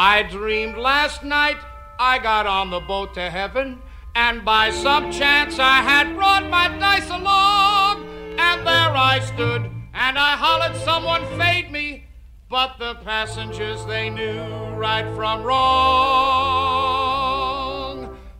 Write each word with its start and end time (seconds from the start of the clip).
I 0.00 0.22
dreamed 0.22 0.78
last 0.78 1.24
night 1.24 1.56
I 1.98 2.20
got 2.20 2.46
on 2.46 2.70
the 2.70 2.78
boat 2.78 3.14
to 3.14 3.30
heaven, 3.30 3.82
and 4.14 4.44
by 4.44 4.70
some 4.70 5.10
chance 5.10 5.58
I 5.58 5.78
had 5.78 6.14
brought 6.14 6.48
my 6.48 6.68
dice 6.68 7.10
along, 7.10 8.06
and 8.38 8.64
there 8.64 8.94
I 8.96 9.18
stood, 9.18 9.68
and 9.92 10.16
I 10.16 10.36
hollered, 10.36 10.76
someone 10.84 11.26
fade 11.36 11.72
me, 11.72 12.04
but 12.48 12.78
the 12.78 12.94
passengers 13.04 13.84
they 13.86 14.08
knew 14.08 14.40
right 14.76 15.12
from 15.16 15.42
wrong. 15.42 15.58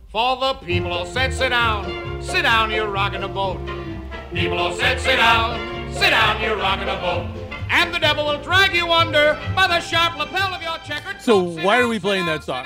For 0.07 0.37
the 0.37 0.53
people 0.65 0.93
all 0.93 1.05
said, 1.05 1.33
sit 1.33 1.49
down, 1.49 2.21
sit 2.23 2.43
down, 2.43 2.71
you're 2.71 2.87
rocking 2.87 3.23
a 3.23 3.27
boat. 3.27 3.59
People 4.33 4.59
all 4.59 4.71
said, 4.71 4.97
sit 4.97 5.17
down, 5.17 5.91
sit 5.91 6.11
down, 6.11 6.41
you're 6.41 6.55
rocking 6.55 6.87
a 6.87 6.95
boat 7.01 7.38
and 7.69 7.93
the 7.93 7.99
devil 7.99 8.25
will 8.25 8.41
drag 8.41 8.73
you 8.73 8.91
under 8.91 9.39
by 9.55 9.67
the 9.67 9.79
sharp 9.79 10.17
lapel 10.17 10.53
of 10.53 10.61
your 10.61 10.77
checkered. 10.79 11.21
So 11.21 11.41
why 11.41 11.79
are 11.79 11.87
we 11.87 11.99
playing 11.99 12.25
that 12.25 12.43
song? 12.43 12.65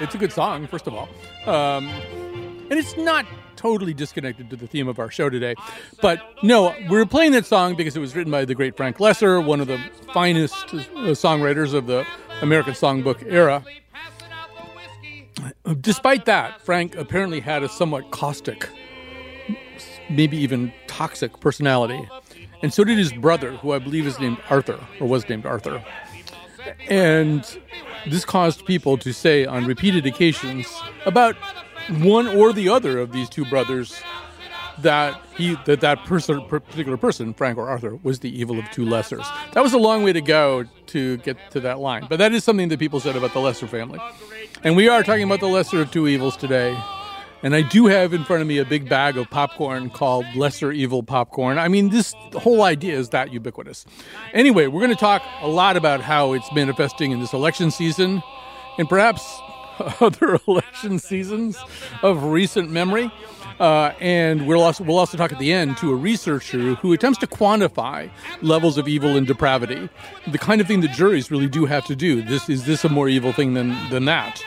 It's 0.00 0.14
a 0.14 0.18
good 0.18 0.32
song, 0.32 0.66
first 0.66 0.86
of 0.86 0.94
all, 0.94 1.08
um, 1.46 1.88
and 1.88 2.72
it's 2.72 2.96
not 2.96 3.26
totally 3.54 3.94
disconnected 3.94 4.50
to 4.50 4.56
the 4.56 4.66
theme 4.66 4.88
of 4.88 4.98
our 4.98 5.10
show 5.10 5.28
today. 5.28 5.54
But 6.00 6.20
no, 6.42 6.74
we're 6.88 7.06
playing 7.06 7.32
that 7.32 7.46
song 7.46 7.74
because 7.76 7.96
it 7.96 8.00
was 8.00 8.14
written 8.14 8.30
by 8.30 8.44
the 8.44 8.54
great 8.54 8.76
Frank 8.76 8.98
Loesser, 8.98 9.44
one 9.44 9.60
of 9.60 9.66
the 9.66 9.78
finest 10.14 10.54
uh, 10.54 10.78
songwriters 11.14 11.74
of 11.74 11.86
the 11.86 12.06
American 12.40 12.74
songbook 12.74 13.24
era. 13.26 13.64
Despite 15.80 16.24
that, 16.24 16.60
Frank 16.62 16.96
apparently 16.96 17.40
had 17.40 17.62
a 17.62 17.68
somewhat 17.68 18.10
caustic, 18.10 18.68
maybe 20.10 20.36
even 20.36 20.72
toxic 20.86 21.38
personality 21.40 22.08
and 22.62 22.72
so 22.72 22.84
did 22.84 22.98
his 22.98 23.12
brother, 23.12 23.52
who 23.52 23.72
I 23.72 23.78
believe 23.78 24.06
is 24.06 24.18
named 24.18 24.38
Arthur, 24.50 24.78
or 25.00 25.06
was 25.06 25.28
named 25.28 25.46
Arthur. 25.46 25.84
And 26.88 27.58
this 28.06 28.24
caused 28.24 28.66
people 28.66 28.98
to 28.98 29.12
say 29.12 29.44
on 29.44 29.66
repeated 29.66 30.06
occasions 30.06 30.66
about 31.06 31.36
one 32.00 32.26
or 32.26 32.52
the 32.52 32.68
other 32.68 32.98
of 32.98 33.12
these 33.12 33.28
two 33.28 33.44
brothers 33.46 34.00
that 34.80 35.20
he 35.36 35.56
that 35.66 35.80
that 35.80 36.04
person 36.04 36.44
particular 36.46 36.96
person 36.96 37.34
Frank 37.34 37.58
or 37.58 37.68
Arthur 37.68 37.98
was 38.02 38.20
the 38.20 38.38
evil 38.38 38.58
of 38.58 38.70
two 38.70 38.84
Loessers. 38.84 39.26
That 39.52 39.62
was 39.62 39.72
a 39.72 39.78
long 39.78 40.04
way 40.04 40.12
to 40.12 40.20
go 40.20 40.64
to 40.86 41.16
get 41.18 41.36
to 41.50 41.60
that 41.60 41.80
line, 41.80 42.06
but 42.08 42.18
that 42.18 42.32
is 42.32 42.44
something 42.44 42.68
that 42.68 42.78
people 42.78 43.00
said 43.00 43.16
about 43.16 43.32
the 43.32 43.40
Loesser 43.40 43.68
family. 43.68 43.98
And 44.62 44.76
we 44.76 44.88
are 44.88 45.02
talking 45.02 45.24
about 45.24 45.40
the 45.40 45.48
lesser 45.48 45.80
of 45.80 45.90
two 45.90 46.06
evils 46.08 46.36
today. 46.36 46.76
And 47.42 47.54
I 47.54 47.62
do 47.62 47.86
have 47.86 48.12
in 48.12 48.24
front 48.24 48.42
of 48.42 48.48
me 48.48 48.58
a 48.58 48.64
big 48.64 48.88
bag 48.88 49.16
of 49.16 49.30
popcorn 49.30 49.90
called 49.90 50.26
Lesser 50.34 50.72
Evil 50.72 51.02
Popcorn. 51.02 51.56
I 51.58 51.68
mean, 51.68 51.90
this 51.90 52.12
whole 52.34 52.62
idea 52.62 52.98
is 52.98 53.10
that 53.10 53.32
ubiquitous. 53.32 53.86
Anyway, 54.32 54.66
we're 54.66 54.80
going 54.80 54.94
to 54.94 54.96
talk 54.96 55.22
a 55.40 55.48
lot 55.48 55.76
about 55.76 56.00
how 56.00 56.32
it's 56.32 56.50
manifesting 56.52 57.12
in 57.12 57.20
this 57.20 57.32
election 57.32 57.70
season 57.70 58.22
and 58.76 58.88
perhaps 58.88 59.40
other 60.00 60.40
election 60.48 60.98
seasons 60.98 61.56
of 62.02 62.24
recent 62.24 62.70
memory. 62.70 63.10
Uh, 63.60 63.92
and 64.00 64.46
we'll 64.46 64.62
also, 64.62 64.84
we'll 64.84 64.98
also 64.98 65.16
talk 65.16 65.32
at 65.32 65.38
the 65.38 65.52
end 65.52 65.76
to 65.76 65.90
a 65.90 65.94
researcher 65.94 66.74
who 66.76 66.92
attempts 66.92 67.18
to 67.18 67.26
quantify 67.26 68.08
levels 68.40 68.78
of 68.78 68.86
evil 68.86 69.16
and 69.16 69.26
depravity, 69.26 69.88
the 70.28 70.38
kind 70.38 70.60
of 70.60 70.66
thing 70.66 70.80
that 70.80 70.92
juries 70.92 71.30
really 71.30 71.48
do 71.48 71.66
have 71.66 71.84
to 71.84 71.96
do. 71.96 72.22
This 72.22 72.48
is 72.48 72.66
this 72.66 72.84
a 72.84 72.88
more 72.88 73.08
evil 73.08 73.32
thing 73.32 73.54
than 73.54 73.76
than 73.90 74.04
that? 74.04 74.44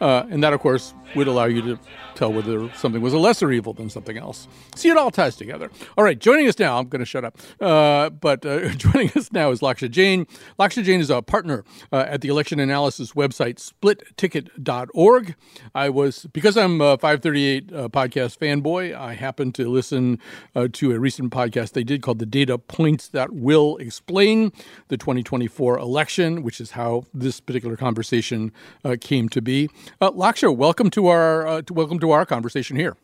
Uh, 0.00 0.24
and 0.30 0.42
that, 0.42 0.52
of 0.52 0.60
course, 0.60 0.94
would 1.14 1.28
allow 1.28 1.44
you 1.44 1.62
to 1.62 1.78
tell 2.14 2.32
whether 2.32 2.72
something 2.74 3.00
was 3.00 3.12
a 3.12 3.18
lesser 3.18 3.50
evil 3.52 3.72
than 3.72 3.88
something 3.88 4.18
else. 4.18 4.48
See, 4.74 4.88
it 4.88 4.96
all 4.96 5.10
ties 5.10 5.36
together. 5.36 5.70
All 5.96 6.04
right, 6.04 6.18
joining 6.18 6.48
us 6.48 6.58
now, 6.58 6.78
I'm 6.78 6.88
going 6.88 7.00
to 7.00 7.06
shut 7.06 7.24
up, 7.24 7.38
uh, 7.60 8.10
but 8.10 8.44
uh, 8.44 8.68
joining 8.76 9.10
us 9.12 9.30
now 9.32 9.50
is 9.50 9.60
Lakshya 9.60 9.90
Jain. 9.90 10.26
Lakshya 10.58 10.82
Jain 10.82 11.00
is 11.00 11.10
a 11.10 11.22
partner 11.22 11.64
uh, 11.92 12.04
at 12.08 12.20
the 12.20 12.28
election 12.28 12.58
analysis 12.58 13.12
website 13.12 13.56
splitticket.org. 13.56 15.34
I 15.74 15.88
was, 15.88 16.26
because 16.32 16.56
I'm 16.56 16.80
a 16.80 16.98
538 16.98 17.72
uh, 17.72 17.88
podcast 17.88 18.38
fanboy, 18.38 18.96
I 18.96 19.14
happened 19.14 19.54
to 19.56 19.68
listen 19.68 20.18
uh, 20.54 20.68
to 20.72 20.92
a 20.92 20.98
recent 20.98 21.32
podcast 21.32 21.72
they 21.72 21.84
did 21.84 22.02
called 22.02 22.18
The 22.18 22.26
Data 22.26 22.58
Points 22.58 23.08
That 23.08 23.32
Will 23.32 23.76
Explain 23.76 24.52
the 24.88 24.96
2024 24.96 25.78
Election, 25.78 26.42
which 26.42 26.60
is 26.60 26.72
how 26.72 27.04
this 27.14 27.40
particular 27.40 27.76
conversation 27.76 28.52
uh, 28.84 28.96
came 29.00 29.28
to 29.28 29.40
be. 29.40 29.68
Lakshya, 30.00 30.54
welcome 30.54 30.90
to 30.90 30.97
our, 31.06 31.62
to, 31.62 31.72
welcome 31.72 31.98
to 32.00 32.10
our 32.10 32.26
conversation 32.26 32.76
here. 32.76 32.96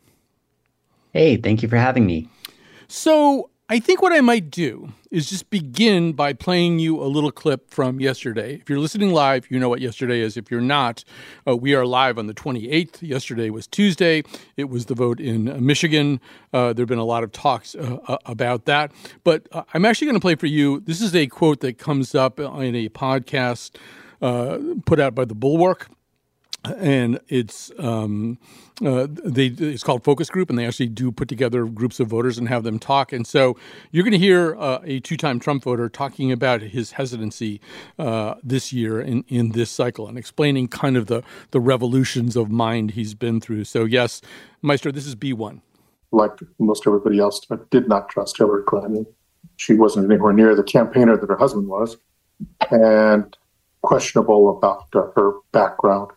Hey, 1.13 1.37
thank 1.37 1.63
you 1.63 1.69
for 1.69 1.77
having 1.77 2.05
me. 2.05 2.29
So, 2.87 3.49
I 3.67 3.79
think 3.79 3.99
what 3.99 4.13
I 4.13 4.21
might 4.21 4.51
do 4.51 4.89
is 5.09 5.27
just 5.27 5.49
begin 5.49 6.13
by 6.13 6.33
playing 6.33 6.77
you 6.77 7.01
a 7.01 7.05
little 7.05 7.31
clip 7.31 7.71
from 7.71 7.99
yesterday. 7.99 8.53
If 8.61 8.69
you're 8.69 8.77
listening 8.77 9.11
live, 9.11 9.49
you 9.49 9.57
know 9.59 9.69
what 9.69 9.81
yesterday 9.81 10.19
is. 10.19 10.37
If 10.37 10.51
you're 10.51 10.61
not, 10.61 11.03
uh, 11.47 11.57
we 11.57 11.73
are 11.73 11.83
live 11.83 12.19
on 12.19 12.27
the 12.27 12.35
28th. 12.35 13.01
Yesterday 13.01 13.49
was 13.49 13.65
Tuesday. 13.65 14.21
It 14.55 14.65
was 14.65 14.85
the 14.85 14.93
vote 14.93 15.19
in 15.19 15.49
uh, 15.49 15.57
Michigan. 15.57 16.21
Uh, 16.53 16.73
there 16.73 16.83
have 16.83 16.89
been 16.89 16.99
a 16.99 17.05
lot 17.05 17.23
of 17.23 17.31
talks 17.31 17.73
uh, 17.73 17.97
uh 18.07 18.17
about 18.27 18.65
that. 18.65 18.91
But 19.23 19.47
uh, 19.51 19.63
I'm 19.73 19.83
actually 19.83 20.05
going 20.05 20.17
to 20.17 20.21
play 20.21 20.35
for 20.35 20.45
you. 20.45 20.81
This 20.81 21.01
is 21.01 21.15
a 21.15 21.25
quote 21.25 21.61
that 21.61 21.79
comes 21.79 22.13
up 22.13 22.39
in 22.39 22.75
a 22.75 22.89
podcast 22.89 23.77
put 24.21 24.99
out 24.99 25.15
by 25.15 25.25
The 25.25 25.35
Bulwark 25.35 25.89
and 26.77 27.19
it's 27.27 27.71
um, 27.79 28.37
uh, 28.85 29.07
they 29.09 29.47
it's 29.47 29.83
called 29.83 30.03
focus 30.03 30.29
group, 30.29 30.49
and 30.49 30.59
they 30.59 30.65
actually 30.65 30.87
do 30.87 31.11
put 31.11 31.27
together 31.27 31.65
groups 31.65 31.99
of 31.99 32.07
voters 32.07 32.37
and 32.37 32.49
have 32.49 32.63
them 32.63 32.79
talk. 32.79 33.13
And 33.13 33.25
so 33.25 33.57
you're 33.91 34.03
going 34.03 34.11
to 34.11 34.17
hear 34.17 34.55
uh, 34.57 34.79
a 34.83 34.99
two-time 34.99 35.39
Trump 35.39 35.63
voter 35.63 35.87
talking 35.89 36.31
about 36.31 36.61
his 36.61 36.91
hesitancy 36.93 37.61
uh, 37.99 38.35
this 38.43 38.73
year 38.73 38.99
in 38.99 39.23
in 39.27 39.51
this 39.51 39.69
cycle 39.71 40.07
and 40.07 40.17
explaining 40.17 40.67
kind 40.67 40.97
of 40.97 41.07
the 41.07 41.23
the 41.51 41.59
revolutions 41.59 42.35
of 42.35 42.49
mind 42.49 42.91
he's 42.91 43.13
been 43.13 43.39
through. 43.39 43.63
So 43.63 43.85
yes, 43.85 44.21
Maestro, 44.61 44.91
this 44.91 45.05
is 45.05 45.15
B 45.15 45.33
one. 45.33 45.61
Like 46.11 46.31
most 46.59 46.85
everybody 46.87 47.19
else, 47.19 47.41
I 47.51 47.57
did 47.71 47.87
not 47.87 48.09
trust 48.09 48.37
Hillary 48.37 48.63
Clinton. 48.63 49.05
She 49.57 49.73
wasn't 49.73 50.11
anywhere 50.11 50.33
near 50.33 50.55
the 50.55 50.63
campaigner 50.63 51.17
that 51.17 51.29
her 51.29 51.37
husband 51.37 51.67
was, 51.67 51.97
and 52.69 53.35
questionable 53.81 54.57
about 54.57 54.87
her 54.93 55.33
background 55.51 56.11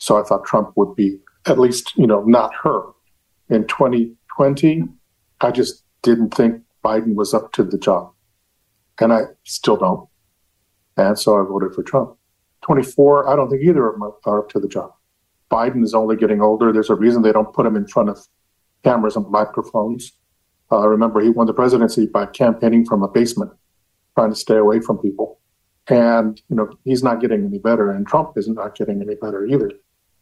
so 0.00 0.18
I 0.18 0.22
thought 0.22 0.46
Trump 0.46 0.72
would 0.76 0.96
be 0.96 1.18
at 1.46 1.58
least, 1.58 1.96
you 1.96 2.06
know, 2.06 2.22
not 2.22 2.54
her. 2.62 2.82
In 3.50 3.66
2020, 3.66 4.84
I 5.42 5.50
just 5.50 5.84
didn't 6.02 6.34
think 6.34 6.62
Biden 6.82 7.14
was 7.14 7.34
up 7.34 7.52
to 7.52 7.62
the 7.62 7.78
job. 7.78 8.12
And 8.98 9.12
I 9.12 9.22
still 9.44 9.76
don't. 9.76 10.08
And 10.96 11.18
so 11.18 11.38
I 11.38 11.46
voted 11.46 11.74
for 11.74 11.82
Trump. 11.82 12.16
24, 12.62 13.28
I 13.28 13.36
don't 13.36 13.50
think 13.50 13.62
either 13.62 13.88
of 13.88 13.94
them 13.94 14.10
are 14.24 14.38
up 14.38 14.48
to 14.50 14.60
the 14.60 14.68
job. 14.68 14.92
Biden 15.50 15.84
is 15.84 15.94
only 15.94 16.16
getting 16.16 16.40
older. 16.40 16.72
There's 16.72 16.90
a 16.90 16.94
reason 16.94 17.22
they 17.22 17.32
don't 17.32 17.52
put 17.52 17.66
him 17.66 17.76
in 17.76 17.86
front 17.86 18.08
of 18.08 18.26
cameras 18.84 19.16
and 19.16 19.28
microphones. 19.30 20.12
Uh, 20.72 20.86
remember, 20.88 21.20
he 21.20 21.28
won 21.28 21.46
the 21.46 21.54
presidency 21.54 22.06
by 22.06 22.24
campaigning 22.26 22.86
from 22.86 23.02
a 23.02 23.08
basement, 23.08 23.52
trying 24.14 24.30
to 24.30 24.36
stay 24.36 24.56
away 24.56 24.80
from 24.80 24.98
people. 24.98 25.40
And, 25.88 26.40
you 26.48 26.56
know, 26.56 26.70
he's 26.84 27.02
not 27.02 27.20
getting 27.20 27.44
any 27.44 27.58
better, 27.58 27.90
and 27.90 28.06
Trump 28.06 28.38
is 28.38 28.48
not 28.48 28.76
getting 28.76 29.02
any 29.02 29.16
better 29.16 29.44
either 29.44 29.70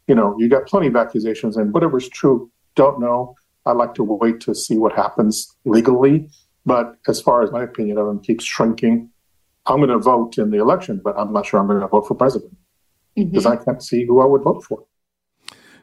you 0.09 0.15
know, 0.15 0.35
you 0.39 0.49
got 0.49 0.65
plenty 0.65 0.87
of 0.87 0.95
accusations, 0.95 1.55
and 1.55 1.71
whatever's 1.71 2.09
true, 2.09 2.51
don't 2.75 2.99
know. 2.99 3.35
I 3.65 3.73
like 3.73 3.93
to 3.93 4.03
wait 4.03 4.39
to 4.41 4.55
see 4.55 4.77
what 4.77 4.93
happens 4.93 5.55
legally. 5.65 6.27
But 6.65 6.95
as 7.07 7.21
far 7.21 7.43
as 7.43 7.51
my 7.51 7.63
opinion 7.63 7.97
of 7.99 8.07
him 8.07 8.19
keeps 8.19 8.43
shrinking, 8.43 9.09
I'm 9.67 9.77
going 9.77 9.89
to 9.89 9.99
vote 9.99 10.37
in 10.37 10.49
the 10.49 10.57
election, 10.57 10.99
but 11.03 11.17
I'm 11.17 11.31
not 11.31 11.45
sure 11.45 11.59
I'm 11.59 11.67
going 11.67 11.79
to 11.79 11.87
vote 11.87 12.07
for 12.07 12.15
president 12.15 12.57
because 13.15 13.45
mm-hmm. 13.45 13.61
I 13.61 13.63
can't 13.63 13.83
see 13.83 14.05
who 14.05 14.19
I 14.19 14.25
would 14.25 14.41
vote 14.41 14.63
for. 14.63 14.83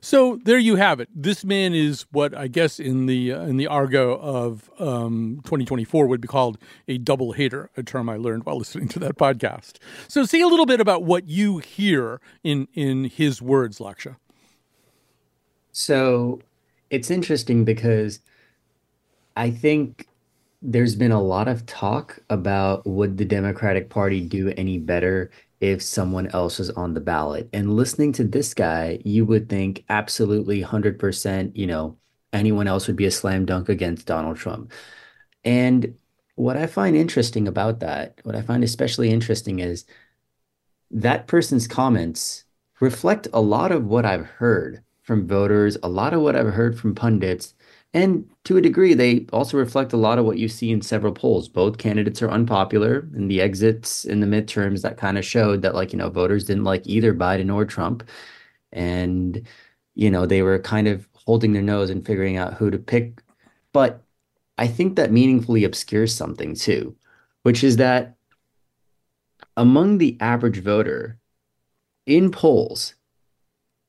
So 0.07 0.39
there 0.45 0.57
you 0.57 0.77
have 0.77 1.01
it. 1.01 1.09
This 1.13 1.45
man 1.45 1.75
is 1.75 2.07
what 2.13 2.33
I 2.33 2.47
guess 2.47 2.79
in 2.79 3.07
the 3.07 3.33
uh, 3.33 3.41
in 3.41 3.57
the 3.57 3.67
argot 3.67 4.21
of 4.21 4.71
um, 4.79 5.41
2024 5.43 6.07
would 6.07 6.21
be 6.21 6.29
called 6.29 6.59
a 6.87 6.97
double 6.97 7.33
hater, 7.33 7.71
a 7.77 7.83
term 7.83 8.09
I 8.09 8.17
learned 8.17 8.47
while 8.47 8.57
listening 8.61 8.87
to 8.91 9.01
that 9.01 9.17
podcast. 9.17 9.79
So 10.07 10.25
say 10.25 10.41
a 10.41 10.47
little 10.47 10.65
bit 10.65 10.81
about 10.81 11.03
what 11.03 11.29
you 11.29 11.59
hear 11.59 12.21
in 12.45 12.69
in 12.73 13.07
his 13.07 13.43
words, 13.43 13.81
Lakshya. 13.81 14.15
So 15.73 16.41
it's 16.89 17.11
interesting 17.11 17.65
because 17.65 18.21
I 19.37 19.51
think 19.51 20.07
there's 20.63 20.95
been 20.95 21.11
a 21.11 21.21
lot 21.21 21.49
of 21.49 21.67
talk 21.67 22.21
about 22.31 22.87
would 22.87 23.19
the 23.19 23.25
Democratic 23.25 23.91
Party 23.91 24.21
do 24.21 24.55
any 24.57 24.79
better 24.79 25.33
if 25.61 25.83
someone 25.83 26.29
else 26.29 26.59
was 26.59 26.71
on 26.71 26.95
the 26.95 27.01
ballot. 27.01 27.49
And 27.53 27.77
listening 27.77 28.13
to 28.13 28.25
this 28.25 28.55
guy, 28.55 29.01
you 29.05 29.25
would 29.25 29.49
think 29.49 29.85
absolutely 29.89 30.63
100%, 30.63 31.57
you 31.57 31.67
know, 31.67 31.97
anyone 32.33 32.67
else 32.67 32.87
would 32.87 32.97
be 32.97 33.07
a 33.07 33.11
slam 33.11 33.47
dunk 33.47 33.69
against 33.69 34.07
Donald 34.07 34.37
Trump. 34.37 34.73
And 35.45 35.97
what 36.35 36.57
I 36.57 36.67
find 36.67 36.97
interesting 36.97 37.49
about 37.49 37.81
that, 37.81 38.21
what 38.25 38.37
I 38.37 38.43
find 38.43 38.63
especially 38.63 39.11
interesting 39.11 39.61
is 39.61 39.87
that 40.91 41.27
person's 41.27 41.67
comments 41.67 42.45
reflect 42.81 43.29
a 43.33 43.41
lot 43.41 43.73
of 43.73 43.87
what 43.87 44.05
I've 44.05 44.27
heard 44.27 44.83
from 45.03 45.27
voters, 45.27 45.79
a 45.83 45.89
lot 45.89 46.13
of 46.13 46.21
what 46.21 46.37
I've 46.37 46.53
heard 46.53 46.79
from 46.79 46.95
pundits, 46.95 47.55
and 47.97 48.29
to 48.45 48.59
a 48.59 48.61
degree, 48.61 48.93
they 48.93 49.25
also 49.33 49.57
reflect 49.57 49.95
a 49.95 49.97
lot 49.97 50.19
of 50.19 50.27
what 50.27 50.37
you 50.37 50.49
see 50.49 50.71
in 50.71 50.83
several 50.83 51.15
polls. 51.15 51.49
Both 51.49 51.79
candidates 51.79 52.21
are 52.21 52.31
unpopular, 52.31 53.09
and 53.15 53.31
the 53.31 53.41
exits 53.41 54.05
in 54.05 54.21
the 54.21 54.27
midterms 54.27 54.83
that 54.83 54.99
kind 54.99 55.17
of 55.17 55.25
showed 55.25 55.63
that, 55.63 55.75
like, 55.75 55.95
you 55.95 55.99
know, 55.99 56.11
voters 56.11 56.45
didn't 56.45 56.65
like 56.65 56.87
either 56.87 57.15
Biden 57.15 57.53
or 57.53 57.65
Trump. 57.65 58.07
And, 58.71 59.47
you 59.95 60.11
know, 60.11 60.27
they 60.27 60.43
were 60.43 60.59
kind 60.59 60.89
of 60.89 61.09
holding 61.15 61.55
their 61.55 61.63
nose 61.63 61.89
and 61.89 62.05
figuring 62.05 62.37
out 62.37 62.53
who 62.53 62.71
to 62.71 62.79
pick. 62.79 63.23
But 63.73 64.03
I 64.59 64.67
think 64.67 64.97
that 64.97 65.11
meaningfully 65.11 65.65
obscures 65.65 66.15
something 66.15 66.55
too, 66.55 66.95
which 67.45 67.65
is 67.65 67.79
that 67.79 68.17
among 69.57 69.97
the 69.97 70.19
average 70.21 70.61
voter 70.63 71.19
in 72.05 72.31
polls, 72.31 72.95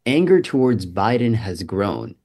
anger 0.06 0.42
towards 0.42 0.86
Biden 0.86 1.36
has 1.36 1.62
grown. 1.64 2.16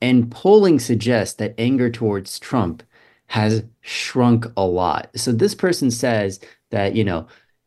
And 0.00 0.30
polling 0.30 0.78
suggests 0.78 1.34
that 1.36 1.54
anger 1.58 1.90
towards 1.90 2.38
Trump 2.38 2.82
has 3.28 3.64
shrunk 3.80 4.46
a 4.56 4.64
lot. 4.64 5.10
So 5.16 5.32
this 5.32 5.54
person 5.54 5.90
says 5.90 6.40
that, 6.70 6.94
you 6.94 7.04
know, 7.04 7.26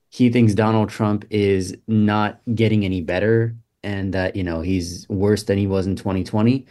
he 0.09 0.29
thinks 0.29 0.53
Donald 0.53 0.89
Trump 0.89 1.25
is 1.29 1.75
not 1.87 2.39
getting 2.55 2.85
any 2.85 3.01
better 3.01 3.55
and 3.83 4.13
that, 4.13 4.35
you 4.35 4.43
know, 4.43 4.61
he's 4.61 5.07
worse 5.09 5.43
than 5.43 5.57
he 5.57 5.67
was 5.67 5.87
in 5.87 5.95
2020. 5.95 6.65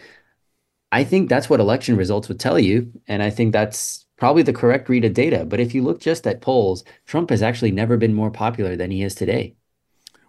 I 0.90 1.04
think 1.04 1.28
that's 1.28 1.50
what 1.50 1.60
election 1.60 1.96
results 1.96 2.28
would 2.28 2.40
tell 2.40 2.58
you. 2.58 2.90
And 3.06 3.22
I 3.22 3.30
think 3.30 3.52
that's 3.52 4.06
probably 4.16 4.42
the 4.42 4.52
correct 4.52 4.88
read 4.88 5.04
of 5.04 5.14
data. 5.14 5.44
But 5.44 5.60
if 5.60 5.74
you 5.74 5.82
look 5.82 6.00
just 6.00 6.26
at 6.26 6.40
polls, 6.40 6.84
Trump 7.06 7.30
has 7.30 7.42
actually 7.42 7.72
never 7.72 7.96
been 7.96 8.14
more 8.14 8.30
popular 8.30 8.74
than 8.76 8.90
he 8.90 9.02
is 9.02 9.14
today. 9.14 9.54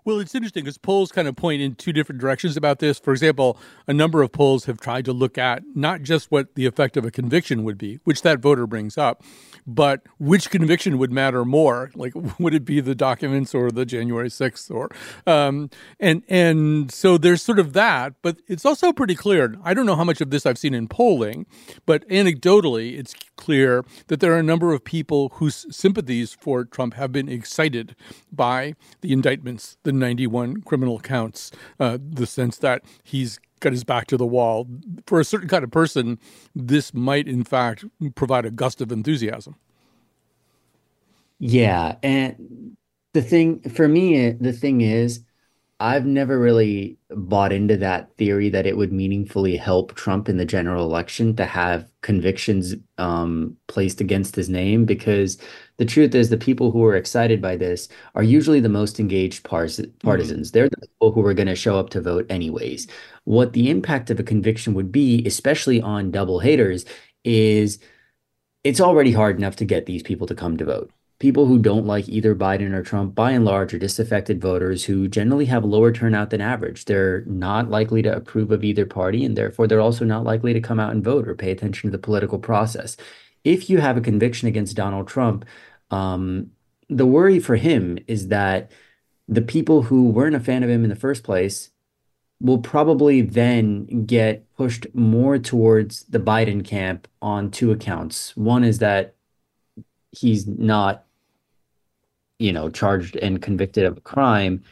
Well, 0.09 0.19
it's 0.19 0.33
interesting 0.33 0.63
because 0.63 0.79
polls 0.79 1.11
kind 1.11 1.27
of 1.27 1.35
point 1.35 1.61
in 1.61 1.75
two 1.75 1.93
different 1.93 2.19
directions 2.19 2.57
about 2.57 2.79
this. 2.79 2.97
For 2.97 3.11
example, 3.11 3.59
a 3.85 3.93
number 3.93 4.23
of 4.23 4.31
polls 4.31 4.65
have 4.65 4.79
tried 4.79 5.05
to 5.05 5.13
look 5.13 5.37
at 5.37 5.61
not 5.75 6.01
just 6.01 6.31
what 6.31 6.55
the 6.55 6.65
effect 6.65 6.97
of 6.97 7.05
a 7.05 7.11
conviction 7.11 7.63
would 7.63 7.77
be, 7.77 7.99
which 8.05 8.23
that 8.23 8.39
voter 8.39 8.65
brings 8.65 8.97
up, 8.97 9.21
but 9.67 10.01
which 10.17 10.49
conviction 10.49 10.97
would 10.97 11.11
matter 11.11 11.45
more? 11.45 11.91
Like, 11.93 12.13
would 12.39 12.55
it 12.55 12.65
be 12.65 12.79
the 12.79 12.95
documents 12.95 13.53
or 13.53 13.69
the 13.69 13.85
January 13.85 14.29
6th? 14.29 14.71
Or, 14.73 14.89
um, 15.31 15.69
and, 15.99 16.23
and 16.27 16.91
so 16.91 17.19
there's 17.19 17.43
sort 17.43 17.59
of 17.59 17.73
that, 17.73 18.15
but 18.23 18.37
it's 18.47 18.65
also 18.65 18.91
pretty 18.91 19.13
clear. 19.13 19.57
I 19.63 19.75
don't 19.75 19.85
know 19.85 19.95
how 19.95 20.03
much 20.03 20.21
of 20.21 20.31
this 20.31 20.43
I've 20.47 20.57
seen 20.57 20.73
in 20.73 20.87
polling, 20.87 21.45
but 21.85 22.07
anecdotally, 22.09 22.97
it's 22.97 23.13
clear 23.35 23.85
that 24.07 24.21
there 24.21 24.33
are 24.33 24.39
a 24.39 24.43
number 24.43 24.73
of 24.73 24.83
people 24.83 25.29
whose 25.35 25.67
sympathies 25.69 26.33
for 26.33 26.65
Trump 26.65 26.95
have 26.95 27.11
been 27.11 27.29
excited 27.29 27.95
by 28.31 28.73
the 29.01 29.13
indictments, 29.13 29.77
the 29.83 29.98
91 29.99 30.61
criminal 30.61 30.99
counts, 30.99 31.51
uh, 31.79 31.97
the 32.01 32.25
sense 32.25 32.57
that 32.57 32.83
he's 33.03 33.39
got 33.59 33.73
his 33.73 33.83
back 33.83 34.07
to 34.07 34.17
the 34.17 34.25
wall. 34.25 34.67
For 35.05 35.19
a 35.19 35.25
certain 35.25 35.49
kind 35.49 35.63
of 35.63 35.71
person, 35.71 36.19
this 36.55 36.93
might 36.93 37.27
in 37.27 37.43
fact 37.43 37.85
provide 38.15 38.45
a 38.45 38.51
gust 38.51 38.81
of 38.81 38.91
enthusiasm. 38.91 39.55
Yeah, 41.39 41.95
and 42.03 42.75
the 43.13 43.21
thing 43.21 43.61
for 43.61 43.87
me, 43.87 44.31
the 44.31 44.53
thing 44.53 44.81
is, 44.81 45.23
I've 45.81 46.05
never 46.05 46.37
really 46.37 46.97
bought 47.09 47.53
into 47.53 47.77
that 47.77 48.13
theory 48.17 48.49
that 48.49 48.65
it 48.65 48.75
would 48.75 48.91
meaningfully 48.91 49.55
help 49.55 49.95
Trump 49.95 50.27
in 50.27 50.35
the 50.35 50.45
general 50.45 50.83
election 50.85 51.35
to 51.37 51.45
have 51.45 51.89
convictions 52.01 52.75
um, 52.97 53.55
placed 53.67 54.01
against 54.01 54.35
his 54.35 54.49
name 54.49 54.83
because 54.83 55.37
the 55.79 55.85
truth 55.85 56.13
is 56.13 56.29
the 56.29 56.37
people 56.37 56.69
who 56.69 56.85
are 56.85 56.95
excited 56.95 57.41
by 57.41 57.55
this 57.55 57.89
are 58.13 58.21
usually 58.21 58.59
the 58.59 58.69
most 58.69 58.99
engaged 58.99 59.43
pars- 59.43 59.81
partisans. 60.03 60.49
Mm-hmm. 60.49 60.53
They're 60.53 60.69
the 60.69 60.87
people 60.87 61.11
who 61.11 61.25
are 61.25 61.33
going 61.33 61.47
to 61.47 61.55
show 61.55 61.79
up 61.79 61.89
to 61.91 62.01
vote 62.01 62.27
anyways. 62.29 62.87
What 63.23 63.53
the 63.53 63.69
impact 63.69 64.11
of 64.11 64.19
a 64.19 64.23
conviction 64.23 64.75
would 64.75 64.91
be, 64.91 65.25
especially 65.25 65.81
on 65.81 66.11
double 66.11 66.39
haters, 66.39 66.85
is 67.23 67.79
it's 68.63 68.81
already 68.81 69.11
hard 69.11 69.37
enough 69.37 69.55
to 69.55 69.65
get 69.65 69.87
these 69.87 70.03
people 70.03 70.27
to 70.27 70.35
come 70.35 70.57
to 70.57 70.65
vote 70.65 70.91
people 71.19 71.45
who 71.45 71.59
don't 71.59 71.85
like 71.85 72.07
either 72.07 72.33
Biden 72.33 72.73
or 72.73 72.81
Trump, 72.81 73.13
by 73.13 73.31
and 73.31 73.45
large, 73.45 73.73
are 73.73 73.79
disaffected 73.79 74.41
voters 74.41 74.85
who 74.85 75.07
generally 75.07 75.45
have 75.45 75.65
lower 75.65 75.91
turnout 75.91 76.29
than 76.29 76.41
average. 76.41 76.85
They're 76.85 77.23
not 77.25 77.69
likely 77.69 78.01
to 78.03 78.15
approve 78.15 78.51
of 78.51 78.63
either 78.63 78.85
party, 78.85 79.25
and 79.25 79.37
therefore 79.37 79.67
they're 79.67 79.81
also 79.81 80.05
not 80.05 80.23
likely 80.23 80.53
to 80.53 80.61
come 80.61 80.79
out 80.79 80.91
and 80.91 81.03
vote 81.03 81.27
or 81.27 81.35
pay 81.35 81.51
attention 81.51 81.89
to 81.89 81.97
the 81.97 82.01
political 82.01 82.39
process. 82.39 82.95
If 83.43 83.69
you 83.69 83.79
have 83.79 83.97
a 83.97 84.01
conviction 84.01 84.47
against 84.47 84.75
Donald 84.75 85.07
Trump, 85.07 85.45
um, 85.91 86.51
the 86.89 87.05
worry 87.05 87.39
for 87.39 87.55
him 87.55 87.99
is 88.07 88.29
that 88.29 88.71
the 89.27 89.41
people 89.41 89.83
who 89.83 90.09
weren't 90.09 90.35
a 90.35 90.39
fan 90.39 90.63
of 90.63 90.69
him 90.69 90.83
in 90.83 90.89
the 90.89 90.95
first 90.95 91.23
place 91.23 91.69
will 92.41 92.57
probably 92.57 93.21
then 93.21 94.05
get 94.05 94.45
pushed 94.55 94.87
more 94.93 95.37
towards 95.37 96.03
the 96.05 96.19
Biden 96.19 96.65
camp 96.65 97.07
on 97.21 97.51
two 97.51 97.71
accounts. 97.71 98.35
One 98.35 98.63
is 98.63 98.79
that 98.79 99.15
he's 100.11 100.47
not 100.47 101.05
you 102.39 102.51
know 102.53 102.69
charged 102.69 103.15
and 103.17 103.41
convicted 103.41 103.83
of 103.83 103.97
a 103.97 104.01
crime 104.01 104.63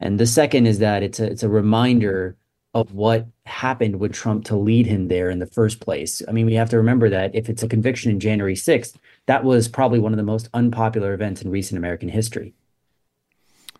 and 0.00 0.18
the 0.18 0.26
second 0.26 0.66
is 0.66 0.78
that 0.80 1.02
it's 1.02 1.20
a 1.20 1.30
it's 1.30 1.42
a 1.42 1.48
reminder 1.48 2.36
of 2.74 2.92
what 2.92 3.26
happened 3.46 4.00
with 4.00 4.12
Trump 4.12 4.44
to 4.46 4.56
lead 4.56 4.86
him 4.86 5.08
there 5.08 5.30
in 5.30 5.38
the 5.38 5.46
first 5.46 5.80
place. 5.80 6.20
I 6.26 6.32
mean, 6.32 6.46
we 6.46 6.54
have 6.54 6.70
to 6.70 6.76
remember 6.76 7.08
that 7.08 7.34
if 7.34 7.48
it's 7.48 7.62
a 7.62 7.68
conviction 7.68 8.10
in 8.10 8.18
January 8.18 8.56
6th, 8.56 8.96
that 9.26 9.44
was 9.44 9.68
probably 9.68 9.98
one 9.98 10.12
of 10.12 10.16
the 10.16 10.22
most 10.22 10.48
unpopular 10.54 11.12
events 11.14 11.42
in 11.42 11.50
recent 11.50 11.78
American 11.78 12.08
history. 12.08 12.54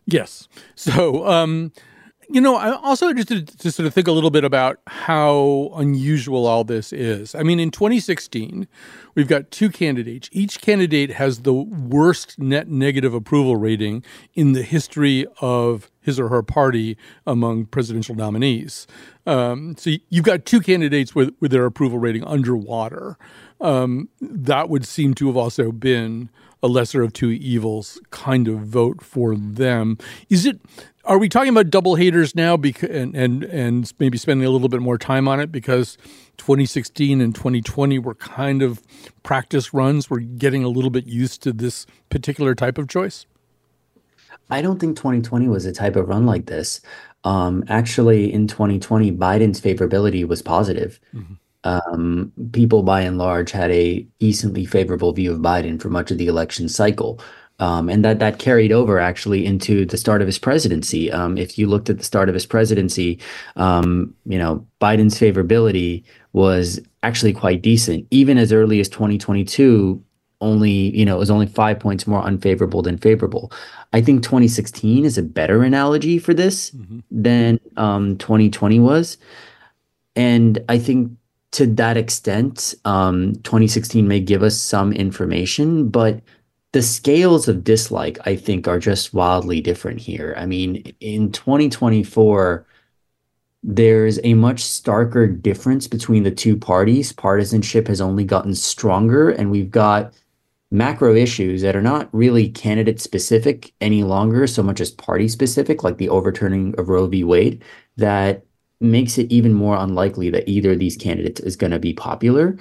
Yes. 0.06 0.48
So, 0.74 1.26
um, 1.26 1.72
you 2.30 2.40
know, 2.40 2.56
I'm 2.56 2.74
also 2.82 3.08
interested 3.08 3.48
to 3.48 3.70
sort 3.70 3.86
of 3.86 3.94
think 3.94 4.08
a 4.08 4.12
little 4.12 4.30
bit 4.30 4.44
about 4.44 4.80
how 4.86 5.70
unusual 5.76 6.46
all 6.46 6.64
this 6.64 6.92
is. 6.92 7.34
I 7.34 7.42
mean, 7.42 7.60
in 7.60 7.70
2016, 7.70 8.66
we've 9.14 9.28
got 9.28 9.50
two 9.50 9.70
candidates. 9.70 10.28
Each 10.32 10.60
candidate 10.60 11.12
has 11.12 11.40
the 11.40 11.52
worst 11.52 12.38
net 12.38 12.68
negative 12.68 13.14
approval 13.14 13.56
rating 13.56 14.04
in 14.34 14.52
the 14.52 14.62
history 14.62 15.26
of 15.40 15.90
his 16.00 16.20
or 16.20 16.28
her 16.28 16.42
party 16.42 16.96
among 17.26 17.66
presidential 17.66 18.14
nominees. 18.14 18.86
Um, 19.26 19.74
so 19.76 19.90
you've 20.08 20.24
got 20.24 20.44
two 20.44 20.60
candidates 20.60 21.14
with, 21.14 21.34
with 21.40 21.50
their 21.50 21.64
approval 21.64 21.98
rating 21.98 22.24
underwater. 22.24 23.16
Um, 23.64 24.10
that 24.20 24.68
would 24.68 24.86
seem 24.86 25.14
to 25.14 25.26
have 25.26 25.36
also 25.36 25.72
been 25.72 26.28
a 26.62 26.68
lesser 26.68 27.02
of 27.02 27.12
two 27.12 27.30
evils 27.30 28.00
kind 28.10 28.46
of 28.46 28.60
vote 28.60 29.02
for 29.02 29.34
them. 29.36 29.98
Is 30.28 30.46
it 30.46 30.60
are 31.04 31.18
we 31.18 31.28
talking 31.28 31.50
about 31.50 31.70
double 31.70 31.96
haters 31.96 32.34
now 32.34 32.56
because 32.56 32.90
and, 32.90 33.14
and 33.14 33.44
and 33.44 33.92
maybe 33.98 34.18
spending 34.18 34.46
a 34.46 34.50
little 34.50 34.68
bit 34.68 34.80
more 34.80 34.98
time 34.98 35.28
on 35.28 35.40
it 35.40 35.52
because 35.52 35.96
2016 36.38 37.20
and 37.20 37.34
2020 37.34 37.98
were 37.98 38.14
kind 38.14 38.62
of 38.62 38.82
practice 39.22 39.74
runs 39.74 40.08
we're 40.08 40.20
getting 40.20 40.64
a 40.64 40.68
little 40.68 40.90
bit 40.90 41.06
used 41.06 41.42
to 41.42 41.52
this 41.52 41.86
particular 42.08 42.54
type 42.54 42.78
of 42.78 42.88
choice 42.88 43.26
i 44.50 44.62
don't 44.62 44.78
think 44.78 44.96
2020 44.96 45.48
was 45.48 45.66
a 45.66 45.72
type 45.72 45.96
of 45.96 46.08
run 46.08 46.26
like 46.26 46.46
this 46.46 46.80
um, 47.24 47.64
actually 47.68 48.32
in 48.32 48.46
2020 48.46 49.12
biden's 49.12 49.60
favorability 49.60 50.26
was 50.26 50.42
positive 50.42 51.00
mm-hmm. 51.14 51.34
Um, 51.64 52.32
people 52.52 52.82
by 52.82 53.00
and 53.00 53.18
large 53.18 53.50
had 53.50 53.70
a 53.70 54.06
decently 54.18 54.64
favorable 54.64 55.12
view 55.12 55.32
of 55.32 55.40
biden 55.40 55.80
for 55.80 55.90
much 55.90 56.10
of 56.10 56.18
the 56.18 56.26
election 56.26 56.68
cycle 56.68 57.20
um, 57.60 57.88
and 57.88 58.04
that 58.04 58.18
that 58.18 58.38
carried 58.38 58.72
over 58.72 58.98
actually 58.98 59.46
into 59.46 59.86
the 59.86 59.96
start 59.96 60.20
of 60.20 60.26
his 60.26 60.38
presidency. 60.38 61.10
Um, 61.12 61.38
if 61.38 61.56
you 61.56 61.68
looked 61.68 61.88
at 61.88 61.98
the 61.98 62.04
start 62.04 62.28
of 62.28 62.34
his 62.34 62.46
presidency, 62.46 63.20
um, 63.56 64.14
you 64.26 64.38
know 64.38 64.66
Biden's 64.80 65.18
favorability 65.18 66.02
was 66.32 66.80
actually 67.02 67.32
quite 67.32 67.62
decent, 67.62 68.06
even 68.10 68.38
as 68.38 68.52
early 68.52 68.80
as 68.80 68.88
2022. 68.88 70.02
Only 70.40 70.70
you 70.70 71.04
know 71.04 71.14
it 71.14 71.20
was 71.20 71.30
only 71.30 71.46
five 71.46 71.78
points 71.78 72.06
more 72.06 72.22
unfavorable 72.22 72.82
than 72.82 72.98
favorable. 72.98 73.52
I 73.92 74.00
think 74.00 74.24
2016 74.24 75.04
is 75.04 75.16
a 75.16 75.22
better 75.22 75.62
analogy 75.62 76.18
for 76.18 76.34
this 76.34 76.72
mm-hmm. 76.72 76.98
than 77.10 77.58
2020 77.76 78.78
um, 78.78 78.84
was, 78.84 79.16
and 80.16 80.58
I 80.68 80.78
think 80.78 81.12
to 81.54 81.66
that 81.66 81.96
extent, 81.96 82.74
um, 82.84 83.34
2016 83.44 84.08
may 84.08 84.18
give 84.18 84.42
us 84.42 84.60
some 84.60 84.92
information, 84.92 85.88
but 85.88 86.20
the 86.72 86.82
scales 86.82 87.46
of 87.46 87.62
dislike, 87.62 88.18
I 88.26 88.34
think, 88.34 88.66
are 88.66 88.80
just 88.80 89.14
wildly 89.14 89.60
different 89.60 90.00
here. 90.00 90.34
I 90.36 90.46
mean, 90.46 90.92
in 90.98 91.30
2024, 91.30 92.66
there's 93.62 94.18
a 94.24 94.34
much 94.34 94.64
starker 94.64 95.40
difference 95.40 95.86
between 95.86 96.24
the 96.24 96.32
two 96.32 96.56
parties. 96.56 97.12
Partisanship 97.12 97.86
has 97.86 98.00
only 98.00 98.24
gotten 98.24 98.56
stronger, 98.56 99.30
and 99.30 99.52
we've 99.52 99.70
got 99.70 100.12
macro 100.72 101.14
issues 101.14 101.62
that 101.62 101.76
are 101.76 101.82
not 101.82 102.08
really 102.12 102.48
candidate 102.48 103.00
specific 103.00 103.72
any 103.80 104.02
longer, 104.02 104.48
so 104.48 104.60
much 104.60 104.80
as 104.80 104.90
party 104.90 105.28
specific, 105.28 105.84
like 105.84 105.98
the 105.98 106.08
overturning 106.08 106.74
of 106.78 106.88
Roe 106.88 107.06
v. 107.06 107.22
Wade, 107.22 107.62
that 107.96 108.44
makes 108.80 109.18
it 109.18 109.30
even 109.30 109.52
more 109.52 109.76
unlikely 109.76 110.30
that 110.30 110.48
either 110.48 110.72
of 110.72 110.78
these 110.78 110.96
candidates 110.96 111.40
is 111.40 111.56
going 111.56 111.70
to 111.70 111.78
be 111.78 111.92
popular. 111.92 112.56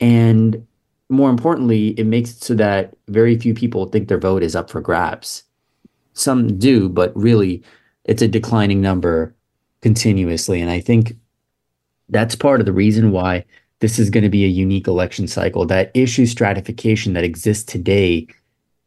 And 0.00 0.66
more 1.08 1.30
importantly, 1.30 1.88
it 1.98 2.06
makes 2.06 2.32
it 2.32 2.42
so 2.42 2.54
that 2.54 2.96
very 3.08 3.38
few 3.38 3.54
people 3.54 3.86
think 3.86 4.08
their 4.08 4.18
vote 4.18 4.42
is 4.42 4.56
up 4.56 4.70
for 4.70 4.80
grabs. 4.80 5.44
Some 6.14 6.58
do, 6.58 6.88
but 6.88 7.16
really, 7.16 7.62
it's 8.04 8.22
a 8.22 8.28
declining 8.28 8.80
number 8.80 9.34
continuously. 9.82 10.60
And 10.60 10.70
I 10.70 10.80
think 10.80 11.16
that's 12.08 12.34
part 12.34 12.60
of 12.60 12.66
the 12.66 12.72
reason 12.72 13.12
why 13.12 13.44
this 13.80 13.98
is 13.98 14.10
going 14.10 14.24
to 14.24 14.30
be 14.30 14.44
a 14.44 14.48
unique 14.48 14.88
election 14.88 15.28
cycle. 15.28 15.66
That 15.66 15.90
issue 15.94 16.26
stratification 16.26 17.12
that 17.12 17.24
exists 17.24 17.64
today 17.64 18.26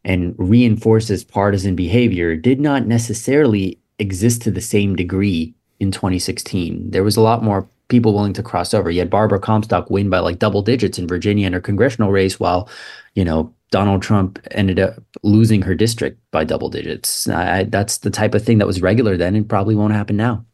and 0.03 0.33
reinforces 0.38 1.24
partisan 1.24 1.75
behavior 1.75 2.36
did 2.36 2.59
not 2.59 2.88
necessarily 2.88 3.79
exist 4.00 4.41
to 4.41 4.51
the 4.51 4.62
same 4.62 4.95
degree 4.95 5.53
in 5.79 5.91
2016. 5.91 6.91
There 6.91 7.03
was 7.03 7.17
a 7.17 7.21
lot 7.21 7.43
more 7.43 7.67
people 7.88 8.13
willing 8.13 8.33
to 8.33 8.43
cross 8.43 8.74
over. 8.74 8.89
You 8.91 9.00
had 9.00 9.09
Barbara 9.09 9.39
Comstock 9.39 9.89
win 9.89 10.09
by 10.09 10.19
like 10.19 10.39
double 10.39 10.62
digits 10.62 11.00
in 11.00 11.07
Virginia 11.07 11.48
in 11.48 11.53
her 11.53 11.62
congressional 11.62 12.12
race, 12.12 12.39
while, 12.39 12.69
you 13.15 13.25
know, 13.25 13.53
Donald 13.71 14.01
Trump 14.01 14.39
ended 14.51 14.79
up 14.79 14.95
losing 15.24 15.62
her 15.62 15.75
district 15.75 16.19
by 16.31 16.43
double 16.43 16.69
digits. 16.69 17.27
I, 17.27 17.63
that's 17.63 18.00
the 18.00 18.09
type 18.09 18.33
of 18.33 18.43
thing 18.43 18.57
that 18.59 18.67
was 18.67 18.81
regular 18.81 19.17
then 19.17 19.36
and 19.36 19.48
probably 19.48 19.75
won't 19.75 19.93
happen 19.93 20.17
now. 20.17 20.45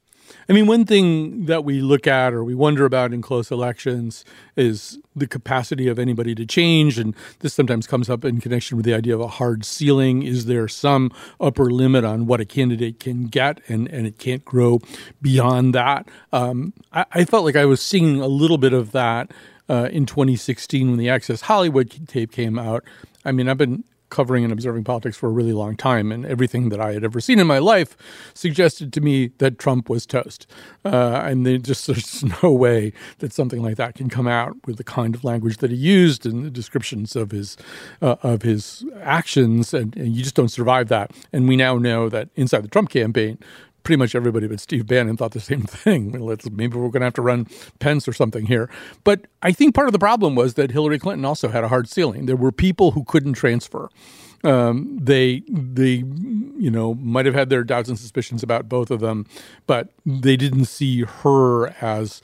I 0.47 0.53
mean, 0.53 0.67
one 0.67 0.85
thing 0.85 1.45
that 1.45 1.65
we 1.65 1.81
look 1.81 2.05
at 2.05 2.33
or 2.33 2.43
we 2.43 2.53
wonder 2.53 2.85
about 2.85 3.13
in 3.13 3.21
close 3.21 3.49
elections 3.49 4.23
is 4.55 4.99
the 5.15 5.25
capacity 5.25 5.87
of 5.87 5.97
anybody 5.97 6.35
to 6.35 6.45
change. 6.45 6.99
And 6.99 7.15
this 7.39 7.53
sometimes 7.53 7.87
comes 7.87 8.09
up 8.09 8.23
in 8.23 8.39
connection 8.39 8.77
with 8.77 8.85
the 8.85 8.93
idea 8.93 9.15
of 9.15 9.21
a 9.21 9.27
hard 9.27 9.65
ceiling. 9.65 10.21
Is 10.21 10.45
there 10.45 10.67
some 10.67 11.11
upper 11.39 11.71
limit 11.71 12.05
on 12.05 12.27
what 12.27 12.39
a 12.39 12.45
candidate 12.45 12.99
can 12.99 13.25
get 13.25 13.59
and, 13.67 13.87
and 13.87 14.05
it 14.05 14.19
can't 14.19 14.45
grow 14.45 14.81
beyond 15.19 15.73
that? 15.73 16.07
Um, 16.31 16.73
I, 16.93 17.05
I, 17.11 17.25
felt 17.25 17.43
like 17.43 17.55
I 17.55 17.65
was 17.65 17.81
seeing 17.81 18.21
a 18.21 18.27
little 18.27 18.59
bit 18.59 18.73
of 18.73 18.91
that 18.91 19.31
uh, 19.67 19.89
in 19.91 20.05
2016 20.05 20.89
when 20.89 20.99
the 20.99 21.09
Access 21.09 21.41
Hollywood 21.41 22.07
tape 22.07 22.31
came 22.31 22.59
out. 22.59 22.83
I 23.23 23.31
mean, 23.31 23.49
I've 23.49 23.57
been 23.57 23.83
covering 24.09 24.43
and 24.43 24.53
observing 24.53 24.83
politics 24.83 25.17
for 25.17 25.27
a 25.27 25.31
really 25.31 25.53
long 25.53 25.75
time, 25.75 26.11
and 26.11 26.25
everything 26.25 26.69
that 26.69 26.79
I 26.79 26.93
had 26.93 27.03
ever 27.03 27.19
seen 27.19 27.39
in 27.39 27.47
my 27.47 27.59
life 27.59 27.97
suggested 28.33 28.93
to 28.93 29.01
me 29.01 29.31
that 29.37 29.59
Trump 29.59 29.89
was 29.89 30.05
toast. 30.05 30.47
Uh, 30.83 31.21
and 31.25 31.45
they 31.45 31.57
just 31.57 31.87
there's 31.87 32.23
no 32.43 32.51
way 32.51 32.93
that 33.19 33.33
something 33.33 33.61
like 33.61 33.77
that 33.77 33.95
can 33.95 34.09
come 34.09 34.27
out 34.27 34.55
with 34.65 34.77
the 34.77 34.83
kind 34.83 35.15
of 35.15 35.23
language 35.23 35.57
that 35.57 35.71
he 35.71 35.77
used 35.77 36.25
and 36.25 36.45
the 36.45 36.51
descriptions 36.51 37.15
of 37.15 37.31
his 37.31 37.57
uh, 38.01 38.15
of 38.23 38.41
his 38.41 38.85
actions, 39.01 39.73
and, 39.73 39.95
and 39.95 40.15
you 40.15 40.23
just 40.23 40.35
don't 40.35 40.49
survive 40.49 40.87
that. 40.89 41.11
And 41.33 41.47
we 41.47 41.55
now 41.55 41.77
know 41.77 42.09
that 42.09 42.29
inside 42.35 42.63
the 42.63 42.69
Trump 42.69 42.89
campaign, 42.89 43.39
pretty 43.85 43.97
much 43.97 44.15
everybody 44.15 44.47
but 44.47 44.59
Steve 44.59 44.87
Bannon 44.87 45.15
thought 45.15 45.31
the 45.31 45.39
same 45.39 45.61
thing. 45.61 46.11
Let's, 46.19 46.49
maybe 46.49 46.75
we're 46.77 46.89
going 46.89 47.01
to 47.01 47.05
have 47.05 47.13
to 47.13 47.21
run 47.21 47.47
Pence 47.79 48.07
or 48.07 48.13
something 48.13 48.47
here. 48.47 48.69
But 49.05 49.27
I 49.41 49.53
think 49.53 49.73
part 49.73 49.87
of 49.87 49.93
the 49.93 49.99
problem 49.99 50.35
was 50.35 50.55
that 50.55 50.71
Hillary 50.71 50.99
Clinton 50.99 51.23
also 51.23 51.47
had 51.47 51.63
a 51.63 51.69
hard 51.69 51.87
ceiling. 51.87 52.25
There 52.25 52.35
were 52.35 52.51
people 52.51 52.91
who 52.91 53.05
couldn't 53.05 53.33
transfer. 53.33 53.89
Um, 54.43 54.99
they 55.01 55.41
they 55.49 56.03
you 56.57 56.69
know 56.69 56.93
might 56.95 57.25
have 57.25 57.33
had 57.33 57.49
their 57.49 57.63
doubts 57.63 57.89
and 57.89 57.97
suspicions 57.97 58.43
about 58.43 58.69
both 58.69 58.91
of 58.91 58.99
them, 58.99 59.25
but 59.65 59.89
they 60.05 60.35
didn't 60.35 60.65
see 60.65 61.01
her 61.01 61.69
as 61.81 62.21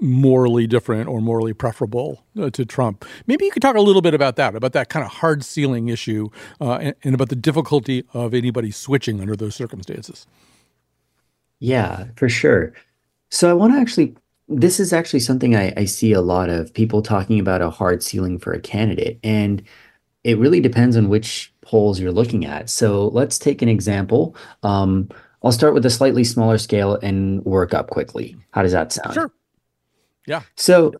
morally 0.00 0.68
different 0.68 1.08
or 1.08 1.20
morally 1.20 1.52
preferable 1.52 2.22
uh, 2.40 2.50
to 2.50 2.64
Trump. 2.64 3.04
Maybe 3.26 3.44
you 3.44 3.50
could 3.50 3.62
talk 3.62 3.74
a 3.74 3.80
little 3.80 4.02
bit 4.02 4.14
about 4.14 4.36
that, 4.36 4.54
about 4.54 4.72
that 4.72 4.88
kind 4.88 5.04
of 5.04 5.10
hard 5.10 5.44
ceiling 5.44 5.88
issue, 5.88 6.28
uh, 6.60 6.74
and, 6.74 6.94
and 7.02 7.14
about 7.14 7.28
the 7.30 7.36
difficulty 7.36 8.04
of 8.14 8.34
anybody 8.34 8.70
switching 8.70 9.20
under 9.20 9.34
those 9.34 9.56
circumstances. 9.56 10.26
Yeah, 11.60 12.06
for 12.16 12.28
sure. 12.28 12.72
So 13.30 13.50
I 13.50 13.52
want 13.52 13.74
to 13.74 13.78
actually, 13.78 14.16
this 14.48 14.80
is 14.80 14.92
actually 14.92 15.20
something 15.20 15.54
I, 15.56 15.72
I 15.76 15.84
see 15.84 16.12
a 16.12 16.20
lot 16.20 16.48
of 16.50 16.72
people 16.72 17.02
talking 17.02 17.38
about 17.38 17.60
a 17.60 17.70
hard 17.70 18.02
ceiling 18.02 18.38
for 18.38 18.52
a 18.52 18.60
candidate. 18.60 19.18
And 19.22 19.62
it 20.24 20.38
really 20.38 20.60
depends 20.60 20.96
on 20.96 21.08
which 21.08 21.52
polls 21.60 22.00
you're 22.00 22.12
looking 22.12 22.44
at. 22.44 22.70
So 22.70 23.08
let's 23.08 23.38
take 23.38 23.62
an 23.62 23.68
example. 23.68 24.34
Um, 24.62 25.08
I'll 25.42 25.52
start 25.52 25.74
with 25.74 25.86
a 25.86 25.90
slightly 25.90 26.24
smaller 26.24 26.58
scale 26.58 26.94
and 26.96 27.44
work 27.44 27.74
up 27.74 27.90
quickly. 27.90 28.36
How 28.50 28.62
does 28.62 28.72
that 28.72 28.92
sound? 28.92 29.14
Sure. 29.14 29.30
Yeah. 30.26 30.42
So 30.56 30.92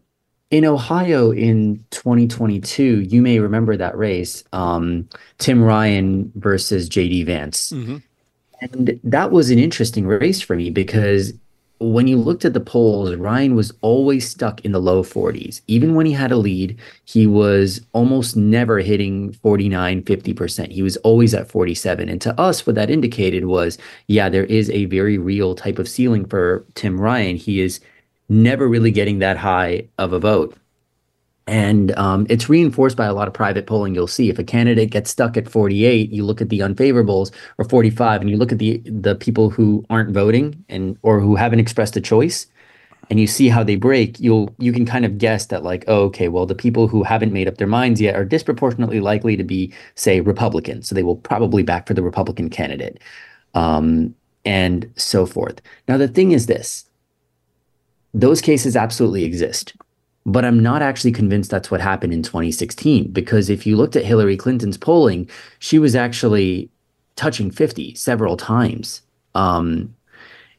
in 0.50 0.64
Ohio 0.64 1.30
in 1.30 1.84
2022, 1.90 3.00
you 3.00 3.20
may 3.20 3.38
remember 3.38 3.76
that 3.76 3.96
race, 3.96 4.44
um, 4.52 5.08
Tim 5.38 5.62
Ryan 5.62 6.32
versus 6.36 6.88
JD 6.88 7.26
Vance. 7.26 7.70
Mm-hmm. 7.70 7.98
And 8.60 9.00
that 9.04 9.30
was 9.30 9.50
an 9.50 9.58
interesting 9.58 10.06
race 10.06 10.40
for 10.40 10.56
me 10.56 10.70
because 10.70 11.32
when 11.80 12.08
you 12.08 12.16
looked 12.16 12.44
at 12.44 12.54
the 12.54 12.60
polls, 12.60 13.14
Ryan 13.14 13.54
was 13.54 13.72
always 13.82 14.28
stuck 14.28 14.64
in 14.64 14.72
the 14.72 14.80
low 14.80 15.02
40s. 15.02 15.60
Even 15.68 15.94
when 15.94 16.06
he 16.06 16.12
had 16.12 16.32
a 16.32 16.36
lead, 16.36 16.76
he 17.04 17.26
was 17.26 17.80
almost 17.92 18.36
never 18.36 18.80
hitting 18.80 19.32
49, 19.32 20.02
50%. 20.02 20.72
He 20.72 20.82
was 20.82 20.96
always 20.98 21.34
at 21.34 21.48
47. 21.48 22.08
And 22.08 22.20
to 22.20 22.38
us, 22.40 22.66
what 22.66 22.74
that 22.74 22.90
indicated 22.90 23.44
was 23.44 23.78
yeah, 24.08 24.28
there 24.28 24.44
is 24.44 24.70
a 24.70 24.86
very 24.86 25.18
real 25.18 25.54
type 25.54 25.78
of 25.78 25.88
ceiling 25.88 26.24
for 26.24 26.64
Tim 26.74 27.00
Ryan. 27.00 27.36
He 27.36 27.60
is 27.60 27.80
never 28.28 28.66
really 28.66 28.90
getting 28.90 29.20
that 29.20 29.36
high 29.36 29.86
of 29.98 30.12
a 30.12 30.18
vote. 30.18 30.56
And 31.48 31.92
um, 31.92 32.26
it's 32.28 32.50
reinforced 32.50 32.94
by 32.94 33.06
a 33.06 33.14
lot 33.14 33.26
of 33.26 33.32
private 33.32 33.66
polling. 33.66 33.94
You'll 33.94 34.06
see 34.06 34.28
if 34.28 34.38
a 34.38 34.44
candidate 34.44 34.90
gets 34.90 35.10
stuck 35.10 35.34
at 35.38 35.50
48, 35.50 36.10
you 36.10 36.22
look 36.22 36.42
at 36.42 36.50
the 36.50 36.58
unfavorables 36.58 37.32
or 37.56 37.64
45, 37.64 38.20
and 38.20 38.28
you 38.28 38.36
look 38.36 38.52
at 38.52 38.58
the 38.58 38.82
the 38.84 39.14
people 39.14 39.48
who 39.48 39.82
aren't 39.88 40.10
voting 40.10 40.62
and 40.68 40.98
or 41.00 41.20
who 41.20 41.36
haven't 41.36 41.58
expressed 41.58 41.96
a 41.96 42.02
choice, 42.02 42.46
and 43.08 43.18
you 43.18 43.26
see 43.26 43.48
how 43.48 43.64
they 43.64 43.76
break. 43.76 44.20
You'll 44.20 44.54
you 44.58 44.74
can 44.74 44.84
kind 44.84 45.06
of 45.06 45.16
guess 45.16 45.46
that 45.46 45.62
like, 45.62 45.84
oh, 45.88 46.02
okay, 46.04 46.28
well, 46.28 46.44
the 46.44 46.54
people 46.54 46.86
who 46.86 47.02
haven't 47.02 47.32
made 47.32 47.48
up 47.48 47.56
their 47.56 47.66
minds 47.66 47.98
yet 47.98 48.14
are 48.14 48.26
disproportionately 48.26 49.00
likely 49.00 49.34
to 49.34 49.44
be, 49.44 49.72
say, 49.94 50.20
Republican, 50.20 50.82
so 50.82 50.94
they 50.94 51.02
will 51.02 51.16
probably 51.16 51.62
back 51.62 51.86
for 51.86 51.94
the 51.94 52.02
Republican 52.02 52.50
candidate, 52.50 52.98
um, 53.54 54.14
and 54.44 54.92
so 54.96 55.24
forth. 55.24 55.62
Now 55.88 55.96
the 55.96 56.08
thing 56.08 56.32
is 56.32 56.44
this: 56.44 56.84
those 58.12 58.42
cases 58.42 58.76
absolutely 58.76 59.24
exist 59.24 59.72
but 60.28 60.44
I'm 60.44 60.60
not 60.60 60.82
actually 60.82 61.12
convinced 61.12 61.50
that's 61.50 61.70
what 61.70 61.80
happened 61.80 62.12
in 62.12 62.22
2016 62.22 63.12
because 63.12 63.48
if 63.48 63.66
you 63.66 63.76
looked 63.76 63.96
at 63.96 64.04
Hillary 64.04 64.36
Clinton's 64.36 64.76
polling, 64.76 65.28
she 65.58 65.78
was 65.78 65.96
actually 65.96 66.68
touching 67.16 67.50
50 67.50 67.94
several 67.94 68.36
times. 68.36 69.00
Um, 69.34 69.94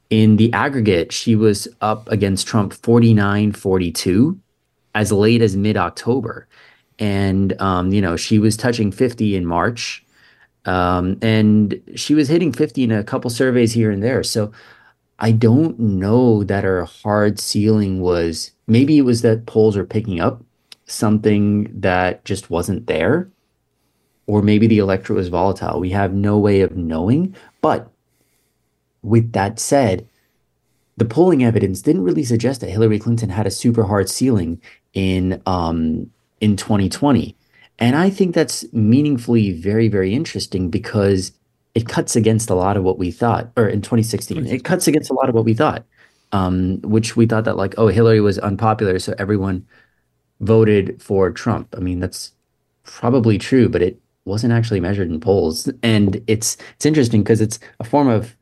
in 0.09 0.37
the 0.37 0.51
aggregate, 0.53 1.11
she 1.11 1.35
was 1.35 1.67
up 1.81 2.09
against 2.09 2.47
Trump 2.47 2.73
49 2.73 3.51
42 3.51 4.39
as 4.95 5.11
late 5.11 5.43
as 5.43 5.55
mid 5.55 5.77
October. 5.77 6.47
And, 6.97 7.59
um, 7.61 7.93
you 7.93 8.01
know, 8.01 8.17
she 8.17 8.39
was 8.39 8.57
touching 8.57 8.91
50 8.91 9.35
in 9.35 9.45
March. 9.45 10.03
Um, 10.65 11.19
and 11.21 11.79
she 11.95 12.15
was 12.15 12.27
hitting 12.27 12.51
50 12.51 12.85
in 12.85 12.91
a 12.91 13.03
couple 13.03 13.29
surveys 13.29 13.71
here 13.71 13.91
and 13.91 14.01
there. 14.01 14.23
So 14.23 14.51
I 15.19 15.31
don't 15.31 15.79
know 15.79 16.43
that 16.43 16.63
her 16.63 16.85
hard 16.85 17.39
ceiling 17.39 18.01
was 18.01 18.51
maybe 18.69 18.97
it 18.97 19.01
was 19.01 19.21
that 19.21 19.45
polls 19.45 19.75
are 19.75 19.85
picking 19.85 20.19
up 20.19 20.43
something 20.85 21.69
that 21.79 22.23
just 22.25 22.49
wasn't 22.49 22.87
there, 22.87 23.29
or 24.27 24.41
maybe 24.41 24.67
the 24.67 24.79
electorate 24.79 25.17
was 25.17 25.27
volatile. 25.27 25.79
We 25.79 25.89
have 25.89 26.13
no 26.13 26.37
way 26.37 26.61
of 26.61 26.75
knowing. 26.75 27.35
But 27.61 27.91
with 29.01 29.31
that 29.33 29.59
said, 29.59 30.07
the 30.97 31.05
polling 31.05 31.43
evidence 31.43 31.81
didn't 31.81 32.03
really 32.03 32.23
suggest 32.23 32.61
that 32.61 32.69
Hillary 32.69 32.99
Clinton 32.99 33.29
had 33.29 33.47
a 33.47 33.51
super 33.51 33.83
hard 33.83 34.09
ceiling 34.09 34.61
in 34.93 35.41
um, 35.45 36.09
in 36.41 36.55
2020. 36.57 37.35
And 37.79 37.95
I 37.95 38.09
think 38.09 38.35
that's 38.35 38.65
meaningfully 38.73 39.53
very, 39.53 39.87
very 39.87 40.13
interesting 40.13 40.69
because 40.69 41.31
it 41.75 41.87
cuts 41.87 42.15
against 42.15 42.49
a 42.49 42.55
lot 42.55 42.75
of 42.75 42.83
what 42.83 42.97
we 42.97 43.11
thought, 43.11 43.51
or 43.55 43.67
in 43.67 43.81
2016, 43.81 44.45
it 44.47 44.63
cuts 44.65 44.87
against 44.87 45.09
a 45.09 45.13
lot 45.13 45.29
of 45.29 45.35
what 45.35 45.45
we 45.45 45.53
thought, 45.53 45.85
um, 46.31 46.81
which 46.81 47.15
we 47.15 47.25
thought 47.25 47.45
that 47.45 47.57
like, 47.57 47.75
oh, 47.77 47.87
Hillary 47.87 48.21
was 48.21 48.37
unpopular, 48.39 48.99
so 48.99 49.13
everyone 49.17 49.65
voted 50.41 51.01
for 51.01 51.31
Trump. 51.31 51.73
I 51.75 51.79
mean, 51.79 51.99
that's 51.99 52.31
probably 52.83 53.37
true, 53.37 53.69
but 53.69 53.81
it 53.81 53.99
wasn't 54.25 54.53
actually 54.53 54.79
measured 54.79 55.09
in 55.09 55.19
polls, 55.19 55.69
and 55.83 56.21
it's 56.27 56.57
it's 56.75 56.85
interesting 56.85 57.23
because 57.23 57.41
it's 57.41 57.59
a 57.79 57.83
form 57.83 58.07
of 58.07 58.35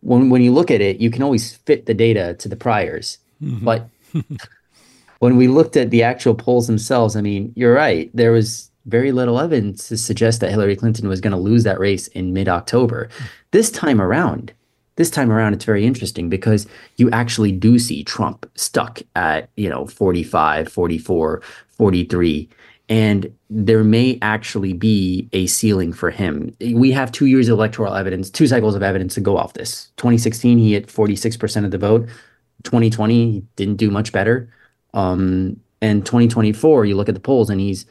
when 0.00 0.30
when 0.30 0.42
you 0.42 0.52
look 0.52 0.70
at 0.70 0.80
it, 0.80 0.98
you 0.98 1.10
can 1.10 1.22
always 1.22 1.54
fit 1.54 1.86
the 1.86 1.94
data 1.94 2.34
to 2.34 2.48
the 2.48 2.56
priors, 2.56 3.18
mm-hmm. 3.42 3.64
but 3.64 3.88
when 5.18 5.36
we 5.36 5.48
looked 5.48 5.76
at 5.76 5.90
the 5.90 6.02
actual 6.02 6.34
polls 6.34 6.66
themselves, 6.66 7.16
I 7.16 7.20
mean, 7.20 7.52
you're 7.56 7.74
right. 7.74 8.10
There 8.14 8.32
was 8.32 8.70
very 8.86 9.12
little 9.12 9.38
evidence 9.38 9.88
to 9.88 9.98
suggest 9.98 10.40
that 10.40 10.50
Hillary 10.50 10.76
Clinton 10.76 11.08
was 11.08 11.20
going 11.20 11.32
to 11.32 11.38
lose 11.38 11.64
that 11.64 11.78
race 11.78 12.08
in 12.08 12.32
mid 12.32 12.48
October. 12.48 13.08
This 13.50 13.70
time 13.70 14.00
around, 14.00 14.52
This 14.98 15.10
time 15.10 15.30
around, 15.30 15.54
it's 15.54 15.64
very 15.64 15.86
interesting 15.86 16.28
because 16.28 16.66
you 16.96 17.08
actually 17.12 17.52
do 17.52 17.78
see 17.78 18.02
Trump 18.02 18.50
stuck 18.56 19.00
at, 19.14 19.48
you 19.56 19.70
know, 19.70 19.86
45, 19.86 20.72
44, 20.72 21.40
43. 21.68 22.48
And 22.88 23.32
there 23.48 23.84
may 23.84 24.18
actually 24.22 24.72
be 24.72 25.28
a 25.32 25.46
ceiling 25.46 25.92
for 25.92 26.10
him. 26.10 26.52
We 26.60 26.90
have 26.90 27.12
two 27.12 27.26
years 27.26 27.48
of 27.48 27.52
electoral 27.52 27.94
evidence, 27.94 28.28
two 28.28 28.48
cycles 28.48 28.74
of 28.74 28.82
evidence 28.82 29.14
to 29.14 29.20
go 29.20 29.36
off 29.36 29.52
this. 29.52 29.92
2016, 29.98 30.58
he 30.58 30.72
hit 30.72 30.88
46% 30.88 31.64
of 31.64 31.70
the 31.70 31.78
vote. 31.78 32.08
2020, 32.64 33.30
he 33.30 33.44
didn't 33.54 33.76
do 33.76 33.92
much 33.92 34.10
better. 34.10 34.52
Um, 34.94 35.60
and 35.80 36.04
2024, 36.04 36.86
you 36.86 36.96
look 36.96 37.08
at 37.08 37.14
the 37.14 37.20
polls 37.20 37.50
and 37.50 37.60
he's, 37.60 37.86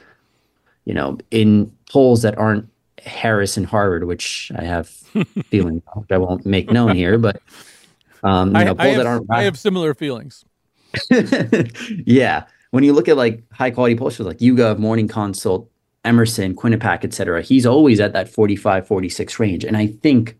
you 0.84 0.94
know, 0.94 1.20
in 1.32 1.72
polls 1.90 2.22
that 2.24 2.38
aren't 2.38 2.68
Harris 3.04 3.58
and 3.58 3.66
Harvard, 3.66 4.06
which 4.06 4.52
I 4.56 4.64
have 4.64 4.90
feelings 5.46 5.84
which 5.94 6.12
I 6.12 6.18
won't 6.18 6.46
make 6.46 6.72
known 6.72 6.96
here, 6.96 7.18
but 7.18 7.42
um, 8.24 8.56
you 8.56 8.66
know, 8.66 8.76
I, 8.80 8.86
I, 8.86 8.88
have, 8.90 9.24
I 9.30 9.44
have 9.44 9.58
similar 9.58 9.94
feelings. 9.94 10.44
yeah. 12.06 12.46
When 12.72 12.84
you 12.84 12.94
look 12.94 13.08
at 13.08 13.18
like 13.18 13.44
high 13.52 13.72
quality 13.72 13.96
pollsters 13.96 14.26
like 14.26 14.40
YouGov, 14.40 14.78
Morning 14.80 15.08
Consult, 15.08 15.70
Emerson, 16.04 16.56
Quinnipiac, 16.56 17.04
et 17.04 17.14
cetera, 17.14 17.42
he's 17.42 17.66
always 17.66 18.00
at 18.00 18.14
that 18.14 18.30
45, 18.30 18.88
46 18.88 19.40
range. 19.40 19.64
And 19.64 19.78
I 19.78 19.88
think 19.88 20.38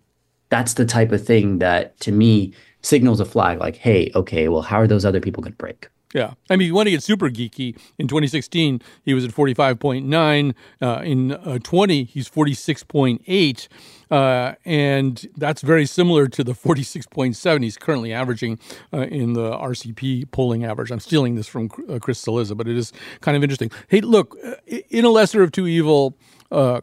that's 0.50 0.74
the 0.74 0.86
type 0.86 1.12
of 1.12 1.26
thing 1.26 1.60
that 1.60 2.00
to 2.02 2.12
me 2.12 2.54
signals 2.82 3.20
a 3.20 3.26
flag 3.26 3.60
like, 3.60 3.76
hey, 3.76 4.12
okay, 4.16 4.48
well, 4.48 4.62
how 4.62 4.78
are 4.78 4.88
those 4.88 5.06
other 5.06 5.20
people 5.20 5.42
going 5.42 5.54
to 5.54 5.58
break? 5.58 5.90
Yeah. 6.14 6.34
I 6.50 6.56
mean, 6.56 6.68
you 6.68 6.74
want 6.74 6.88
to 6.88 6.92
get 6.92 7.04
super 7.04 7.30
geeky. 7.30 7.78
In 7.98 8.08
2016, 8.08 8.82
he 9.04 9.14
was 9.14 9.26
at 9.26 9.32
45.9. 9.32 10.54
Uh, 10.82 11.02
in 11.04 11.34
uh, 11.34 11.60
20, 11.60 12.04
he's 12.06 12.30
46.8. 12.30 13.68
Uh, 14.10 14.54
and 14.64 15.28
that's 15.36 15.62
very 15.62 15.86
similar 15.86 16.30
to 16.30 16.44
the 16.44 16.54
46.7 16.54 17.64
he's 17.64 17.78
currently 17.78 18.14
averaging 18.14 18.58
uh, 18.94 19.00
in 19.00 19.34
the 19.34 19.52
RCP 19.52 20.32
polling 20.32 20.64
average. 20.64 20.92
I'm 20.92 21.02
stealing 21.02 21.36
this 21.36 21.48
from 21.48 21.70
uh, 21.90 22.00
Chris 22.00 22.24
Cillizza, 22.24 22.56
but 22.56 22.70
it 22.70 22.78
is 22.78 22.94
kind 23.20 23.36
of 23.36 23.44
interesting. 23.44 23.70
Hey, 23.90 24.00
look, 24.00 24.38
uh, 24.46 24.54
in 24.90 25.04
a 25.04 25.10
lesser 25.10 25.44
of 25.44 25.52
two 25.52 25.68
evil 25.68 26.18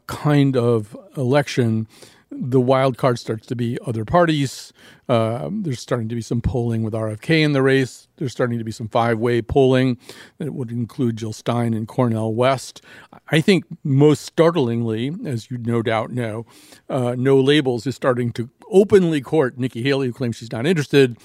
kind 0.06 0.58
of 0.58 0.94
election, 1.16 1.88
the 2.36 2.60
wild 2.60 2.98
card 2.98 3.18
starts 3.18 3.46
to 3.46 3.56
be 3.56 3.78
other 3.86 4.04
parties. 4.04 4.72
Uh, 5.08 5.48
there's 5.52 5.80
starting 5.80 6.08
to 6.08 6.14
be 6.14 6.20
some 6.20 6.40
polling 6.40 6.82
with 6.82 6.94
RFK 6.94 7.42
in 7.42 7.52
the 7.52 7.62
race. 7.62 8.08
There's 8.16 8.32
starting 8.32 8.58
to 8.58 8.64
be 8.64 8.72
some 8.72 8.88
five 8.88 9.18
way 9.18 9.42
polling 9.42 9.98
that 10.38 10.52
would 10.52 10.70
include 10.70 11.16
Jill 11.16 11.32
Stein 11.32 11.74
and 11.74 11.86
Cornel 11.86 12.34
West. 12.34 12.82
I 13.28 13.40
think 13.40 13.64
most 13.84 14.22
startlingly, 14.22 15.14
as 15.24 15.50
you 15.50 15.58
no 15.58 15.82
doubt 15.82 16.10
know, 16.10 16.46
uh, 16.88 17.14
No 17.16 17.38
Labels 17.38 17.86
is 17.86 17.94
starting 17.94 18.32
to 18.32 18.50
openly 18.70 19.20
court 19.20 19.58
Nikki 19.58 19.82
Haley, 19.82 20.08
who 20.08 20.12
claims 20.12 20.36
she's 20.36 20.52
not 20.52 20.66
interested. 20.66 21.16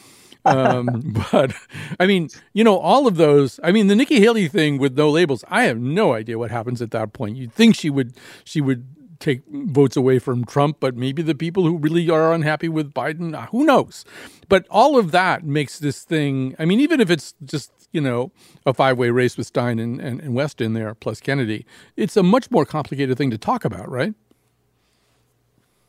um, 0.46 1.14
but 1.32 1.54
I 2.00 2.06
mean, 2.06 2.30
you 2.54 2.64
know, 2.64 2.78
all 2.78 3.08
of 3.08 3.16
those. 3.18 3.60
I 3.64 3.72
mean, 3.72 3.88
the 3.88 3.96
Nikki 3.96 4.20
Haley 4.20 4.48
thing 4.48 4.78
with 4.78 4.98
no 4.98 5.10
labels. 5.10 5.44
I 5.48 5.64
have 5.64 5.80
no 5.80 6.14
idea 6.14 6.38
what 6.38 6.52
happens 6.52 6.82
at 6.82 6.92
that 6.92 7.14
point. 7.14 7.38
You'd 7.38 7.54
think 7.54 7.76
she 7.76 7.90
would, 7.90 8.16
she 8.44 8.62
would 8.62 8.86
take 9.20 9.42
votes 9.48 9.98
away 9.98 10.20
from 10.20 10.46
Trump, 10.46 10.78
but 10.80 10.96
maybe 10.96 11.22
the 11.22 11.36
people 11.36 11.64
who 11.64 11.78
really 11.78 12.10
are 12.10 12.34
unhappy 12.34 12.70
with 12.70 12.94
Biden, 12.94 13.36
uh, 13.36 13.48
who 13.48 13.66
knows? 13.66 14.06
But 14.48 14.66
all 14.70 14.98
of 14.98 15.12
that 15.12 15.44
makes 15.44 15.80
this 15.80 16.04
thing, 16.04 16.56
I 16.58 16.66
mean, 16.66 16.80
even 16.80 17.00
if 17.00 17.10
it's 17.10 17.34
just, 17.44 17.72
you 17.92 18.02
know, 18.02 18.32
a 18.66 18.74
five 18.74 18.98
way 18.98 19.10
race 19.10 19.38
with 19.38 19.48
Stein 19.48 19.80
and, 19.80 20.00
and, 20.00 20.22
and 20.22 20.34
West 20.34 20.62
in 20.62 20.74
there 20.74 20.96
plus 20.96 21.20
Kennedy, 21.20 21.66
it's 21.98 22.18
a 22.18 22.24
much 22.24 22.50
more 22.50 22.66
complicated 22.66 23.18
thing 23.18 23.30
to 23.32 23.38
talk 23.38 23.66
about, 23.66 23.90
right? 23.90 24.14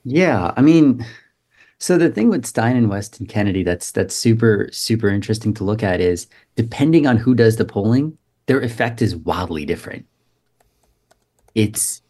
Yeah. 0.05 0.53
I 0.57 0.63
mean, 0.63 1.05
so 1.79 1.97
the 1.97 2.11
thing 2.11 2.29
with 2.29 2.47
Stein 2.47 2.77
and 2.77 2.91
West 2.91 3.21
and 3.21 3.29
Kennedy 3.29 3.63
that's 3.63 3.91
that's 3.91 4.15
super 4.15 4.69
super 4.71 5.09
interesting 5.09 5.55
to 5.55 5.65
look 5.65 5.83
at 5.83 6.01
is 6.01 6.27
depending 6.57 7.07
on 7.07 7.17
who 7.17 7.35
does 7.35 7.57
the 7.57 7.65
polling, 7.65 8.17
their 8.47 8.61
effect 8.61 9.01
is 9.01 9.17
wildly 9.17 9.65
different. 9.65 10.07
It's 11.55 12.03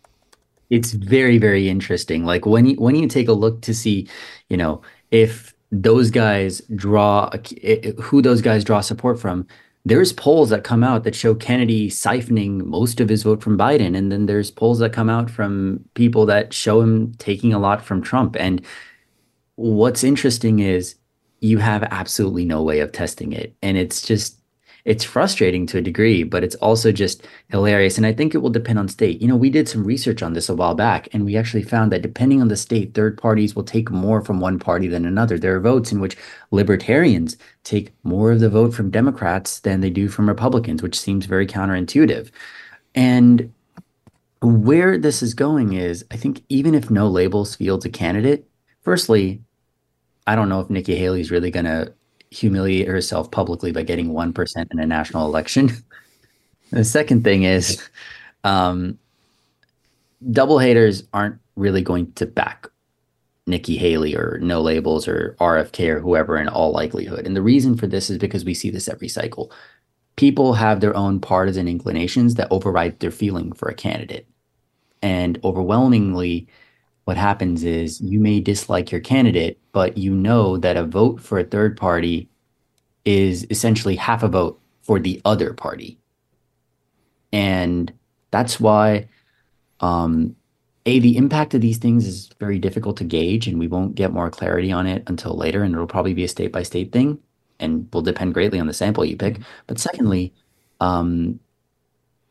it's 0.71 0.93
very 0.93 1.39
very 1.39 1.69
interesting. 1.69 2.25
Like 2.25 2.47
when 2.47 2.67
you 2.67 2.77
when 2.77 2.95
you 2.95 3.09
take 3.09 3.29
a 3.29 3.33
look 3.33 3.61
to 3.63 3.75
see 3.75 4.09
you 4.49 4.57
know 4.57 4.83
if 5.11 5.55
those 5.73 6.11
guys 6.11 6.63
draw 6.75 7.31
who 8.01 8.23
those 8.23 8.43
guys 8.43 8.65
draw 8.65 8.81
support 8.81 9.21
from 9.21 9.47
there's 9.85 10.13
polls 10.13 10.51
that 10.51 10.65
come 10.65 10.85
out 10.85 11.05
that 11.05 11.15
show 11.15 11.35
Kennedy 11.35 11.89
siphoning 11.89 12.65
most 12.67 13.01
of 13.01 13.09
his 13.09 13.23
vote 13.23 13.43
from 13.43 13.57
Biden. 13.57 13.97
And 13.97 14.13
then 14.13 14.27
there's 14.27 14.51
polls 14.51 14.79
that 14.81 14.93
come 14.93 15.09
out 15.09 15.31
from 15.31 15.83
people 15.95 16.27
that 16.27 16.53
show 16.53 16.81
him 16.81 17.15
taking 17.15 17.55
a 17.55 17.59
lot 17.59 17.83
from 17.83 18.03
Trump. 18.03 18.37
And 18.39 18.65
what's 19.55 20.05
interesting 20.05 20.59
is 20.59 20.97
you 21.41 21.59
have 21.59 21.83
absolutely 21.85 22.45
no 22.45 22.63
way 22.63 22.81
of 22.81 22.93
testing 22.93 23.33
it. 23.33 23.55
And 23.63 23.79
it's 23.79 24.03
just 24.03 24.40
it's 24.85 25.05
frustrating 25.05 25.67
to 25.67 25.79
a 25.79 25.83
degree, 25.83 26.23
but 26.23 26.43
it's 26.43 26.55
also 26.57 26.93
just 26.93 27.27
hilarious. 27.49 27.97
And 27.97 28.07
I 28.07 28.13
think 28.13 28.35
it 28.35 28.39
will 28.39 28.51
depend 28.51 28.79
on 28.79 28.89
state. 28.89 29.21
You 29.21 29.29
know, 29.29 29.37
we 29.37 29.51
did 29.51 29.69
some 29.69 29.85
research 29.85 30.23
on 30.23 30.33
this 30.33 30.49
a 30.49 30.55
while 30.55 30.75
back, 30.75 31.09
and 31.13 31.25
we 31.25 31.37
actually 31.37 31.63
found 31.63 31.93
that 31.93 32.03
depending 32.03 32.41
on 32.41 32.49
the 32.49 32.57
state, 32.57 32.95
third 32.95 33.19
parties 33.19 33.55
will 33.55 33.65
take 33.65 33.91
more 33.91 34.23
from 34.23 34.41
one 34.41 34.59
party 34.59 34.89
than 34.89 35.05
another. 35.05 35.39
There 35.39 35.55
are 35.57 35.61
votes 35.61 35.93
in 35.93 36.01
which 36.01 36.17
libertarians 36.51 37.37
take 37.65 37.93
more 38.03 38.33
of 38.33 38.41
the 38.41 38.49
vote 38.49 38.75
from 38.75 38.91
Democrats 38.91 39.61
than 39.61 39.81
they 39.81 39.91
do 39.91 40.09
from 40.09 40.29
Republicans, 40.29 40.83
which 40.83 40.99
seems 40.99 41.27
very 41.27 41.47
counterintuitive. 41.47 42.31
And 42.95 43.53
where 44.43 44.97
this 44.97 45.23
is 45.23 45.35
going 45.35 45.75
is, 45.75 46.05
I 46.11 46.17
think 46.17 46.43
even 46.49 46.75
if 46.75 46.91
no 46.91 47.09
labels 47.09 47.55
fields 47.55 47.85
a 47.85 47.91
candidate, 47.91 48.49
firstly, 48.81 49.43
I 50.27 50.35
don't 50.35 50.49
know 50.49 50.61
if 50.61 50.71
Nikki 50.71 50.97
Haley 50.97 51.21
is 51.21 51.31
really 51.31 51.51
going 51.51 51.67
to 51.67 51.93
humiliate 52.31 52.89
herself 52.89 53.31
publicly 53.31 53.73
by 53.73 53.83
getting 53.83 54.11
1% 54.11 54.67
in 54.71 54.79
a 54.79 54.87
national 54.87 55.27
election. 55.27 55.71
the 56.71 56.85
second 56.85 57.25
thing 57.25 57.43
is 57.43 57.89
um, 58.45 58.99
double 60.31 60.59
haters 60.59 61.03
aren't 61.13 61.39
really 61.57 61.83
going 61.83 62.13
to 62.13 62.27
back 62.27 62.69
Nikki 63.47 63.77
Haley 63.77 64.15
or 64.15 64.39
No 64.41 64.61
Labels 64.61 65.09
or 65.09 65.37
RFK 65.41 65.89
or 65.89 66.01
whoever 66.01 66.39
in 66.39 66.49
all 66.49 66.73
likelihood. 66.73 67.27
And 67.27 67.37
the 67.37 67.43
reason 67.43 67.77
for 67.77 67.87
this 67.87 68.09
is 68.09 68.19
because 68.19 68.45
we 68.45 68.55
see 68.55 68.71
this 68.71 68.89
every 68.89 69.09
cycle. 69.09 69.53
People 70.17 70.55
have 70.55 70.81
their 70.81 70.97
own 70.97 71.21
partisan 71.21 71.67
inclinations 71.67 72.35
that 72.35 72.49
override 72.51 73.01
their 73.01 73.11
feeling 73.11 73.53
for 73.53 73.69
a 73.69 73.75
candidate. 73.75 74.29
And 75.03 75.41
overwhelmingly, 75.43 76.47
what 77.11 77.17
happens 77.17 77.65
is 77.65 78.01
you 78.01 78.21
may 78.21 78.39
dislike 78.39 78.93
your 78.93 79.01
candidate, 79.01 79.59
but 79.73 79.99
you 79.99 80.15
know 80.15 80.57
that 80.59 80.77
a 80.77 80.85
vote 80.85 81.21
for 81.21 81.41
a 81.41 81.45
third 81.45 81.77
party 81.77 82.29
is 83.05 83.45
essentially 83.51 83.97
half 83.97 84.23
a 84.23 84.29
vote 84.29 84.61
for 84.83 85.01
the 85.01 85.21
other 85.25 85.53
party. 85.53 85.99
And 87.33 87.93
that's 88.31 88.61
why 88.61 89.09
um, 89.81 90.37
a 90.87 91.01
the 91.01 91.17
impact 91.17 91.53
of 91.53 91.61
these 91.61 91.79
things 91.79 92.07
is 92.07 92.31
very 92.39 92.61
difficult 92.61 92.97
to 92.99 93.05
gauge 93.05 93.49
and 93.49 93.59
we 93.59 93.67
won't 93.67 93.97
get 93.97 94.13
more 94.13 94.31
clarity 94.31 94.71
on 94.71 94.87
it 94.87 95.03
until 95.09 95.37
later 95.37 95.65
and 95.65 95.75
it'll 95.75 95.89
probably 95.89 96.15
be 96.15 96.23
a 96.23 96.29
state 96.29 96.53
by 96.53 96.63
state 96.63 96.93
thing 96.93 97.19
and 97.59 97.89
will 97.93 98.03
depend 98.03 98.35
greatly 98.35 98.61
on 98.61 98.69
the 98.69 98.73
sample 98.73 99.05
you 99.05 99.17
pick 99.17 99.41
but 99.67 99.81
secondly 99.81 100.33
um, 100.79 101.41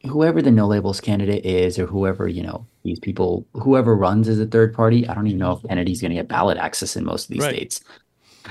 whoever 0.05 0.41
the 0.41 0.51
no 0.51 0.67
labels 0.67 1.01
candidate 1.01 1.45
is 1.45 1.77
or 1.77 1.85
whoever 1.85 2.27
you 2.27 2.41
know 2.41 2.65
these 2.83 2.99
people 2.99 3.45
whoever 3.53 3.95
runs 3.95 4.27
as 4.27 4.39
a 4.39 4.45
third 4.45 4.73
party 4.73 5.07
i 5.07 5.13
don't 5.13 5.27
even 5.27 5.39
know 5.39 5.51
if 5.53 5.63
kennedy's 5.63 6.01
going 6.01 6.12
to 6.12 6.15
get 6.15 6.27
ballot 6.27 6.57
access 6.57 6.95
in 6.95 7.03
most 7.03 7.25
of 7.25 7.29
these 7.29 7.41
right. 7.41 7.55
states. 7.55 7.81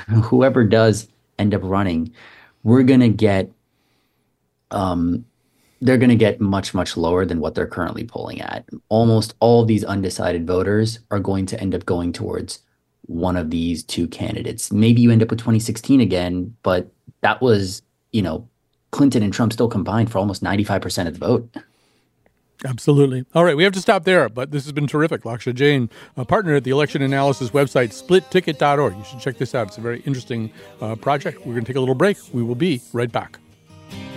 Whoever 0.24 0.64
does 0.64 1.08
end 1.38 1.54
up 1.54 1.62
running 1.64 2.12
we're 2.62 2.82
going 2.82 3.00
to 3.00 3.08
get 3.08 3.50
um 4.70 5.24
they're 5.80 5.98
going 5.98 6.10
to 6.10 6.16
get 6.16 6.40
much 6.40 6.74
much 6.74 6.96
lower 6.96 7.24
than 7.24 7.40
what 7.40 7.54
they're 7.54 7.66
currently 7.66 8.04
polling 8.04 8.40
at. 8.40 8.68
Almost 8.88 9.34
all 9.40 9.62
of 9.62 9.68
these 9.68 9.84
undecided 9.84 10.46
voters 10.46 10.98
are 11.10 11.20
going 11.20 11.46
to 11.46 11.60
end 11.60 11.74
up 11.74 11.86
going 11.86 12.12
towards 12.12 12.60
one 13.02 13.36
of 13.36 13.50
these 13.50 13.84
two 13.84 14.08
candidates. 14.08 14.72
Maybe 14.72 15.00
you 15.00 15.10
end 15.10 15.22
up 15.22 15.30
with 15.30 15.38
2016 15.38 16.00
again 16.00 16.54
but 16.62 16.92
that 17.22 17.40
was 17.40 17.82
you 18.12 18.22
know 18.22 18.48
Clinton 18.90 19.22
and 19.22 19.32
Trump 19.32 19.52
still 19.52 19.68
combined 19.68 20.10
for 20.10 20.18
almost 20.18 20.42
95% 20.42 21.06
of 21.06 21.18
the 21.18 21.26
vote. 21.26 21.56
Absolutely. 22.64 23.24
All 23.34 23.44
right, 23.44 23.56
we 23.56 23.62
have 23.62 23.72
to 23.74 23.80
stop 23.80 24.04
there, 24.04 24.28
but 24.28 24.50
this 24.50 24.64
has 24.64 24.72
been 24.72 24.88
terrific. 24.88 25.22
Lakshya 25.22 25.54
Jain, 25.54 25.88
a 26.16 26.24
partner 26.24 26.56
at 26.56 26.64
the 26.64 26.70
election 26.70 27.02
analysis 27.02 27.50
website, 27.50 27.90
splitticket.org. 27.90 28.96
You 28.96 29.04
should 29.04 29.20
check 29.20 29.38
this 29.38 29.54
out. 29.54 29.68
It's 29.68 29.78
a 29.78 29.80
very 29.80 30.00
interesting 30.00 30.50
uh, 30.80 30.96
project. 30.96 31.38
We're 31.40 31.52
going 31.52 31.64
to 31.64 31.68
take 31.68 31.76
a 31.76 31.80
little 31.80 31.94
break. 31.94 32.16
We 32.32 32.42
will 32.42 32.56
be 32.56 32.80
right 32.92 33.10
back. 33.12 33.38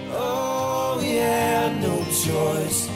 Oh, 0.09 0.99
yeah, 1.03 1.77
no 1.79 1.97
choice. 2.05 2.89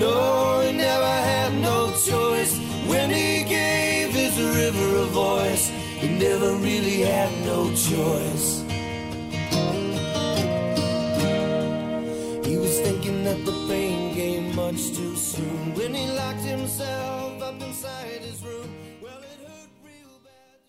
No, 0.00 0.60
he 0.66 0.72
never 0.76 1.04
had 1.04 1.54
no 1.62 1.92
choice. 1.92 2.58
When 2.88 3.10
he 3.10 3.44
gave 3.44 4.10
his 4.10 4.36
river 4.40 4.96
a 4.96 5.06
voice, 5.06 5.68
he 5.68 6.08
never 6.08 6.54
really 6.54 7.02
had 7.02 7.30
no 7.44 7.68
choice. 7.76 8.64
That 13.24 13.44
the 13.44 13.66
pain 13.68 14.14
came 14.14 14.54
much 14.56 14.94
too 14.96 15.14
soon 15.16 15.74
when 15.74 15.94
he 15.94 16.10
locked 16.12 16.40
himself 16.40 17.42
up 17.42 17.60
inside 17.62 18.20
his 18.20 18.42
room. 18.42 18.72
Well, 19.02 19.18
it 19.18 19.46
hurt 19.46 19.70
real 19.84 20.20
bad. 20.24 20.60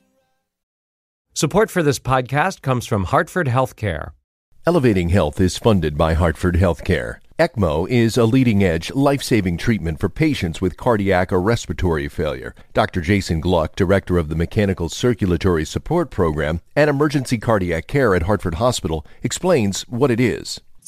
Support 1.34 1.70
for 1.72 1.84
this 1.84 2.00
podcast 2.00 2.62
comes 2.62 2.86
from 2.86 3.06
Hartford 3.06 3.48
Healthcare. 3.48 4.12
Elevating 4.66 5.10
Health 5.10 5.42
is 5.42 5.58
funded 5.58 5.98
by 5.98 6.14
Hartford 6.14 6.56
Healthcare. 6.56 7.18
ECMO 7.40 7.90
is 7.90 8.18
a 8.18 8.26
leading 8.26 8.64
edge, 8.64 8.92
life 8.92 9.24
saving 9.24 9.58
treatment 9.58 10.00
for 10.00 10.10
patients 10.10 10.62
with 10.62 10.78
cardiac 10.78 11.34
or 11.34 11.42
respiratory 11.42 12.08
failure. 12.08 12.54
Dr. 12.74 13.02
Jason 13.02 13.40
Gluck, 13.40 13.76
director 13.76 14.20
of 14.20 14.30
the 14.30 14.36
Mechanical 14.36 14.90
Circulatory 14.90 15.66
Support 15.66 16.12
Program 16.12 16.62
and 16.76 16.88
Emergency 16.88 17.40
Cardiac 17.40 17.88
Care 17.88 18.14
at 18.14 18.24
Hartford 18.24 18.56
Hospital, 18.56 19.04
explains 19.24 19.82
what 19.90 20.12
it 20.12 20.20
is. 20.20 20.62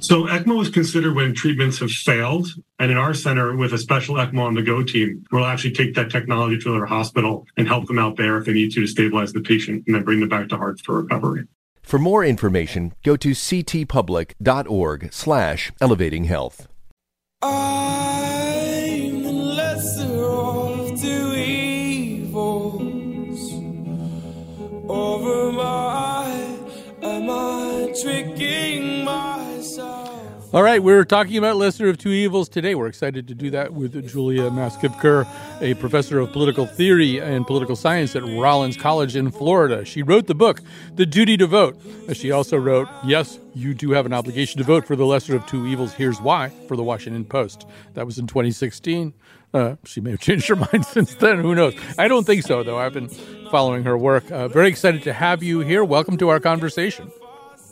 So 0.00 0.26
ECMO 0.26 0.60
is 0.62 0.68
considered 0.68 1.14
when 1.14 1.32
treatments 1.32 1.78
have 1.78 1.90
failed. 1.90 2.48
And 2.78 2.90
in 2.90 2.96
our 2.96 3.14
center, 3.14 3.56
with 3.56 3.72
a 3.72 3.78
special 3.78 4.16
ECMO 4.16 4.40
on 4.40 4.54
the 4.54 4.62
go 4.62 4.82
team, 4.82 5.24
we'll 5.30 5.44
actually 5.44 5.72
take 5.72 5.94
that 5.94 6.10
technology 6.10 6.58
to 6.58 6.72
their 6.72 6.86
hospital 6.86 7.46
and 7.56 7.68
help 7.68 7.86
them 7.86 7.98
out 7.98 8.16
there 8.16 8.38
if 8.38 8.46
they 8.46 8.52
need 8.52 8.72
to 8.72 8.82
to 8.82 8.86
stabilize 8.86 9.32
the 9.32 9.40
patient 9.40 9.84
and 9.86 9.94
then 9.94 10.02
bring 10.02 10.20
them 10.20 10.28
back 10.28 10.48
to 10.48 10.56
Hartford 10.56 11.04
recovery. 11.04 11.46
For 11.82 11.98
more 11.98 12.24
information, 12.24 12.92
go 13.02 13.16
to 13.16 13.30
ctpublic.org 13.30 15.12
slash 15.12 15.72
elevating 15.80 16.24
health. 16.24 16.68
I'm 17.42 19.22
the 19.22 19.32
lesser 19.32 20.24
of 20.24 21.00
two 21.00 21.34
evils. 21.34 22.40
Over 24.88 25.52
my, 25.52 26.58
am 27.02 27.30
I 27.30 27.94
tricking 28.00 28.32
myself? 28.32 28.41
All 30.52 30.62
right, 30.62 30.82
we're 30.82 31.06
talking 31.06 31.38
about 31.38 31.56
Lesser 31.56 31.88
of 31.88 31.96
Two 31.96 32.10
Evils 32.10 32.46
today. 32.46 32.74
We're 32.74 32.86
excited 32.86 33.26
to 33.28 33.34
do 33.34 33.48
that 33.52 33.72
with 33.72 34.06
Julia 34.06 34.50
Maskivker, 34.50 35.26
a 35.62 35.72
professor 35.72 36.18
of 36.18 36.30
political 36.30 36.66
theory 36.66 37.18
and 37.18 37.46
political 37.46 37.74
science 37.74 38.14
at 38.14 38.22
Rollins 38.22 38.76
College 38.76 39.16
in 39.16 39.30
Florida. 39.30 39.82
She 39.86 40.02
wrote 40.02 40.26
the 40.26 40.34
book, 40.34 40.60
The 40.94 41.06
Duty 41.06 41.38
to 41.38 41.46
Vote. 41.46 41.80
She 42.12 42.32
also 42.32 42.58
wrote, 42.58 42.86
Yes, 43.02 43.40
you 43.54 43.72
do 43.72 43.92
have 43.92 44.04
an 44.04 44.12
obligation 44.12 44.58
to 44.58 44.64
vote 44.64 44.86
for 44.86 44.94
the 44.94 45.06
lesser 45.06 45.34
of 45.34 45.46
two 45.46 45.66
evils. 45.66 45.94
Here's 45.94 46.20
why 46.20 46.50
for 46.68 46.76
the 46.76 46.82
Washington 46.82 47.24
Post. 47.24 47.66
That 47.94 48.04
was 48.04 48.18
in 48.18 48.26
2016. 48.26 49.14
Uh, 49.54 49.76
she 49.86 50.02
may 50.02 50.10
have 50.10 50.20
changed 50.28 50.48
her 50.48 50.56
mind 50.56 50.84
since 50.84 51.14
then. 51.14 51.38
Who 51.40 51.54
knows? 51.54 51.74
I 51.98 52.08
don't 52.08 52.24
think 52.24 52.42
so, 52.42 52.62
though. 52.62 52.76
I've 52.76 52.92
been 52.92 53.08
following 53.50 53.84
her 53.84 53.96
work. 53.96 54.30
Uh, 54.30 54.48
very 54.48 54.68
excited 54.68 55.02
to 55.04 55.14
have 55.14 55.42
you 55.42 55.60
here. 55.60 55.82
Welcome 55.82 56.18
to 56.18 56.28
our 56.28 56.40
conversation. 56.40 57.10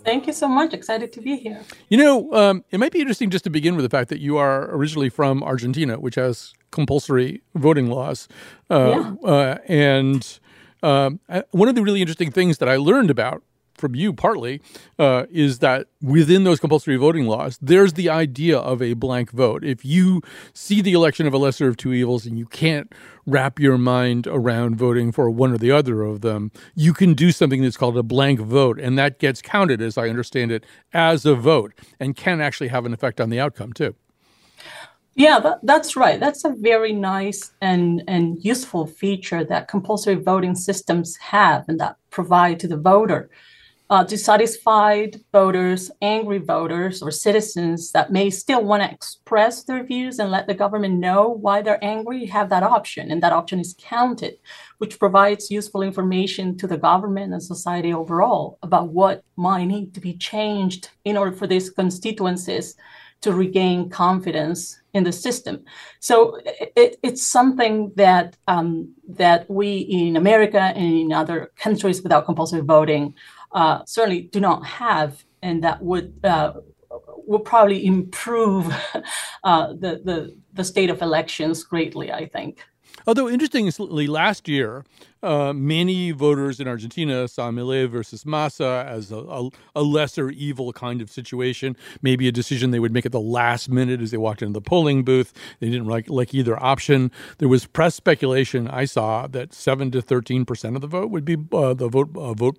Thank 0.04 0.26
you 0.26 0.32
so 0.32 0.48
much. 0.48 0.72
Excited 0.72 1.12
to 1.12 1.20
be 1.20 1.36
here. 1.36 1.62
You 1.88 1.98
know, 1.98 2.32
um, 2.32 2.64
it 2.70 2.78
might 2.80 2.92
be 2.92 3.00
interesting 3.00 3.30
just 3.30 3.44
to 3.44 3.50
begin 3.50 3.76
with 3.76 3.84
the 3.84 3.90
fact 3.90 4.08
that 4.10 4.20
you 4.20 4.36
are 4.38 4.74
originally 4.74 5.08
from 5.10 5.42
Argentina, 5.42 5.98
which 6.00 6.14
has 6.14 6.52
compulsory 6.70 7.42
voting 7.54 7.88
laws. 7.90 8.28
Uh, 8.70 9.14
Yeah. 9.24 9.28
uh, 9.30 9.58
and 9.68 10.38
um, 10.82 11.20
uh, 11.28 11.42
one 11.50 11.68
of 11.68 11.74
the 11.74 11.82
really 11.82 12.00
interesting 12.00 12.30
things 12.30 12.58
that 12.58 12.68
I 12.68 12.76
learned 12.76 13.10
about 13.10 13.42
from 13.80 13.94
you 13.94 14.12
partly 14.12 14.60
uh, 14.98 15.24
is 15.30 15.58
that 15.58 15.88
within 16.02 16.44
those 16.44 16.60
compulsory 16.60 16.96
voting 16.96 17.26
laws, 17.26 17.58
there's 17.60 17.94
the 17.94 18.08
idea 18.08 18.58
of 18.58 18.80
a 18.80 18.92
blank 18.94 19.30
vote. 19.30 19.64
If 19.64 19.84
you 19.84 20.22
see 20.52 20.80
the 20.80 20.92
election 20.92 21.26
of 21.26 21.34
a 21.34 21.38
lesser 21.38 21.66
of 21.66 21.76
two 21.76 21.92
evils 21.92 22.26
and 22.26 22.38
you 22.38 22.46
can't 22.46 22.92
wrap 23.26 23.58
your 23.58 23.78
mind 23.78 24.26
around 24.26 24.76
voting 24.76 25.12
for 25.12 25.30
one 25.30 25.52
or 25.52 25.58
the 25.58 25.70
other 25.70 26.02
of 26.02 26.20
them, 26.20 26.52
you 26.74 26.92
can 26.92 27.14
do 27.14 27.32
something 27.32 27.62
that's 27.62 27.76
called 27.76 27.96
a 27.96 28.02
blank 28.02 28.40
vote. 28.40 28.78
And 28.78 28.98
that 28.98 29.18
gets 29.18 29.42
counted, 29.42 29.80
as 29.80 29.98
I 29.98 30.08
understand 30.08 30.52
it, 30.52 30.64
as 30.92 31.24
a 31.24 31.34
vote 31.34 31.72
and 31.98 32.16
can 32.16 32.40
actually 32.40 32.68
have 32.68 32.86
an 32.86 32.92
effect 32.92 33.20
on 33.20 33.30
the 33.30 33.40
outcome, 33.40 33.72
too. 33.72 33.94
Yeah, 35.16 35.40
that, 35.40 35.58
that's 35.62 35.96
right. 35.96 36.20
That's 36.20 36.44
a 36.44 36.50
very 36.50 36.92
nice 36.92 37.52
and, 37.60 38.02
and 38.06 38.42
useful 38.42 38.86
feature 38.86 39.44
that 39.44 39.68
compulsory 39.68 40.14
voting 40.14 40.54
systems 40.54 41.16
have 41.16 41.68
and 41.68 41.78
that 41.80 41.96
provide 42.10 42.60
to 42.60 42.68
the 42.68 42.76
voter. 42.76 43.28
Uh, 43.90 44.05
dissatisfied 44.05 45.20
voters, 45.33 45.90
angry 46.00 46.38
voters, 46.38 47.03
or 47.03 47.11
citizens 47.11 47.90
that 47.90 48.12
may 48.12 48.31
still 48.31 48.62
want 48.62 48.81
to 48.81 48.88
express 48.88 49.64
their 49.64 49.83
views 49.83 50.20
and 50.20 50.31
let 50.31 50.46
the 50.46 50.55
government 50.55 50.94
know 50.94 51.29
why 51.29 51.61
they're 51.61 51.85
angry 51.85 52.24
have 52.24 52.48
that 52.48 52.62
option, 52.62 53.11
and 53.11 53.20
that 53.20 53.33
option 53.33 53.59
is 53.59 53.74
counted, 53.81 54.35
which 54.79 55.00
provides 55.00 55.50
useful 55.50 55.83
information 55.83 56.57
to 56.57 56.68
the 56.68 56.79
government 56.79 57.33
and 57.33 57.42
society 57.42 57.92
overall 57.92 58.59
about 58.62 58.90
what 58.90 59.24
might 59.35 59.64
need 59.64 59.92
to 59.92 60.00
be 60.00 60.16
changed 60.16 60.90
in 61.05 61.16
order 61.16 61.35
for 61.37 61.48
these 61.48 61.68
constituencies 61.68 62.76
to 63.22 63.33
regain 63.33 63.90
confidence 63.90 64.81
in 64.94 65.05
the 65.05 65.12
system. 65.12 65.64
So 65.98 66.38
it, 66.76 66.96
it's 67.03 67.26
something 67.26 67.92
that 67.96 68.37
um, 68.46 68.94
that 69.09 69.50
we 69.50 69.79
in 69.79 70.16
America 70.16 70.61
and 70.61 70.94
in 71.03 71.12
other 71.12 71.50
countries 71.57 72.03
without 72.03 72.24
compulsory 72.24 72.62
voting 72.62 73.14
uh, 73.52 73.84
certainly 73.86 74.22
do 74.22 74.40
not 74.40 74.64
have, 74.64 75.24
and 75.42 75.62
that 75.64 75.82
would 75.82 76.14
uh, 76.24 76.54
will 77.26 77.40
probably 77.40 77.84
improve 77.86 78.66
uh, 79.44 79.68
the, 79.68 80.00
the 80.04 80.36
the 80.52 80.64
state 80.64 80.90
of 80.90 81.02
elections 81.02 81.64
greatly. 81.64 82.12
I 82.12 82.26
think. 82.26 82.64
Although, 83.07 83.29
interestingly, 83.29 84.07
last 84.07 84.48
year, 84.48 84.85
uh, 85.22 85.53
many 85.53 86.12
voters 86.12 86.61
in 86.61 86.68
Argentina 86.68 87.29
saw 87.29 87.50
Milei 87.50 87.88
versus 87.88 88.24
Massa 88.24 88.87
as 88.88 89.12
a, 89.12 89.18
a, 89.18 89.50
a, 89.76 89.83
lesser 89.83 90.31
evil 90.31 90.72
kind 90.72 91.03
of 91.03 91.11
situation, 91.11 91.76
maybe 92.00 92.26
a 92.26 92.33
decision 92.33 92.70
they 92.70 92.79
would 92.79 92.92
make 92.92 93.05
at 93.05 93.12
the 93.12 93.20
last 93.20 93.68
minute 93.68 94.00
as 94.00 94.11
they 94.11 94.16
walked 94.16 94.40
into 94.40 94.55
the 94.55 94.62
polling 94.62 95.05
booth. 95.05 95.33
They 95.61 95.68
didn't 95.68 95.87
like, 95.87 96.09
like 96.09 96.33
either 96.35 96.62
option. 96.62 97.11
There 97.38 97.48
was 97.48 97.66
press 97.66 97.94
speculation 97.94 98.68
I 98.68 98.87
saw 98.87 99.26
that 99.26 99.53
7 99.53 99.90
to 99.90 100.00
13 100.00 100.44
percent 100.44 100.74
of 100.74 100.83
the 100.83 100.88
vote 100.88 101.11
would 101.11 101.24
be 101.24 101.37
uh, 101.53 101.74
the 101.74 101.88
vote 101.88 102.11
uh, 102.16 102.33
vote 102.33 102.59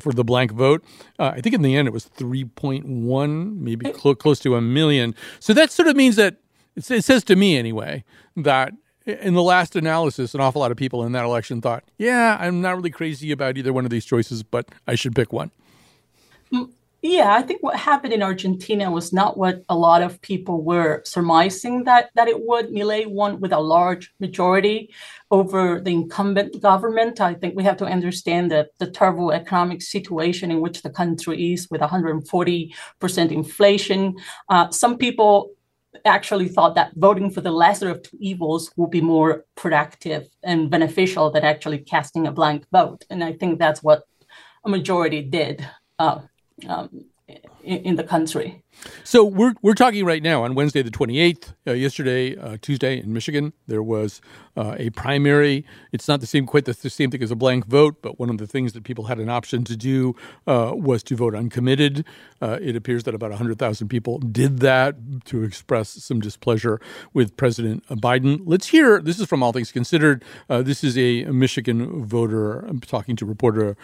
for 0.00 0.12
the 0.12 0.24
blank 0.24 0.52
vote. 0.52 0.84
Uh, 1.18 1.32
I 1.34 1.40
think 1.40 1.54
in 1.54 1.62
the 1.62 1.76
end 1.76 1.88
it 1.88 1.94
was 1.94 2.06
3.1, 2.06 3.56
maybe 3.58 3.92
cl- 3.92 4.14
close 4.14 4.38
to 4.40 4.54
a 4.56 4.60
million. 4.60 5.14
So 5.40 5.54
that 5.54 5.70
sort 5.70 5.88
of 5.88 5.96
means 5.96 6.16
that 6.16 6.36
it 6.76 7.04
says 7.04 7.24
to 7.24 7.36
me 7.36 7.56
anyway 7.56 8.04
that 8.36 8.72
in 9.06 9.34
the 9.34 9.42
last 9.42 9.76
analysis, 9.76 10.34
an 10.34 10.40
awful 10.40 10.60
lot 10.60 10.70
of 10.70 10.76
people 10.76 11.04
in 11.04 11.12
that 11.12 11.24
election 11.24 11.60
thought, 11.60 11.84
yeah, 11.98 12.36
I'm 12.40 12.60
not 12.60 12.76
really 12.76 12.90
crazy 12.90 13.32
about 13.32 13.56
either 13.56 13.72
one 13.72 13.84
of 13.84 13.90
these 13.90 14.04
choices, 14.04 14.42
but 14.42 14.68
I 14.86 14.94
should 14.94 15.14
pick 15.14 15.32
one. 15.32 15.50
Yeah, 17.04 17.34
I 17.34 17.42
think 17.42 17.64
what 17.64 17.76
happened 17.76 18.12
in 18.12 18.22
Argentina 18.22 18.88
was 18.88 19.12
not 19.12 19.36
what 19.36 19.64
a 19.68 19.76
lot 19.76 20.02
of 20.02 20.22
people 20.22 20.62
were 20.62 21.02
surmising 21.04 21.82
that, 21.82 22.10
that 22.14 22.28
it 22.28 22.46
would. 22.46 22.68
Milei 22.68 23.08
won 23.08 23.40
with 23.40 23.52
a 23.52 23.58
large 23.58 24.14
majority 24.20 24.94
over 25.32 25.80
the 25.80 25.90
incumbent 25.90 26.62
government. 26.62 27.20
I 27.20 27.34
think 27.34 27.56
we 27.56 27.64
have 27.64 27.76
to 27.78 27.86
understand 27.86 28.52
that 28.52 28.68
the 28.78 28.88
terrible 28.88 29.32
economic 29.32 29.82
situation 29.82 30.52
in 30.52 30.60
which 30.60 30.82
the 30.82 30.90
country 30.90 31.52
is 31.52 31.68
with 31.72 31.80
140% 31.80 32.72
inflation. 33.32 34.14
Uh, 34.48 34.70
some 34.70 34.96
people 34.96 35.50
actually 36.04 36.48
thought 36.48 36.74
that 36.74 36.92
voting 36.96 37.30
for 37.30 37.40
the 37.40 37.50
lesser 37.50 37.90
of 37.90 38.02
two 38.02 38.16
evils 38.20 38.72
would 38.76 38.90
be 38.90 39.00
more 39.00 39.44
productive 39.56 40.28
and 40.42 40.70
beneficial 40.70 41.30
than 41.30 41.44
actually 41.44 41.78
casting 41.78 42.26
a 42.26 42.32
blank 42.32 42.66
vote. 42.72 43.04
And 43.10 43.22
I 43.22 43.32
think 43.32 43.58
that's 43.58 43.82
what 43.82 44.02
a 44.64 44.68
majority 44.68 45.22
did 45.22 45.66
uh, 45.98 46.20
um, 46.68 47.06
in, 47.62 47.96
the 47.96 48.04
country. 48.04 48.62
So 49.04 49.24
we're 49.24 49.54
we're 49.62 49.74
talking 49.74 50.04
right 50.04 50.22
now 50.22 50.42
on 50.42 50.54
Wednesday 50.54 50.82
the 50.82 50.90
28th. 50.90 51.54
Uh, 51.66 51.72
yesterday, 51.72 52.36
uh, 52.36 52.56
Tuesday 52.60 52.98
in 52.98 53.12
Michigan, 53.12 53.52
there 53.66 53.82
was 53.82 54.20
uh, 54.56 54.74
a 54.78 54.90
primary. 54.90 55.64
It's 55.92 56.08
not 56.08 56.20
the 56.20 56.26
same 56.26 56.46
quite 56.46 56.64
the, 56.64 56.72
the, 56.72 56.90
same 56.90 57.10
thing 57.10 57.22
as 57.22 57.30
a 57.30 57.36
blank 57.36 57.66
vote, 57.66 57.96
but 58.02 58.18
one 58.18 58.30
of 58.30 58.38
the 58.38 58.46
things 58.46 58.72
that 58.72 58.84
people 58.84 59.04
had 59.04 59.18
an 59.18 59.28
option 59.28 59.64
to 59.64 59.76
do 59.76 60.16
uh, 60.46 60.72
was 60.74 61.02
to 61.04 61.16
vote 61.16 61.34
uncommitted. 61.34 62.04
Uh, 62.40 62.58
it 62.60 62.74
appears 62.74 63.04
that 63.04 63.14
about 63.14 63.30
100,000 63.30 63.88
people 63.88 64.18
did 64.18 64.58
that 64.60 64.96
to 65.26 65.42
express 65.44 65.90
some 65.90 66.20
displeasure 66.20 66.80
with 67.12 67.36
President 67.36 67.86
Biden. 67.88 68.40
Let's 68.44 68.68
hear. 68.68 69.00
This 69.00 69.20
is 69.20 69.26
from 69.26 69.42
All 69.42 69.52
Things 69.52 69.70
Considered. 69.70 70.24
Uh, 70.48 70.62
this 70.62 70.82
is 70.82 70.98
a 70.98 71.24
Michigan 71.26 72.04
voter. 72.04 72.60
I'm 72.60 72.80
talking 72.80 73.16
to 73.16 73.26
reporter 73.26 73.76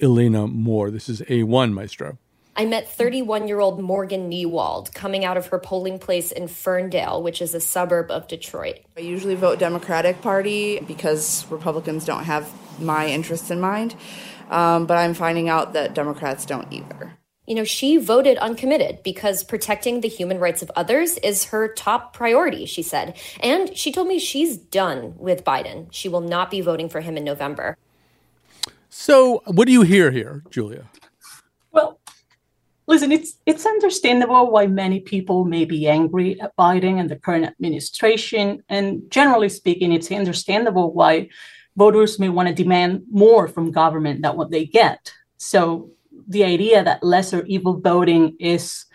Elena 0.00 0.46
Moore. 0.46 0.90
This 0.90 1.08
is 1.08 1.20
A1 1.22 1.72
Maestro. 1.72 2.18
I 2.58 2.64
met 2.64 2.90
31 2.90 3.48
year 3.48 3.60
old 3.60 3.80
Morgan 3.80 4.30
Newald 4.30 4.94
coming 4.94 5.26
out 5.26 5.36
of 5.36 5.48
her 5.48 5.58
polling 5.58 5.98
place 5.98 6.32
in 6.32 6.48
Ferndale, 6.48 7.22
which 7.22 7.42
is 7.42 7.54
a 7.54 7.60
suburb 7.60 8.10
of 8.10 8.28
Detroit. 8.28 8.78
I 8.96 9.00
usually 9.00 9.34
vote 9.34 9.58
Democratic 9.58 10.22
Party 10.22 10.80
because 10.80 11.46
Republicans 11.50 12.06
don't 12.06 12.24
have 12.24 12.50
my 12.80 13.08
interests 13.08 13.50
in 13.50 13.60
mind, 13.60 13.94
um, 14.48 14.86
but 14.86 14.96
I'm 14.96 15.12
finding 15.12 15.50
out 15.50 15.74
that 15.74 15.94
Democrats 15.94 16.46
don't 16.46 16.72
either. 16.72 17.18
You 17.46 17.54
know, 17.54 17.64
she 17.64 17.98
voted 17.98 18.38
uncommitted 18.38 19.02
because 19.04 19.44
protecting 19.44 20.00
the 20.00 20.08
human 20.08 20.38
rights 20.38 20.62
of 20.62 20.70
others 20.74 21.18
is 21.18 21.44
her 21.44 21.68
top 21.68 22.12
priority, 22.14 22.64
she 22.64 22.82
said. 22.82 23.16
And 23.40 23.76
she 23.76 23.92
told 23.92 24.08
me 24.08 24.18
she's 24.18 24.56
done 24.56 25.14
with 25.18 25.44
Biden. 25.44 25.88
She 25.92 26.08
will 26.08 26.22
not 26.22 26.50
be 26.50 26.60
voting 26.62 26.88
for 26.88 27.02
him 27.02 27.16
in 27.16 27.22
November. 27.22 27.76
So, 28.88 29.42
what 29.46 29.66
do 29.66 29.72
you 29.72 29.82
hear 29.82 30.10
here, 30.10 30.42
Julia? 30.50 30.86
Listen, 32.88 33.10
it's 33.10 33.38
it's 33.46 33.66
understandable 33.66 34.50
why 34.50 34.68
many 34.68 35.00
people 35.00 35.44
may 35.44 35.64
be 35.64 35.88
angry 35.88 36.40
at 36.40 36.56
Biden 36.56 37.00
and 37.00 37.10
the 37.10 37.16
current 37.16 37.44
administration, 37.46 38.62
and 38.68 39.02
generally 39.10 39.48
speaking, 39.48 39.92
it's 39.92 40.10
understandable 40.12 40.92
why 40.92 41.28
voters 41.76 42.18
may 42.18 42.28
want 42.28 42.48
to 42.48 42.54
demand 42.54 43.02
more 43.10 43.48
from 43.48 43.72
government 43.72 44.22
than 44.22 44.36
what 44.36 44.50
they 44.50 44.64
get. 44.64 45.12
So, 45.36 45.90
the 46.28 46.44
idea 46.44 46.84
that 46.84 47.02
lesser 47.02 47.44
evil 47.46 47.80
voting 47.80 48.36
is 48.38 48.86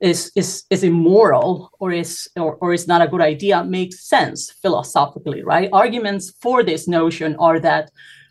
is 0.00 0.32
is 0.34 0.64
is 0.70 0.82
immoral 0.82 1.70
or 1.78 1.92
is 1.92 2.28
or, 2.36 2.56
or 2.56 2.74
is 2.74 2.86
not 2.86 3.02
a 3.02 3.08
good 3.08 3.20
idea 3.20 3.64
makes 3.64 4.08
sense 4.08 4.50
philosophically 4.62 5.42
right 5.42 5.68
arguments 5.72 6.32
for 6.40 6.62
this 6.62 6.88
notion 6.88 7.36
are 7.36 7.60
that 7.60 7.90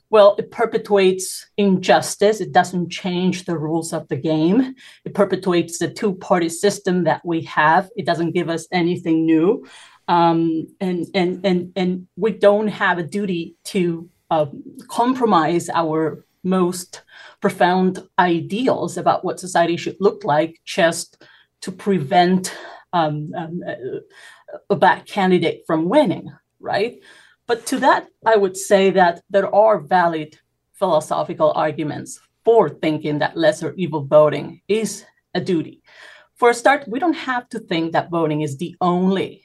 well 0.10 0.36
it 0.38 0.52
perpetuates 0.52 1.48
injustice. 1.58 2.42
It 2.42 2.52
doesn't 2.52 2.90
change 2.90 3.46
the 3.46 3.58
rules 3.58 3.94
of 3.94 4.08
the 4.08 4.16
game. 4.16 4.76
It 5.06 5.14
perpetuates 5.14 5.80
the 5.80 5.92
two 5.92 6.16
party 6.16 6.50
system 6.50 7.04
that 7.04 7.22
we 7.26 7.42
have. 7.44 7.90
It 7.96 8.06
doesn't 8.06 8.32
give 8.32 8.50
us 8.50 8.68
anything 8.72 9.26
new. 9.26 9.66
Um, 10.08 10.68
and 10.80 11.06
and 11.14 11.46
and 11.46 11.72
and 11.76 12.08
we 12.16 12.32
don't 12.32 12.68
have 12.68 12.98
a 12.98 13.04
duty 13.04 13.56
to 13.66 14.10
uh, 14.32 14.48
compromise 14.88 15.70
our 15.70 16.26
most 16.44 17.02
profound 17.42 18.00
ideals 18.18 18.98
about 18.98 19.24
what 19.24 19.40
society 19.40 19.78
should 19.78 19.98
look 20.00 20.24
like 20.24 20.60
just 20.66 21.24
to 21.62 21.72
prevent 21.72 22.56
um, 22.94 23.32
um, 23.38 23.62
a 24.70 24.76
bad 24.76 25.06
candidate 25.06 25.64
from 25.68 25.90
winning, 25.90 26.32
right? 26.60 27.00
But 27.50 27.66
to 27.66 27.78
that, 27.80 28.08
I 28.26 28.36
would 28.38 28.56
say 28.56 28.92
that 28.92 29.22
there 29.30 29.54
are 29.54 29.82
valid 29.82 30.38
philosophical 30.74 31.52
arguments 31.66 32.20
for 32.46 32.70
thinking 32.70 33.20
that 33.20 33.36
lesser 33.36 33.74
evil 33.76 34.06
voting 34.06 34.62
is 34.68 35.04
a 35.34 35.42
duty. 35.42 35.82
For 36.36 36.50
a 36.52 36.54
start, 36.54 36.88
we 36.88 37.00
don't 37.00 37.26
have 37.32 37.50
to 37.50 37.60
think 37.60 37.92
that 37.92 38.12
voting 38.12 38.42
is 38.42 38.56
the 38.56 38.76
only 38.80 39.44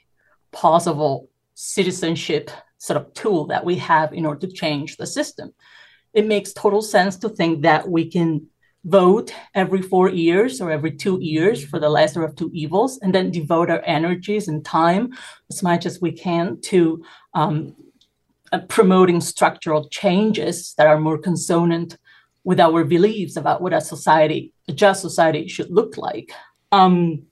possible 0.51 1.29
citizenship 1.55 2.51
sort 2.77 2.97
of 3.01 3.13
tool 3.13 3.47
that 3.47 3.65
we 3.65 3.75
have 3.77 4.13
in 4.13 4.25
order 4.25 4.47
to 4.47 4.53
change 4.53 4.95
the 4.95 5.07
system 5.07 5.53
it 6.15 6.25
makes 6.25 6.53
total 6.53 6.81
sense 6.81 7.17
to 7.17 7.29
think 7.29 7.61
that 7.61 7.87
we 7.87 8.09
can 8.09 8.47
vote 8.85 9.33
every 9.53 9.81
four 9.81 10.09
years 10.09 10.61
or 10.61 10.71
every 10.71 10.91
two 10.91 11.19
years 11.21 11.63
for 11.63 11.77
the 11.77 11.89
lesser 11.89 12.23
of 12.23 12.35
two 12.35 12.49
evils, 12.53 12.97
and 13.01 13.13
then 13.13 13.31
devote 13.31 13.69
our 13.69 13.81
energies 13.85 14.47
and 14.47 14.63
time 14.63 15.11
as 15.49 15.61
much 15.61 15.85
as 15.85 15.99
we 15.99 16.11
can 16.11 16.59
to 16.61 17.03
um, 17.33 17.75
promoting 18.59 19.21
structural 19.21 19.87
changes 19.89 20.73
that 20.77 20.87
are 20.87 20.99
more 20.99 21.17
consonant 21.17 21.97
with 22.43 22.59
our 22.59 22.83
beliefs 22.83 23.37
about 23.37 23.61
what 23.61 23.73
a 23.73 23.81
society, 23.81 24.53
a 24.67 24.73
just 24.73 25.01
society, 25.01 25.47
should 25.47 25.71
look 25.71 25.97
like. 25.97 26.31
Um, 26.71 27.23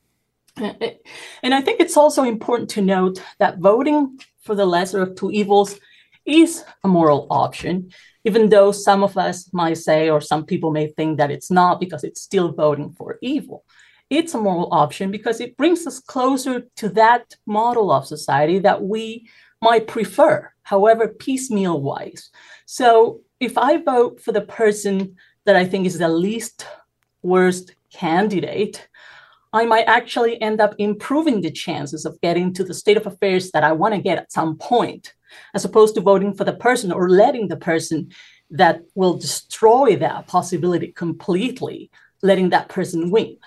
and 0.58 1.54
I 1.54 1.62
think 1.62 1.80
it's 1.80 1.98
also 1.98 2.24
important 2.24 2.70
to 2.72 2.82
note 2.82 3.22
that 3.40 3.60
voting 3.60 4.20
for 4.42 4.56
the 4.56 4.66
lesser 4.66 5.02
of 5.02 5.16
two 5.16 5.32
evils 5.32 5.80
is 6.26 6.64
a 6.84 6.88
moral 6.88 7.28
option 7.30 7.92
even 8.26 8.50
though 8.50 8.72
some 8.72 9.04
of 9.04 9.18
us 9.18 9.52
might 9.54 9.78
say, 9.78 10.10
or 10.10 10.22
some 10.22 10.46
people 10.46 10.72
may 10.72 10.88
think 10.88 11.18
that 11.18 11.32
it's 11.32 11.52
not 11.52 11.80
because 11.80 12.04
it's 12.04 12.22
still 12.22 12.52
voting 12.52 12.94
for 12.94 13.18
evil. 13.22 13.66
It's 14.10 14.34
a 14.34 14.38
moral 14.38 14.70
option 14.72 15.12
because 15.12 15.42
it 15.42 15.58
brings 15.58 15.86
us 15.88 16.00
closer 16.00 16.64
to 16.78 16.90
that 16.90 17.36
model 17.46 17.92
of 17.92 18.06
society 18.08 18.60
that 18.60 18.84
we 18.84 19.28
might 19.62 19.88
prefer, 19.88 20.53
however 20.64 21.08
piecemeal 21.08 21.82
wise. 21.82 22.30
So 22.66 23.22
if 23.40 23.58
I 23.58 23.78
vote 23.78 24.22
for 24.22 24.32
the 24.32 24.42
person 24.42 25.16
that 25.46 25.56
I 25.56 25.66
think 25.66 25.86
is 25.86 26.00
the 26.00 26.10
least 26.10 26.66
worst 27.22 27.76
candidate, 27.92 28.88
I 29.52 29.66
might 29.66 29.86
actually 29.86 30.42
end 30.42 30.60
up 30.60 30.74
improving 30.80 31.42
the 31.42 31.52
chances 31.52 32.06
of 32.06 32.20
getting 32.22 32.54
to 32.54 32.64
the 32.64 32.74
state 32.74 32.98
of 32.98 33.06
affairs 33.06 33.52
that 33.52 33.64
I 33.64 33.74
want 33.74 33.94
to 33.94 34.02
get 34.02 34.18
at 34.18 34.32
some 34.32 34.58
point 34.58 35.14
as 35.54 35.66
opposed 35.66 35.96
to 35.96 36.02
voting 36.02 36.34
for 36.34 36.44
the 36.44 36.54
person 36.54 36.92
or 36.92 37.10
letting 37.10 37.48
the 37.48 37.58
person 37.58 38.12
that 38.50 38.82
will 38.96 39.16
destroy 39.16 39.96
that 39.98 40.28
possibility 40.28 40.92
completely, 40.92 41.92
letting 42.22 42.50
that 42.50 42.70
person 42.70 43.12
win. 43.12 43.38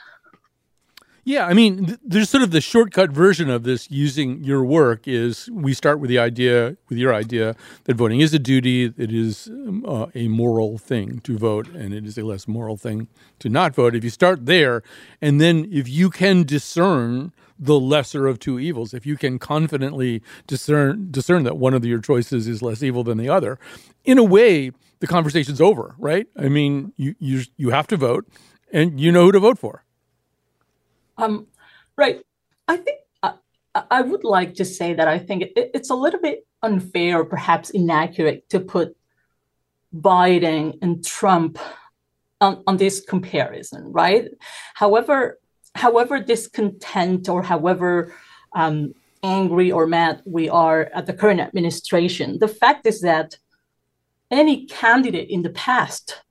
Yeah, 1.28 1.46
I 1.46 1.54
mean, 1.54 1.86
th- 1.86 1.98
there's 2.04 2.30
sort 2.30 2.44
of 2.44 2.52
the 2.52 2.60
shortcut 2.60 3.10
version 3.10 3.50
of 3.50 3.64
this 3.64 3.90
using 3.90 4.44
your 4.44 4.64
work 4.64 5.08
is 5.08 5.50
we 5.50 5.74
start 5.74 5.98
with 5.98 6.08
the 6.08 6.20
idea, 6.20 6.76
with 6.88 6.98
your 6.98 7.12
idea, 7.12 7.56
that 7.82 7.96
voting 7.96 8.20
is 8.20 8.32
a 8.32 8.38
duty, 8.38 8.94
it 8.96 9.12
is 9.12 9.48
um, 9.48 9.84
uh, 9.84 10.06
a 10.14 10.28
moral 10.28 10.78
thing 10.78 11.18
to 11.24 11.36
vote, 11.36 11.66
and 11.74 11.92
it 11.92 12.06
is 12.06 12.16
a 12.16 12.22
less 12.24 12.46
moral 12.46 12.76
thing 12.76 13.08
to 13.40 13.48
not 13.48 13.74
vote. 13.74 13.96
If 13.96 14.04
you 14.04 14.10
start 14.10 14.46
there, 14.46 14.84
and 15.20 15.40
then 15.40 15.68
if 15.72 15.88
you 15.88 16.10
can 16.10 16.44
discern 16.44 17.32
the 17.58 17.80
lesser 17.80 18.26
of 18.28 18.38
two 18.38 18.60
evils. 18.60 18.92
If 18.92 19.06
you 19.06 19.16
can 19.16 19.38
confidently 19.38 20.22
discern 20.46 21.10
discern 21.10 21.44
that 21.44 21.56
one 21.56 21.72
of 21.72 21.86
your 21.86 22.00
choices 22.00 22.46
is 22.46 22.60
less 22.60 22.82
evil 22.82 23.02
than 23.02 23.16
the 23.16 23.30
other, 23.30 23.58
in 24.04 24.18
a 24.18 24.22
way, 24.22 24.72
the 25.00 25.06
conversation's 25.06 25.58
over, 25.58 25.94
right? 25.98 26.26
I 26.36 26.48
mean, 26.50 26.92
you 26.98 27.14
you 27.18 27.44
you 27.56 27.70
have 27.70 27.86
to 27.88 27.96
vote, 27.96 28.28
and 28.74 29.00
you 29.00 29.10
know 29.10 29.24
who 29.24 29.32
to 29.32 29.40
vote 29.40 29.58
for. 29.58 29.86
Um, 31.18 31.46
right. 31.96 32.22
I 32.68 32.76
think 32.76 32.98
I, 33.22 33.35
I 33.74 34.02
would 34.02 34.24
like 34.24 34.55
to 34.55 34.64
say 34.64 34.94
that 34.94 35.09
I 35.09 35.18
think 35.18 35.42
it, 35.42 35.52
it's 35.74 35.90
a 35.90 35.94
little 35.94 36.20
bit 36.20 36.46
unfair, 36.62 37.24
perhaps 37.24 37.70
inaccurate, 37.70 38.48
to 38.50 38.61
put 38.61 38.96
Biden 39.94 40.79
and 40.83 41.05
Trump 41.05 41.59
on, 42.40 42.62
on 42.66 42.76
this 42.76 43.00
comparison, 43.00 43.92
right? 43.92 44.29
However, 44.74 45.38
however 45.74 46.20
discontent 46.20 47.29
or 47.29 47.42
however 47.42 48.14
um, 48.55 48.92
angry 49.22 49.70
or 49.70 49.87
mad 49.87 50.22
we 50.24 50.48
are 50.48 50.90
at 50.94 51.07
the 51.07 51.12
current 51.12 51.40
administration, 51.40 52.38
the 52.38 52.48
fact 52.48 52.87
is 52.87 53.00
that 53.02 53.38
any 54.31 54.66
candidate 54.66 55.29
in 55.31 55.42
the 55.42 55.50
past, 55.50 56.22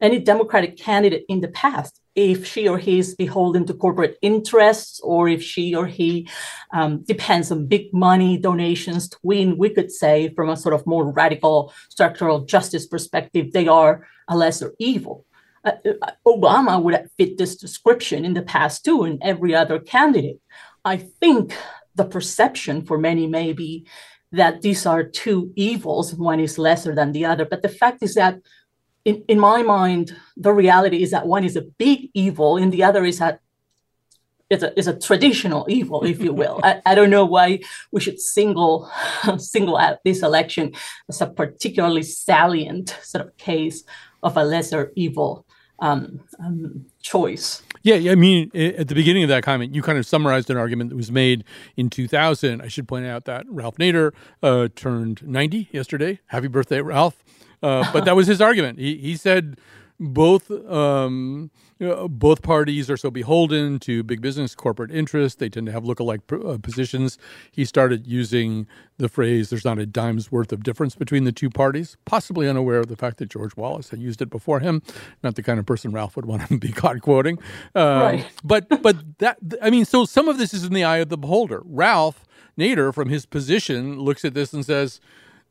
any 0.00 0.18
Democratic 0.18 0.76
candidate 0.76 1.24
in 1.28 1.40
the 1.40 1.48
past, 1.48 2.00
if 2.14 2.46
she 2.46 2.68
or 2.68 2.78
he 2.78 2.98
is 2.98 3.14
beholden 3.14 3.66
to 3.66 3.74
corporate 3.74 4.16
interests 4.22 5.00
or 5.02 5.28
if 5.28 5.42
she 5.42 5.74
or 5.74 5.86
he 5.86 6.28
um, 6.72 7.02
depends 7.02 7.50
on 7.50 7.66
big 7.66 7.92
money 7.92 8.38
donations 8.38 9.08
to 9.08 9.16
win, 9.22 9.58
we 9.58 9.70
could 9.70 9.90
say 9.90 10.32
from 10.34 10.48
a 10.48 10.56
sort 10.56 10.74
of 10.74 10.86
more 10.86 11.12
radical 11.12 11.72
structural 11.88 12.44
justice 12.44 12.86
perspective, 12.86 13.52
they 13.52 13.66
are 13.66 14.06
a 14.28 14.36
lesser 14.36 14.74
evil. 14.78 15.26
Uh, 15.64 15.72
uh, 16.02 16.10
Obama 16.26 16.80
would 16.82 17.08
fit 17.16 17.36
this 17.38 17.56
description 17.56 18.24
in 18.24 18.34
the 18.34 18.42
past 18.42 18.84
too, 18.84 19.02
and 19.04 19.18
every 19.22 19.54
other 19.54 19.78
candidate. 19.78 20.38
I 20.84 20.98
think 20.98 21.56
the 21.94 22.04
perception 22.04 22.84
for 22.84 22.98
many 22.98 23.26
may 23.26 23.52
be 23.52 23.86
that 24.32 24.62
these 24.62 24.84
are 24.84 25.04
two 25.04 25.52
evils, 25.54 26.14
one 26.14 26.40
is 26.40 26.58
lesser 26.58 26.94
than 26.94 27.12
the 27.12 27.24
other. 27.24 27.44
But 27.44 27.62
the 27.62 27.68
fact 27.68 28.02
is 28.02 28.14
that, 28.14 28.40
in, 29.04 29.22
in 29.28 29.38
my 29.38 29.62
mind, 29.62 30.16
the 30.36 30.52
reality 30.52 31.02
is 31.02 31.10
that 31.10 31.26
one 31.26 31.44
is 31.44 31.56
a 31.56 31.62
big 31.62 32.10
evil 32.14 32.56
and 32.56 32.72
the 32.72 32.82
other 32.82 33.04
is 33.04 33.20
a 33.20 33.38
is 34.50 34.62
a, 34.62 34.78
is 34.78 34.86
a 34.86 34.98
traditional 34.98 35.66
evil, 35.68 36.04
if 36.04 36.20
you 36.20 36.32
will. 36.32 36.60
I, 36.64 36.80
I 36.84 36.94
don't 36.94 37.10
know 37.10 37.24
why 37.24 37.60
we 37.92 38.00
should 38.00 38.20
single 38.20 38.90
single 39.38 39.76
out 39.76 39.98
this 40.04 40.22
election 40.22 40.72
as 41.08 41.20
a 41.20 41.26
particularly 41.26 42.02
salient 42.02 42.96
sort 43.02 43.26
of 43.26 43.36
case 43.36 43.84
of 44.22 44.36
a 44.36 44.44
lesser 44.44 44.92
evil 44.96 45.46
um, 45.80 46.20
um, 46.38 46.86
choice. 47.02 47.62
Yeah, 47.84 48.10
I 48.10 48.14
mean, 48.14 48.50
at 48.54 48.88
the 48.88 48.94
beginning 48.94 49.24
of 49.24 49.28
that 49.28 49.42
comment, 49.42 49.74
you 49.74 49.82
kind 49.82 49.98
of 49.98 50.06
summarized 50.06 50.48
an 50.48 50.56
argument 50.56 50.88
that 50.88 50.96
was 50.96 51.12
made 51.12 51.44
in 51.76 51.90
2000. 51.90 52.62
I 52.62 52.68
should 52.68 52.88
point 52.88 53.04
out 53.04 53.26
that 53.26 53.44
Ralph 53.46 53.76
Nader 53.76 54.12
uh, 54.42 54.68
turned 54.74 55.22
90 55.22 55.68
yesterday. 55.70 56.18
Happy 56.28 56.48
birthday, 56.48 56.80
Ralph! 56.80 57.22
Uh, 57.62 57.84
but 57.92 58.06
that 58.06 58.16
was 58.16 58.26
his 58.26 58.40
argument. 58.40 58.78
He 58.78 58.96
he 58.96 59.16
said 59.16 59.58
both 60.00 60.50
um, 60.50 61.50
both 62.08 62.42
parties 62.42 62.90
are 62.90 62.96
so 62.96 63.10
beholden 63.10 63.78
to 63.80 64.02
big 64.02 64.20
business 64.20 64.54
corporate 64.54 64.90
interests. 64.90 65.38
They 65.38 65.48
tend 65.48 65.66
to 65.66 65.72
have 65.72 65.84
lookalike 65.84 66.54
uh, 66.54 66.58
positions. 66.58 67.18
He 67.52 67.64
started 67.64 68.06
using 68.06 68.66
the 68.96 69.08
phrase, 69.08 69.50
there's 69.50 69.64
not 69.64 69.78
a 69.78 69.86
dime's 69.86 70.30
worth 70.30 70.52
of 70.52 70.62
difference 70.62 70.94
between 70.94 71.24
the 71.24 71.32
two 71.32 71.50
parties, 71.50 71.96
possibly 72.04 72.48
unaware 72.48 72.78
of 72.78 72.86
the 72.86 72.96
fact 72.96 73.18
that 73.18 73.28
George 73.28 73.56
Wallace 73.56 73.90
had 73.90 74.00
used 74.00 74.22
it 74.22 74.30
before 74.30 74.60
him. 74.60 74.82
Not 75.22 75.34
the 75.34 75.42
kind 75.42 75.58
of 75.58 75.66
person 75.66 75.90
Ralph 75.90 76.16
would 76.16 76.26
want 76.26 76.46
to 76.48 76.58
be 76.58 76.70
caught 76.70 77.00
quoting. 77.00 77.38
Um, 77.74 78.00
right. 78.00 78.26
but, 78.44 78.82
but 78.82 79.18
that, 79.18 79.38
I 79.60 79.70
mean, 79.70 79.84
so 79.84 80.04
some 80.04 80.28
of 80.28 80.38
this 80.38 80.54
is 80.54 80.64
in 80.64 80.72
the 80.72 80.84
eye 80.84 80.98
of 80.98 81.08
the 81.08 81.18
beholder. 81.18 81.62
Ralph 81.64 82.24
Nader, 82.58 82.94
from 82.94 83.08
his 83.08 83.26
position, 83.26 83.98
looks 83.98 84.24
at 84.24 84.34
this 84.34 84.52
and 84.52 84.64
says, 84.64 85.00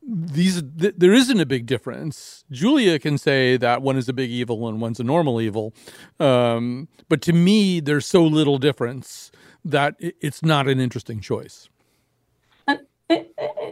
these 0.06 0.62
th- 0.78 0.94
there 0.96 1.12
isn't 1.12 1.40
a 1.40 1.46
big 1.46 1.66
difference. 1.66 2.44
Julia 2.50 2.98
can 2.98 3.18
say 3.18 3.56
that 3.56 3.82
one 3.82 3.96
is 3.96 4.08
a 4.08 4.12
big 4.12 4.30
evil 4.30 4.68
and 4.68 4.80
one's 4.80 5.00
a 5.00 5.04
normal 5.04 5.40
evil, 5.40 5.74
um, 6.20 6.88
but 7.08 7.22
to 7.22 7.32
me, 7.32 7.80
there's 7.80 8.06
so 8.06 8.24
little 8.24 8.58
difference 8.58 9.30
that 9.64 9.96
it's 9.98 10.42
not 10.42 10.68
an 10.68 10.78
interesting 10.78 11.20
choice. 11.20 11.68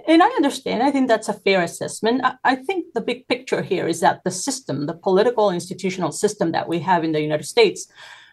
And, 0.07 0.23
I 0.23 0.27
understand. 0.37 0.83
I 0.83 0.91
think 0.91 1.09
that's 1.09 1.29
a 1.29 1.33
fair 1.33 1.63
assessment. 1.63 2.23
I 2.45 2.55
think 2.55 2.93
the 2.93 3.01
big 3.01 3.27
picture 3.29 3.63
here 3.63 3.89
is 3.89 4.01
that 4.01 4.23
the 4.25 4.31
system, 4.31 4.87
the 4.87 4.95
political 4.95 5.51
institutional 5.51 6.13
system 6.13 6.53
that 6.53 6.69
we 6.69 6.81
have 6.81 7.03
in 7.03 7.13
the 7.13 7.21
United 7.21 7.45
States, 7.45 7.89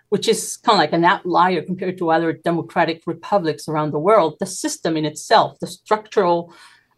which 0.10 0.28
is 0.28 0.58
kind 0.58 0.76
of 0.76 0.80
like 0.80 0.94
an 0.94 1.06
outlier 1.06 1.62
compared 1.62 1.98
to 2.00 2.12
other 2.12 2.34
democratic 2.34 3.04
republics 3.06 3.68
around 3.68 3.92
the 3.92 4.00
world, 4.00 4.36
the 4.40 4.46
system 4.46 4.98
in 4.98 5.06
itself, 5.06 5.58
the 5.60 5.68
structural 5.68 6.54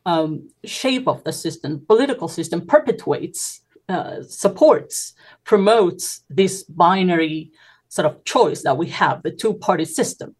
um, 0.05 0.49
shape 0.63 1.07
of 1.07 1.23
the 1.23 1.33
system, 1.33 1.85
political 1.87 2.27
system, 2.27 2.65
perpetuates, 2.65 3.61
uh, 3.89 4.23
supports, 4.23 5.13
promotes 5.43 6.23
this 6.29 6.63
binary 6.63 7.51
sort 7.89 8.05
of 8.05 8.23
choice 8.23 8.63
that 8.63 8.77
we 8.77 8.87
have, 8.87 9.21
the 9.23 9.31
two 9.31 9.53
party 9.53 9.85
system, 9.85 10.35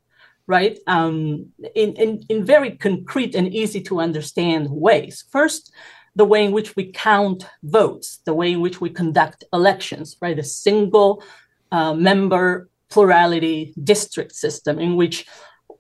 right? 0.48 0.80
Um, 0.88 1.48
in, 1.76 1.94
in, 1.94 2.24
in 2.30 2.46
very 2.46 2.72
concrete 2.78 3.36
and 3.36 3.54
easy 3.54 3.82
to 3.82 4.00
understand 4.00 4.70
ways. 4.70 5.26
First, 5.30 5.72
the 6.16 6.26
way 6.26 6.46
in 6.46 6.52
which 6.52 6.76
we 6.76 6.92
count 6.92 7.46
votes, 7.64 8.20
the 8.26 8.34
way 8.34 8.52
in 8.52 8.62
which 8.62 8.82
we 8.82 8.90
conduct 8.90 9.44
elections, 9.54 10.18
right? 10.22 10.38
A 10.38 10.44
single 10.44 11.24
uh, 11.72 11.94
member 11.94 12.70
plurality 12.90 13.74
district 13.82 14.34
system 14.34 14.78
in 14.80 14.96
which 14.96 15.26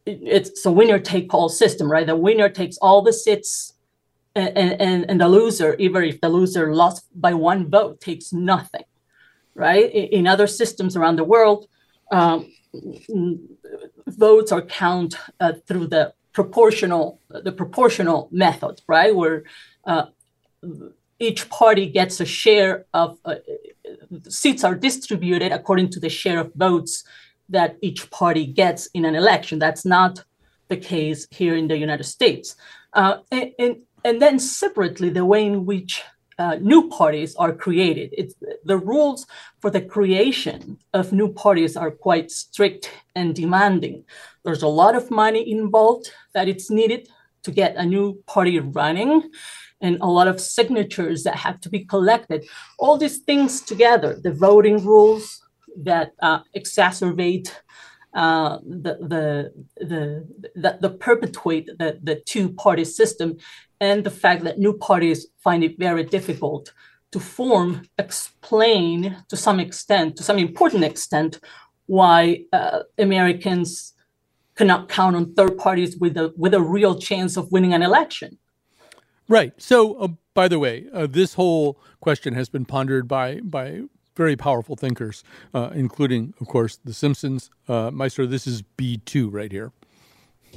it's 0.05 0.65
a 0.65 0.71
winner 0.71 0.99
take 0.99 1.33
all 1.33 1.49
system, 1.49 1.91
right? 1.91 2.07
The 2.07 2.15
winner 2.15 2.49
takes 2.49 2.77
all 2.77 3.01
the 3.01 3.13
seats 3.13 3.73
and, 4.35 4.57
and, 4.57 5.09
and 5.09 5.21
the 5.21 5.27
loser, 5.27 5.75
even 5.75 6.03
if 6.03 6.21
the 6.21 6.29
loser 6.29 6.73
lost 6.73 7.05
by 7.13 7.33
one 7.33 7.69
vote, 7.69 7.99
takes 7.99 8.31
nothing, 8.31 8.85
right? 9.55 9.91
In 9.91 10.27
other 10.27 10.47
systems 10.47 10.95
around 10.95 11.17
the 11.17 11.23
world, 11.23 11.67
um, 12.11 12.51
votes 14.07 14.51
are 14.51 14.61
counted 14.61 15.19
uh, 15.39 15.53
through 15.67 15.87
the 15.87 16.13
proportional 16.33 17.19
the 17.29 17.51
proportional 17.51 18.29
method, 18.31 18.81
right? 18.87 19.13
Where 19.15 19.43
uh, 19.85 20.05
each 21.19 21.49
party 21.49 21.87
gets 21.87 22.19
a 22.19 22.25
share 22.25 22.85
of 22.93 23.17
uh, 23.25 23.35
seats 24.29 24.63
are 24.63 24.75
distributed 24.75 25.51
according 25.51 25.89
to 25.89 25.99
the 25.99 26.09
share 26.09 26.39
of 26.39 26.53
votes 26.55 27.03
that 27.51 27.77
each 27.81 28.09
party 28.11 28.45
gets 28.45 28.87
in 28.93 29.05
an 29.05 29.15
election. 29.15 29.59
That's 29.59 29.85
not 29.85 30.23
the 30.67 30.77
case 30.77 31.27
here 31.31 31.55
in 31.55 31.67
the 31.67 31.77
United 31.77 32.05
States. 32.05 32.55
Uh, 32.93 33.17
and, 33.31 33.51
and, 33.59 33.75
and, 34.03 34.21
then 34.21 34.39
separately, 34.39 35.09
the 35.09 35.25
way 35.25 35.45
in 35.45 35.65
which 35.65 36.01
uh, 36.39 36.55
new 36.61 36.89
parties 36.89 37.35
are 37.35 37.53
created. 37.53 38.09
It's, 38.17 38.35
the 38.65 38.77
rules 38.77 39.27
for 39.59 39.69
the 39.69 39.81
creation 39.81 40.77
of 40.93 41.13
new 41.13 41.31
parties 41.31 41.77
are 41.77 41.91
quite 41.91 42.31
strict 42.31 42.89
and 43.15 43.35
demanding. 43.35 44.05
There's 44.43 44.63
a 44.63 44.67
lot 44.67 44.95
of 44.95 45.11
money 45.11 45.49
involved 45.49 46.11
that 46.33 46.47
it's 46.47 46.69
needed 46.69 47.07
to 47.43 47.51
get 47.51 47.75
a 47.75 47.85
new 47.85 48.21
party 48.27 48.59
running 48.59 49.29
and 49.81 49.97
a 50.01 50.07
lot 50.07 50.27
of 50.27 50.39
signatures 50.39 51.23
that 51.23 51.35
have 51.35 51.59
to 51.61 51.69
be 51.69 51.79
collected. 51.85 52.45
All 52.79 52.97
these 52.97 53.17
things 53.19 53.61
together, 53.61 54.19
the 54.21 54.31
voting 54.31 54.83
rules 54.85 55.40
that 55.77 56.13
uh, 56.21 56.39
exacerbate 56.55 57.51
uh, 58.13 58.57
the, 58.63 58.97
the, 59.01 59.53
the, 59.85 60.27
the, 60.55 60.77
the 60.81 60.89
perpetuate 60.89 61.65
the, 61.77 61.99
the 62.03 62.15
two 62.15 62.49
party 62.53 62.83
system, 62.83 63.37
and 63.79 64.03
the 64.03 64.11
fact 64.11 64.43
that 64.43 64.59
new 64.59 64.73
parties 64.73 65.27
find 65.39 65.63
it 65.63 65.79
very 65.79 66.03
difficult 66.03 66.73
to 67.11 67.19
form, 67.19 67.83
explain 67.97 69.17
to 69.27 69.37
some 69.37 69.59
extent, 69.59 70.15
to 70.17 70.23
some 70.23 70.37
important 70.37 70.83
extent, 70.83 71.39
why 71.87 72.43
uh, 72.53 72.79
Americans 72.97 73.93
cannot 74.55 74.89
count 74.89 75.15
on 75.15 75.33
third 75.33 75.57
parties 75.57 75.97
with 75.97 76.15
a 76.17 76.33
with 76.37 76.53
a 76.53 76.61
real 76.61 76.99
chance 76.99 77.35
of 77.37 77.51
winning 77.51 77.73
an 77.73 77.81
election. 77.81 78.37
Right. 79.27 79.53
So, 79.57 79.95
uh, 79.95 80.07
by 80.33 80.47
the 80.47 80.59
way, 80.59 80.87
uh, 80.93 81.07
this 81.07 81.33
whole 81.35 81.79
question 81.99 82.33
has 82.33 82.49
been 82.49 82.65
pondered 82.65 83.07
by 83.07 83.39
by 83.41 83.83
very 84.15 84.35
powerful 84.35 84.75
thinkers, 84.75 85.23
uh, 85.53 85.69
including, 85.73 86.33
of 86.41 86.47
course, 86.47 86.77
The 86.83 86.93
Simpsons. 86.93 87.49
Uh, 87.67 87.91
Maestro, 87.91 88.25
this 88.25 88.45
is 88.47 88.61
B 88.61 88.97
two 89.05 89.29
right 89.29 89.51
here. 89.51 89.71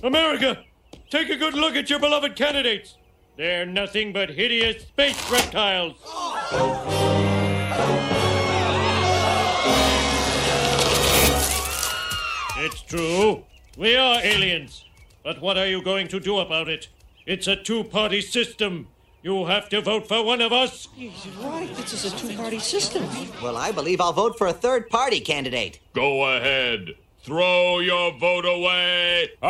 America, 0.03 0.65
take 1.11 1.31
a 1.31 1.37
good 1.37 1.55
look 1.55 1.77
at 1.77 1.89
your 1.89 1.99
beloved 1.99 2.37
candidates. 2.37 2.97
They're 3.37 3.67
nothing 3.67 4.13
but 4.13 4.31
hideous 4.31 4.83
space 4.83 5.31
reptiles. 5.31 5.97
It's 12.57 12.83
true. 12.83 13.45
We 13.77 13.97
are 13.97 14.21
aliens. 14.23 14.85
But 15.25 15.41
what 15.41 15.59
are 15.59 15.67
you 15.67 15.83
going 15.83 16.09
to 16.09 16.21
do 16.21 16.39
about 16.39 16.69
it? 16.69 16.89
It's 17.27 17.49
a 17.49 17.57
two 17.57 17.85
party 17.85 18.21
system. 18.21 18.89
You 19.25 19.47
have 19.47 19.71
to 19.71 19.81
vote 19.81 20.07
for 20.07 20.23
one 20.23 20.43
of 20.43 20.53
us. 20.53 20.87
He's 20.95 21.27
right. 21.41 21.75
This 21.77 21.95
is 21.95 22.13
a 22.13 22.15
two 22.15 22.37
party 22.37 22.59
system. 22.59 23.07
Well, 23.43 23.57
I 23.57 23.73
believe 23.73 23.99
I'll 23.99 24.13
vote 24.13 24.37
for 24.37 24.47
a 24.47 24.53
third 24.53 24.91
party 24.91 25.19
candidate. 25.19 25.81
Go 25.95 26.25
ahead. 26.37 26.91
Throw 27.23 27.79
your 27.79 28.13
vote 28.19 28.45
away. 28.45 29.31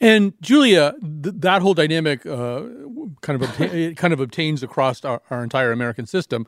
and 0.00 0.32
Julia, 0.40 0.94
th- 1.02 1.34
that 1.40 1.60
whole 1.60 1.74
dynamic 1.74 2.24
uh, 2.24 2.62
kind 3.20 3.42
of 3.42 3.50
obta- 3.50 3.94
kind 3.98 4.14
of 4.14 4.20
obtains 4.20 4.62
across 4.62 5.04
our, 5.04 5.20
our, 5.30 5.42
entire 5.42 5.70
American 5.70 6.06
system. 6.06 6.46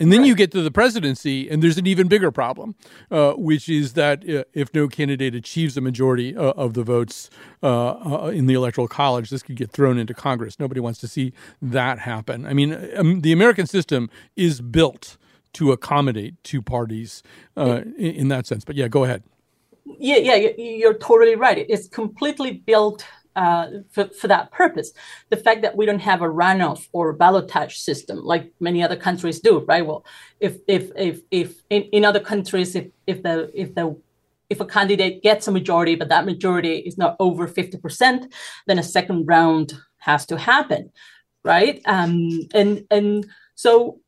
And 0.00 0.10
then 0.10 0.20
right. 0.20 0.28
you 0.28 0.34
get 0.34 0.50
to 0.52 0.62
the 0.62 0.70
presidency, 0.70 1.48
and 1.50 1.62
there's 1.62 1.76
an 1.76 1.86
even 1.86 2.08
bigger 2.08 2.30
problem, 2.30 2.74
uh, 3.10 3.34
which 3.34 3.68
is 3.68 3.92
that 3.92 4.28
uh, 4.28 4.44
if 4.54 4.74
no 4.74 4.88
candidate 4.88 5.34
achieves 5.34 5.76
a 5.76 5.82
majority 5.82 6.34
uh, 6.34 6.52
of 6.52 6.72
the 6.72 6.82
votes 6.82 7.28
uh, 7.62 7.90
uh, 7.90 8.32
in 8.34 8.46
the 8.46 8.54
electoral 8.54 8.88
college, 8.88 9.28
this 9.28 9.42
could 9.42 9.56
get 9.56 9.70
thrown 9.70 9.98
into 9.98 10.14
Congress. 10.14 10.58
Nobody 10.58 10.80
wants 10.80 11.00
to 11.00 11.08
see 11.08 11.34
that 11.60 11.98
happen. 11.98 12.46
I 12.46 12.54
mean, 12.54 12.90
um, 12.96 13.20
the 13.20 13.32
American 13.32 13.66
system 13.66 14.08
is 14.36 14.62
built 14.62 15.18
to 15.52 15.70
accommodate 15.70 16.42
two 16.44 16.62
parties 16.62 17.22
uh, 17.56 17.82
in, 17.98 18.14
in 18.14 18.28
that 18.28 18.46
sense. 18.46 18.64
But 18.64 18.76
yeah, 18.76 18.88
go 18.88 19.04
ahead. 19.04 19.22
Yeah, 19.98 20.16
yeah, 20.16 20.50
you're 20.56 20.94
totally 20.94 21.36
right. 21.36 21.66
It's 21.68 21.88
completely 21.88 22.52
built 22.52 23.04
uh, 23.36 23.66
for, 23.90 24.08
for 24.08 24.28
that 24.28 24.50
purpose. 24.50 24.92
The 25.28 25.36
fact 25.36 25.62
that 25.62 25.76
we 25.76 25.86
don't 25.86 26.00
have 26.00 26.22
a 26.22 26.28
runoff 26.28 26.88
or 26.92 27.16
ballotage 27.16 27.76
system 27.76 28.24
like 28.24 28.52
many 28.60 28.82
other 28.82 28.96
countries 28.96 29.40
do, 29.40 29.60
right? 29.60 29.86
Well, 29.86 30.04
if 30.40 30.58
if 30.66 30.90
if 30.96 31.20
if 31.30 31.62
in, 31.70 31.82
in 31.92 32.04
other 32.04 32.20
countries, 32.20 32.74
if 32.74 32.88
if 33.06 33.22
the 33.22 33.50
if 33.54 33.74
the 33.74 33.96
if 34.48 34.60
a 34.60 34.66
candidate 34.66 35.22
gets 35.22 35.46
a 35.46 35.52
majority, 35.52 35.94
but 35.94 36.08
that 36.08 36.26
majority 36.26 36.78
is 36.78 36.98
not 36.98 37.14
over 37.20 37.46
50%, 37.46 38.32
then 38.66 38.78
a 38.80 38.82
second 38.82 39.26
round 39.26 39.74
has 39.98 40.26
to 40.26 40.36
happen, 40.36 40.90
right? 41.44 41.80
Um, 41.86 42.40
and 42.52 42.84
and 42.90 43.26
so 43.54 44.00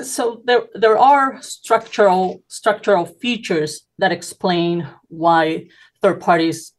so 0.00 0.40
there 0.44 0.62
there 0.74 0.98
are 0.98 1.40
structural 1.42 2.42
structural 2.48 3.04
features 3.04 3.86
that 3.98 4.12
explain 4.12 4.88
why 5.08 5.66
third 6.00 6.20
parties 6.20 6.72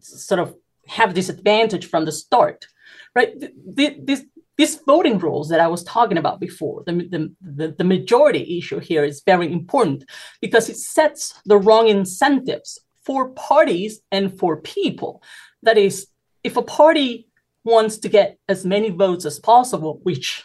sort 0.00 0.40
of 0.40 0.54
have 0.86 1.14
this 1.14 1.28
advantage 1.28 1.86
from 1.88 2.04
the 2.04 2.12
start, 2.12 2.66
right? 3.14 3.32
This, 3.66 4.24
these 4.58 4.80
voting 4.86 5.18
rules 5.18 5.48
that 5.48 5.60
I 5.60 5.68
was 5.68 5.82
talking 5.84 6.18
about 6.18 6.40
before, 6.40 6.82
the, 6.86 6.92
the, 6.92 7.32
the, 7.40 7.74
the, 7.78 7.84
majority 7.84 8.58
issue 8.58 8.78
here 8.78 9.02
is 9.04 9.22
very 9.24 9.50
important 9.50 10.04
because 10.40 10.68
it 10.68 10.76
sets 10.76 11.34
the 11.46 11.58
wrong 11.58 11.88
incentives 11.88 12.78
for 13.04 13.30
parties 13.30 14.00
and 14.10 14.38
for 14.38 14.60
people. 14.60 15.22
That 15.62 15.78
is, 15.78 16.06
if 16.44 16.56
a 16.56 16.62
party 16.62 17.28
wants 17.64 17.98
to 17.98 18.08
get 18.08 18.38
as 18.48 18.64
many 18.64 18.90
votes 18.90 19.24
as 19.24 19.38
possible, 19.38 20.00
which 20.02 20.44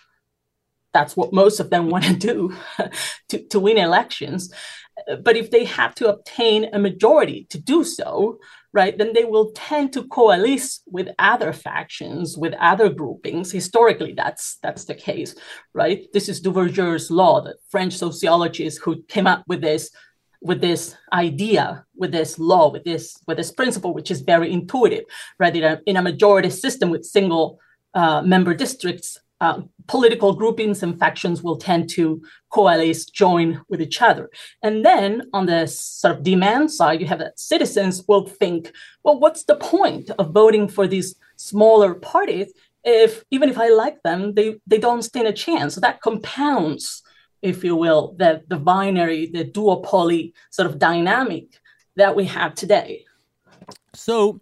that's 0.97 1.15
what 1.15 1.39
most 1.43 1.59
of 1.59 1.69
them 1.69 1.89
want 1.93 2.05
to 2.05 2.15
do 2.15 2.37
to, 3.29 3.35
to 3.51 3.59
win 3.59 3.77
elections. 3.77 4.51
But 5.23 5.37
if 5.37 5.51
they 5.51 5.65
have 5.65 5.93
to 5.95 6.09
obtain 6.09 6.69
a 6.73 6.79
majority 6.79 7.45
to 7.51 7.59
do 7.59 7.83
so, 7.83 8.39
right, 8.73 8.97
then 8.97 9.13
they 9.13 9.25
will 9.25 9.51
tend 9.53 9.93
to 9.93 10.07
coalesce 10.07 10.81
with 10.87 11.09
other 11.19 11.53
factions, 11.53 12.35
with 12.35 12.53
other 12.71 12.89
groupings. 12.89 13.51
Historically, 13.51 14.13
that's 14.13 14.57
that's 14.63 14.85
the 14.85 14.95
case, 14.95 15.35
right? 15.81 15.99
This 16.13 16.27
is 16.29 16.41
Duverger's 16.41 17.11
law, 17.11 17.41
the 17.41 17.55
French 17.69 17.93
sociologist 17.93 18.81
who 18.83 19.03
came 19.03 19.27
up 19.27 19.43
with 19.47 19.61
this 19.61 19.91
with 20.41 20.61
this 20.61 20.95
idea, 21.13 21.85
with 21.95 22.11
this 22.11 22.39
law, 22.39 22.71
with 22.71 22.83
this 22.83 23.05
with 23.27 23.37
this 23.37 23.51
principle, 23.51 23.93
which 23.93 24.09
is 24.09 24.21
very 24.33 24.49
intuitive, 24.51 25.05
right? 25.41 25.55
In 25.55 25.63
a, 25.63 25.79
in 25.85 25.95
a 25.97 26.07
majority 26.11 26.49
system 26.49 26.89
with 26.89 27.05
single 27.05 27.59
uh, 27.93 28.21
member 28.23 28.53
districts, 28.55 29.19
uh, 29.39 29.61
political 29.87 30.33
groupings 30.33 30.83
and 30.83 30.99
factions 30.99 31.43
will 31.43 31.57
tend 31.57 31.89
to 31.89 32.21
coalesce, 32.49 33.05
join 33.05 33.61
with 33.69 33.81
each 33.81 34.01
other. 34.01 34.29
And 34.63 34.83
then 34.85 35.29
on 35.33 35.45
the 35.45 35.67
sort 35.67 36.15
of 36.15 36.23
demand 36.23 36.71
side, 36.71 37.01
you 37.01 37.07
have 37.07 37.19
that 37.19 37.39
citizens 37.39 38.03
will 38.07 38.25
think, 38.25 38.71
well, 39.03 39.19
what's 39.19 39.43
the 39.43 39.55
point 39.55 40.09
of 40.17 40.31
voting 40.33 40.67
for 40.67 40.87
these 40.87 41.15
smaller 41.35 41.93
parties 41.93 42.51
if 42.83 43.23
even 43.31 43.49
if 43.49 43.57
I 43.59 43.69
like 43.69 44.01
them, 44.03 44.33
they, 44.33 44.59
they 44.65 44.79
don't 44.79 45.03
stand 45.03 45.27
a 45.27 45.33
chance? 45.33 45.75
So 45.75 45.81
that 45.81 46.01
compounds, 46.01 47.03
if 47.41 47.63
you 47.63 47.75
will, 47.75 48.15
the, 48.17 48.43
the 48.47 48.57
binary, 48.57 49.27
the 49.27 49.45
duopoly 49.45 50.33
sort 50.49 50.67
of 50.67 50.79
dynamic 50.79 51.59
that 51.95 52.15
we 52.15 52.25
have 52.25 52.55
today. 52.55 53.05
So 53.93 54.41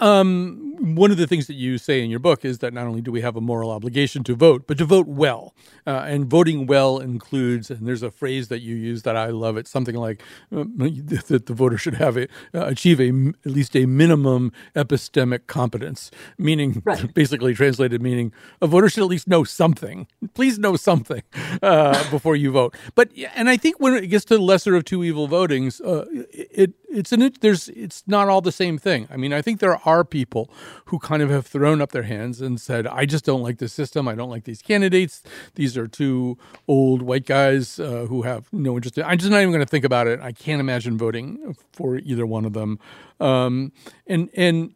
um, 0.00 0.74
one 0.94 1.10
of 1.10 1.16
the 1.16 1.26
things 1.26 1.46
that 1.46 1.54
you 1.54 1.78
say 1.78 2.02
in 2.02 2.10
your 2.10 2.18
book 2.18 2.44
is 2.44 2.58
that 2.58 2.72
not 2.72 2.86
only 2.86 3.00
do 3.00 3.12
we 3.12 3.20
have 3.20 3.36
a 3.36 3.40
moral 3.40 3.70
obligation 3.70 4.24
to 4.24 4.34
vote, 4.34 4.66
but 4.66 4.78
to 4.78 4.84
vote 4.84 5.06
well. 5.06 5.54
Uh, 5.86 6.04
and 6.06 6.26
voting 6.26 6.66
well 6.66 6.98
includes, 6.98 7.70
and 7.70 7.86
there's 7.86 8.02
a 8.02 8.10
phrase 8.10 8.48
that 8.48 8.60
you 8.60 8.74
use 8.74 9.02
that 9.02 9.16
I 9.16 9.28
love. 9.28 9.56
It's 9.56 9.70
something 9.70 9.94
like 9.94 10.22
uh, 10.54 10.64
that 10.76 11.44
the 11.46 11.54
voter 11.54 11.78
should 11.78 11.94
have 11.94 12.16
a, 12.16 12.24
uh, 12.52 12.66
achieve 12.66 13.00
a 13.00 13.08
at 13.44 13.52
least 13.52 13.76
a 13.76 13.86
minimum 13.86 14.52
epistemic 14.74 15.46
competence, 15.46 16.10
meaning 16.36 16.82
right. 16.84 17.14
basically 17.14 17.54
translated 17.54 18.02
meaning 18.02 18.32
a 18.60 18.66
voter 18.66 18.88
should 18.88 19.02
at 19.02 19.08
least 19.08 19.28
know 19.28 19.44
something. 19.44 20.08
Please 20.34 20.58
know 20.58 20.76
something 20.76 21.22
uh, 21.62 22.02
before 22.10 22.34
you 22.34 22.50
vote. 22.50 22.74
But 22.94 23.10
and 23.34 23.48
I 23.48 23.56
think 23.56 23.78
when 23.78 23.94
it 23.94 24.08
gets 24.08 24.24
to 24.26 24.36
the 24.36 24.42
lesser 24.42 24.74
of 24.74 24.84
two 24.84 25.04
evil 25.04 25.28
votings, 25.28 25.80
uh, 25.80 26.04
it 26.32 26.72
it's 26.88 27.12
an 27.12 27.30
there's 27.40 27.68
it's 27.70 28.02
not 28.06 28.28
all 28.28 28.40
the 28.40 28.52
same 28.52 28.78
thing. 28.78 29.08
I 29.10 29.16
mean, 29.16 29.32
I 29.32 29.42
think 29.42 29.60
there 29.60 29.78
are 29.86 30.04
people 30.04 30.50
who 30.86 30.98
kind 30.98 31.22
of 31.22 31.30
have 31.30 31.46
thrown 31.46 31.80
up 31.80 31.92
their 31.92 32.04
hands 32.04 32.40
and 32.40 32.60
said, 32.60 32.86
"I 32.86 33.06
just 33.06 33.24
don't 33.24 33.42
like 33.42 33.58
the 33.58 33.68
system. 33.68 34.08
I 34.08 34.14
don't 34.14 34.30
like 34.30 34.44
these 34.44 34.62
candidates. 34.62 35.22
These 35.54 35.76
are 35.76 35.86
two 35.86 36.38
old 36.68 37.02
white 37.02 37.26
guys 37.26 37.78
uh, 37.78 38.06
who 38.08 38.22
have 38.22 38.52
no 38.52 38.76
interest. 38.76 38.98
In, 38.98 39.04
I'm 39.04 39.18
just 39.18 39.30
not 39.30 39.40
even 39.40 39.50
going 39.50 39.64
to 39.64 39.70
think 39.70 39.84
about 39.84 40.06
it. 40.06 40.20
I 40.20 40.32
can't 40.32 40.60
imagine 40.60 40.96
voting 40.96 41.56
for 41.72 41.96
either 41.98 42.26
one 42.26 42.44
of 42.44 42.52
them." 42.52 42.78
Um, 43.20 43.72
and 44.06 44.30
and 44.34 44.74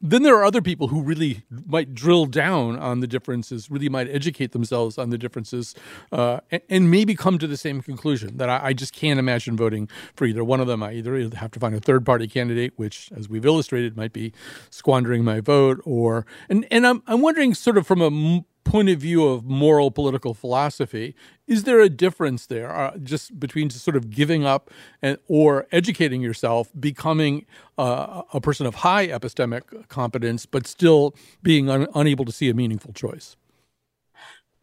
then 0.00 0.22
there 0.22 0.36
are 0.36 0.44
other 0.44 0.62
people 0.62 0.88
who 0.88 1.02
really 1.02 1.42
might 1.50 1.94
drill 1.94 2.26
down 2.26 2.78
on 2.78 3.00
the 3.00 3.06
differences, 3.06 3.70
really 3.70 3.88
might 3.88 4.08
educate 4.08 4.52
themselves 4.52 4.98
on 4.98 5.10
the 5.10 5.18
differences, 5.18 5.74
uh, 6.12 6.40
and, 6.50 6.62
and, 6.68 6.90
maybe 6.90 7.14
come 7.14 7.38
to 7.38 7.46
the 7.46 7.56
same 7.56 7.82
conclusion 7.82 8.36
that 8.36 8.48
I, 8.48 8.66
I, 8.66 8.72
just 8.72 8.92
can't 8.92 9.18
imagine 9.18 9.56
voting 9.56 9.88
for 10.14 10.24
either 10.24 10.44
one 10.44 10.60
of 10.60 10.66
them. 10.66 10.82
I 10.82 10.92
either 10.92 11.18
have 11.36 11.50
to 11.52 11.60
find 11.60 11.74
a 11.74 11.80
third 11.80 12.06
party 12.06 12.28
candidate, 12.28 12.74
which, 12.76 13.10
as 13.16 13.28
we've 13.28 13.44
illustrated, 13.44 13.96
might 13.96 14.12
be 14.12 14.32
squandering 14.70 15.24
my 15.24 15.40
vote, 15.40 15.80
or 15.84 16.26
and 16.48 16.66
and 16.70 16.86
I'm 16.86 17.02
I'm 17.06 17.22
wondering 17.22 17.54
sort 17.54 17.76
of 17.76 17.86
from 17.86 18.00
a 18.00 18.44
point 18.66 18.88
of 18.88 18.98
view 18.98 19.26
of 19.26 19.44
moral 19.44 19.90
political 19.90 20.34
philosophy, 20.34 21.14
is 21.46 21.62
there 21.62 21.80
a 21.80 21.88
difference 21.88 22.46
there 22.46 22.74
uh, 22.74 22.96
just 22.98 23.38
between 23.38 23.70
sort 23.70 23.96
of 23.96 24.10
giving 24.10 24.44
up 24.44 24.70
and, 25.00 25.18
or 25.28 25.66
educating 25.70 26.20
yourself, 26.20 26.70
becoming 26.78 27.46
uh, 27.78 28.22
a 28.34 28.40
person 28.40 28.66
of 28.66 28.74
high 28.76 29.06
epistemic 29.06 29.88
competence, 29.88 30.46
but 30.46 30.66
still 30.66 31.14
being 31.42 31.70
un- 31.70 31.86
unable 31.94 32.24
to 32.24 32.32
see 32.32 32.50
a 32.50 32.54
meaningful 32.54 32.92
choice? 32.92 33.36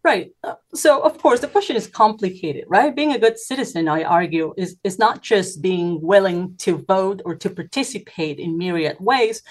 Right. 0.04 0.32
Uh, 0.43 0.56
so, 0.76 1.01
of 1.01 1.18
course, 1.18 1.39
the 1.39 1.47
question 1.47 1.78
is 1.78 1.88
complicated, 1.88 2.66
right? 2.68 2.93
Being 2.93 3.14
a 3.14 3.20
good 3.20 3.39
citizen, 3.39 3.88
I 3.88 4.04
argue, 4.04 4.54
is, 4.58 4.76
is 4.84 4.99
not 4.99 5.22
just 5.22 5.62
being 5.62 6.01
willing 6.01 6.58
to 6.58 6.84
vote 6.86 7.22
or 7.24 7.36
to 7.36 7.49
participate 7.49 8.38
in 8.38 8.58
myriad 8.58 8.97
ways, 8.99 9.41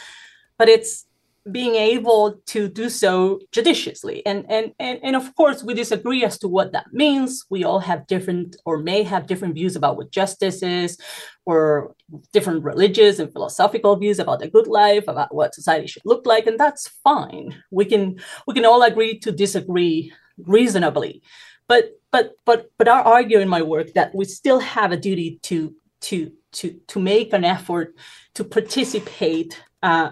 but 0.59 0.69
it's 0.69 1.07
being 1.51 1.75
able 1.75 2.41
to 2.47 2.69
do 2.69 2.89
so 2.89 3.41
judiciously. 3.51 4.25
And, 4.25 4.47
and, 4.49 4.73
and, 4.79 5.01
and 5.03 5.17
of 5.17 5.35
course, 5.35 5.65
we 5.65 5.75
disagree 5.75 6.25
as 6.25 6.39
to 6.39 6.49
what 6.49 6.73
that 6.73 6.93
means. 6.93 7.45
We 7.51 7.65
all 7.65 7.81
have 7.81 8.07
different 8.07 8.55
or 8.65 8.79
may 8.79 9.03
have 9.03 9.27
different 9.27 9.55
views 9.55 9.75
about 9.75 9.97
what 9.97 10.13
justice 10.13 10.63
is, 10.63 10.99
or 11.45 11.97
different 12.33 12.63
religious 12.63 13.19
and 13.19 13.33
philosophical 13.33 13.97
views 13.97 14.21
about 14.21 14.39
the 14.39 14.49
good 14.49 14.69
life, 14.69 15.05
about 15.09 15.35
what 15.35 15.55
society 15.55 15.89
should 15.89 16.03
look 16.05 16.27
like. 16.27 16.47
And 16.47 16.61
that's 16.61 16.87
fine. 17.03 17.61
We 17.73 17.87
can 17.87 18.21
we 18.47 18.55
can 18.55 18.65
all 18.65 18.83
agree 18.83 19.19
to 19.21 19.33
disagree 19.33 20.13
reasonably. 20.39 21.23
But 21.67 21.99
but 22.13 22.35
but 22.45 22.71
but 22.79 22.87
I 22.87 23.01
argue 23.01 23.41
in 23.41 23.49
my 23.49 23.63
work 23.63 23.95
that 23.95 24.15
we 24.15 24.27
still 24.27 24.61
have 24.61 24.93
a 24.93 24.97
duty 24.97 25.41
to 25.43 25.75
to 26.03 26.31
to 26.53 26.79
to 26.87 27.01
make 27.01 27.33
an 27.33 27.45
effort 27.45 27.97
to 28.35 28.45
participate 28.45 29.61
uh, 29.83 30.11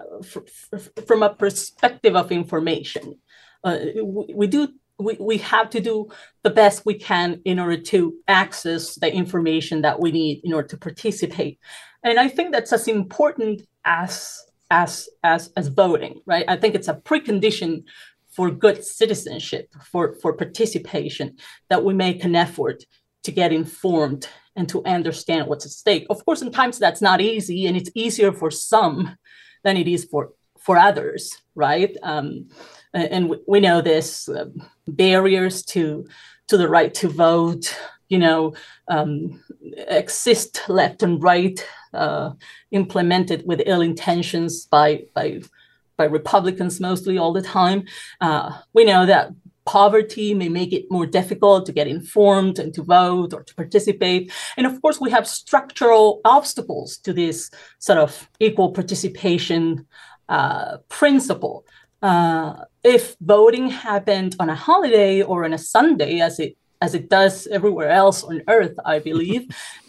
from 1.06 1.22
a 1.22 1.34
perspective 1.34 2.16
of 2.16 2.32
information. 2.32 3.14
Uh, 3.62 3.78
we, 4.02 4.34
we, 4.34 4.46
do 4.46 4.68
we, 4.98 5.16
we 5.20 5.38
have 5.38 5.70
to 5.70 5.80
do 5.80 6.08
the 6.42 6.50
best 6.50 6.86
we 6.86 6.94
can 6.94 7.40
in 7.44 7.58
order 7.58 7.76
to 7.76 8.14
access 8.26 8.94
the 8.96 9.12
information 9.12 9.82
that 9.82 10.00
we 10.00 10.10
need 10.12 10.40
in 10.44 10.52
order 10.52 10.68
to 10.68 10.76
participate. 10.76 11.58
And 12.02 12.18
I 12.18 12.28
think 12.28 12.52
that's 12.52 12.72
as 12.72 12.88
important 12.88 13.62
as 13.84 14.42
as 14.70 15.08
as 15.24 15.50
as 15.56 15.68
voting, 15.68 16.20
right? 16.26 16.44
I 16.48 16.56
think 16.56 16.74
it's 16.74 16.88
a 16.88 16.94
precondition 16.94 17.84
for 18.30 18.50
good 18.50 18.84
citizenship, 18.84 19.74
for, 19.84 20.14
for 20.22 20.32
participation, 20.32 21.36
that 21.68 21.84
we 21.84 21.92
make 21.92 22.22
an 22.22 22.36
effort 22.36 22.84
to 23.24 23.32
get 23.32 23.52
informed 23.52 24.28
and 24.54 24.68
to 24.68 24.84
understand 24.84 25.48
what's 25.48 25.66
at 25.66 25.72
stake. 25.72 26.06
Of 26.08 26.24
course, 26.24 26.38
sometimes 26.38 26.78
that's 26.78 27.02
not 27.02 27.20
easy, 27.20 27.66
and 27.66 27.76
it's 27.76 27.90
easier 27.94 28.32
for 28.32 28.50
some 28.50 29.16
than 29.62 29.76
it 29.76 29.88
is 29.88 30.04
for 30.04 30.32
for 30.58 30.76
others, 30.76 31.38
right? 31.54 31.96
Um, 32.02 32.48
and 32.92 33.34
we 33.46 33.61
know 33.61 33.80
this 33.80 34.28
uh, 34.28 34.46
barriers 34.86 35.62
to 35.66 36.06
to 36.48 36.56
the 36.56 36.68
right 36.68 36.92
to 36.94 37.08
vote, 37.08 37.76
you 38.08 38.18
know, 38.18 38.54
um, 38.88 39.42
exist 39.88 40.62
left 40.68 41.02
and 41.02 41.22
right, 41.22 41.64
uh, 41.94 42.32
implemented 42.72 43.46
with 43.46 43.62
ill 43.66 43.80
intentions 43.80 44.66
by 44.66 45.04
by 45.14 45.40
by 45.96 46.04
Republicans 46.04 46.80
mostly 46.80 47.18
all 47.18 47.32
the 47.32 47.42
time. 47.42 47.84
Uh, 48.20 48.58
we 48.72 48.84
know 48.84 49.06
that 49.06 49.30
poverty 49.70 50.34
may 50.34 50.48
make 50.48 50.72
it 50.72 50.90
more 50.90 51.06
difficult 51.06 51.64
to 51.64 51.72
get 51.72 51.86
informed 51.86 52.58
and 52.58 52.74
to 52.74 52.82
vote 52.82 53.32
or 53.32 53.42
to 53.44 53.54
participate. 53.54 54.32
And 54.56 54.66
of 54.66 54.74
course, 54.82 54.98
we 55.00 55.10
have 55.10 55.28
structural 55.42 56.20
obstacles 56.24 56.98
to 57.04 57.12
this 57.12 57.50
sort 57.78 57.98
of 57.98 58.28
equal 58.40 58.72
participation 58.72 59.86
uh, 60.28 60.78
principle. 60.88 61.64
Uh, 62.02 62.64
if 62.82 63.14
voting 63.20 63.70
happened 63.70 64.34
on 64.40 64.48
a 64.50 64.56
holiday 64.56 65.22
or 65.22 65.44
on 65.44 65.52
a 65.52 65.58
Sunday, 65.58 66.20
as 66.20 66.40
it 66.40 66.56
as 66.82 66.94
it 66.94 67.10
does 67.10 67.46
everywhere 67.48 67.90
else 67.90 68.24
on 68.24 68.42
earth, 68.48 68.76
I 68.84 68.98
believe, 69.10 69.42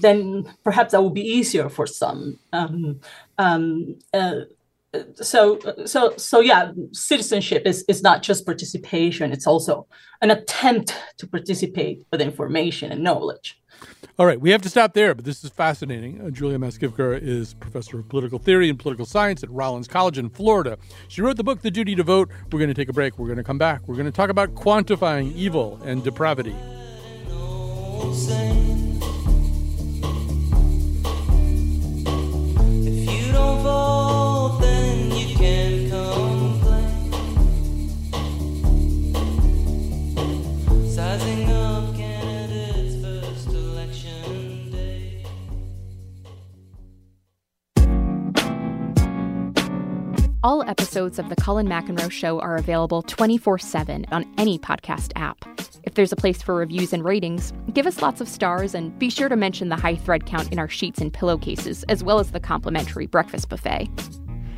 then 0.05 0.19
perhaps 0.63 0.91
that 0.91 1.01
would 1.03 1.13
be 1.23 1.31
easier 1.39 1.69
for 1.69 1.87
some. 1.87 2.37
Um, 2.51 2.99
um, 3.37 3.95
uh, 4.13 4.41
so 5.15 5.59
so 5.85 6.13
so 6.17 6.39
yeah 6.41 6.71
citizenship 6.91 7.63
is 7.65 7.83
is 7.87 8.01
not 8.01 8.21
just 8.21 8.45
participation 8.45 9.31
it's 9.31 9.47
also 9.47 9.87
an 10.21 10.31
attempt 10.31 10.95
to 11.17 11.25
participate 11.27 12.05
with 12.11 12.21
information 12.21 12.91
and 12.91 13.03
knowledge. 13.03 13.57
All 14.19 14.25
right 14.25 14.39
we 14.39 14.51
have 14.51 14.61
to 14.63 14.69
stop 14.69 14.93
there 14.93 15.15
but 15.15 15.23
this 15.23 15.43
is 15.43 15.49
fascinating. 15.49 16.21
Uh, 16.21 16.29
julia 16.29 16.57
Maskivker 16.57 17.17
is 17.21 17.53
professor 17.53 17.99
of 17.99 18.09
political 18.09 18.37
theory 18.37 18.69
and 18.69 18.77
political 18.77 19.05
science 19.05 19.43
at 19.43 19.49
rollins 19.49 19.87
college 19.87 20.17
in 20.17 20.29
florida. 20.29 20.77
She 21.07 21.21
wrote 21.21 21.37
the 21.37 21.43
book 21.43 21.61
the 21.61 21.71
duty 21.71 21.95
to 21.95 22.03
vote. 22.03 22.29
We're 22.51 22.59
going 22.59 22.69
to 22.69 22.73
take 22.73 22.89
a 22.89 22.93
break. 22.93 23.17
We're 23.17 23.27
going 23.27 23.37
to 23.37 23.43
come 23.43 23.57
back. 23.57 23.87
We're 23.87 23.95
going 23.95 24.05
to 24.05 24.11
talk 24.11 24.29
about 24.29 24.55
quantifying 24.55 25.33
evil 25.35 25.79
and 25.85 26.03
depravity 26.03 26.55
All 50.43 50.63
episodes 50.63 51.19
of 51.19 51.29
The 51.29 51.35
Colin 51.35 51.67
McEnroe 51.67 52.09
Show 52.09 52.39
are 52.39 52.55
available 52.55 53.03
24 53.03 53.59
7 53.59 54.07
on 54.11 54.25
any 54.39 54.57
podcast 54.57 55.11
app. 55.15 55.45
If 55.83 55.93
there's 55.93 56.11
a 56.11 56.15
place 56.15 56.41
for 56.41 56.55
reviews 56.55 56.93
and 56.93 57.03
ratings, 57.05 57.53
give 57.73 57.85
us 57.85 58.01
lots 58.01 58.21
of 58.21 58.27
stars 58.27 58.73
and 58.73 58.97
be 58.97 59.11
sure 59.11 59.29
to 59.29 59.35
mention 59.35 59.69
the 59.69 59.75
high 59.75 59.95
thread 59.95 60.25
count 60.25 60.51
in 60.51 60.57
our 60.57 60.67
sheets 60.67 60.99
and 60.99 61.13
pillowcases, 61.13 61.83
as 61.89 62.03
well 62.03 62.19
as 62.19 62.31
the 62.31 62.39
complimentary 62.39 63.05
breakfast 63.05 63.49
buffet. 63.49 63.87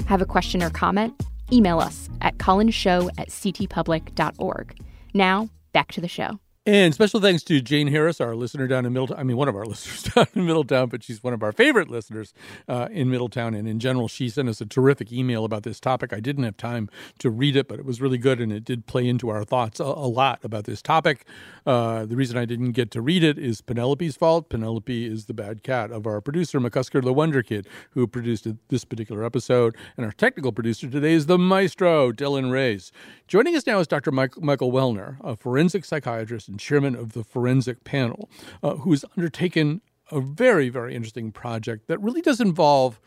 Have 0.05 0.21
a 0.21 0.25
question 0.25 0.63
or 0.63 0.69
comment? 0.69 1.21
Email 1.51 1.79
us 1.79 2.09
at 2.21 2.37
colinshow 2.37 3.09
at 3.17 3.27
ctpublic.org. 3.27 4.77
Now, 5.13 5.49
back 5.73 5.91
to 5.91 6.01
the 6.01 6.07
show. 6.07 6.39
And 6.65 6.93
special 6.93 7.19
thanks 7.19 7.43
to 7.43 7.59
Jane 7.59 7.87
Harris, 7.87 8.21
our 8.21 8.37
listener 8.37 8.67
down 8.67 8.85
in 8.85 8.93
Middletown. 8.93 9.19
I 9.19 9.23
mean, 9.23 9.35
one 9.35 9.49
of 9.49 9.55
our 9.57 9.65
listeners 9.65 10.03
down 10.03 10.27
in 10.33 10.45
Middletown, 10.45 10.87
but 10.87 11.03
she's 11.03 11.21
one 11.21 11.33
of 11.33 11.43
our 11.43 11.51
favorite 11.51 11.89
listeners 11.89 12.33
uh, 12.69 12.87
in 12.89 13.11
Middletown. 13.11 13.53
And 13.53 13.67
in 13.67 13.79
general, 13.79 14.07
she 14.07 14.29
sent 14.29 14.47
us 14.47 14.61
a 14.61 14.65
terrific 14.65 15.11
email 15.11 15.43
about 15.43 15.63
this 15.63 15.81
topic. 15.81 16.13
I 16.13 16.21
didn't 16.21 16.45
have 16.45 16.55
time 16.55 16.89
to 17.19 17.29
read 17.29 17.57
it, 17.57 17.67
but 17.67 17.79
it 17.79 17.85
was 17.85 17.99
really 17.99 18.17
good 18.17 18.39
and 18.39 18.53
it 18.53 18.63
did 18.63 18.85
play 18.85 19.09
into 19.09 19.27
our 19.27 19.43
thoughts 19.43 19.81
a, 19.81 19.83
a 19.83 20.07
lot 20.07 20.39
about 20.45 20.63
this 20.63 20.81
topic. 20.81 21.25
Uh, 21.65 22.05
the 22.05 22.15
reason 22.15 22.37
I 22.37 22.45
didn't 22.45 22.71
get 22.71 22.91
to 22.91 23.01
read 23.01 23.25
it 23.25 23.37
is 23.37 23.59
Penelope's 23.59 24.15
fault. 24.15 24.47
Penelope 24.47 25.05
is 25.05 25.25
the 25.25 25.33
bad 25.33 25.63
cat 25.63 25.91
of 25.91 26.07
our 26.07 26.21
producer, 26.21 26.61
McCusker 26.61 27.03
the 27.03 27.11
Wonder 27.11 27.43
Kid, 27.43 27.67
who 27.89 28.07
produced 28.07 28.47
this 28.69 28.85
particular 28.85 29.25
episode. 29.25 29.75
And 29.97 30.05
our 30.05 30.13
technical 30.13 30.53
producer 30.53 30.89
today 30.89 31.11
is 31.11 31.25
the 31.25 31.37
maestro, 31.37 32.13
Dylan 32.13 32.53
Reyes. 32.53 32.93
Joining 33.27 33.57
us 33.57 33.67
now 33.67 33.79
is 33.79 33.87
Dr. 33.87 34.11
Mike, 34.11 34.41
Michael 34.41 34.71
Welner, 34.71 35.17
a 35.21 35.35
forensic 35.35 35.83
psychiatrist 35.83 36.52
chairman 36.57 36.95
of 36.95 37.13
the 37.13 37.23
forensic 37.23 37.83
panel, 37.83 38.29
uh, 38.61 38.75
who 38.75 38.91
has 38.91 39.05
undertaken 39.17 39.81
a 40.11 40.19
very, 40.19 40.69
very 40.69 40.95
interesting 40.95 41.31
project 41.31 41.87
that 41.87 41.99
really 42.01 42.21
does 42.21 42.39
involve 42.39 42.99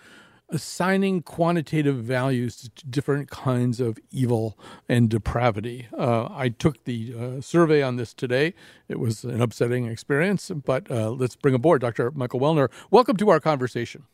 assigning 0.49 1.23
quantitative 1.23 1.97
values 1.97 2.57
to 2.57 2.87
different 2.87 3.31
kinds 3.31 3.81
of 3.81 3.99
evil 4.11 4.57
and 4.89 5.11
depravity. 5.11 5.89
Uh, 5.97 6.29
I 6.31 6.51
took 6.51 6.85
the 6.85 7.15
uh, 7.19 7.41
survey 7.41 7.83
on 7.83 7.97
this 7.97 8.15
today. 8.15 8.55
It 8.89 9.01
was 9.01 9.25
an 9.25 9.41
upsetting 9.43 9.87
experience, 9.87 10.51
but 10.65 10.89
uh, 10.91 11.11
let's 11.11 11.35
bring 11.35 11.55
aboard 11.55 11.81
Dr. 11.81 12.13
Michael 12.13 12.41
Welner. 12.41 12.71
Welcome 12.91 13.17
to 13.17 13.29
our 13.29 13.41
conversation. 13.41 14.05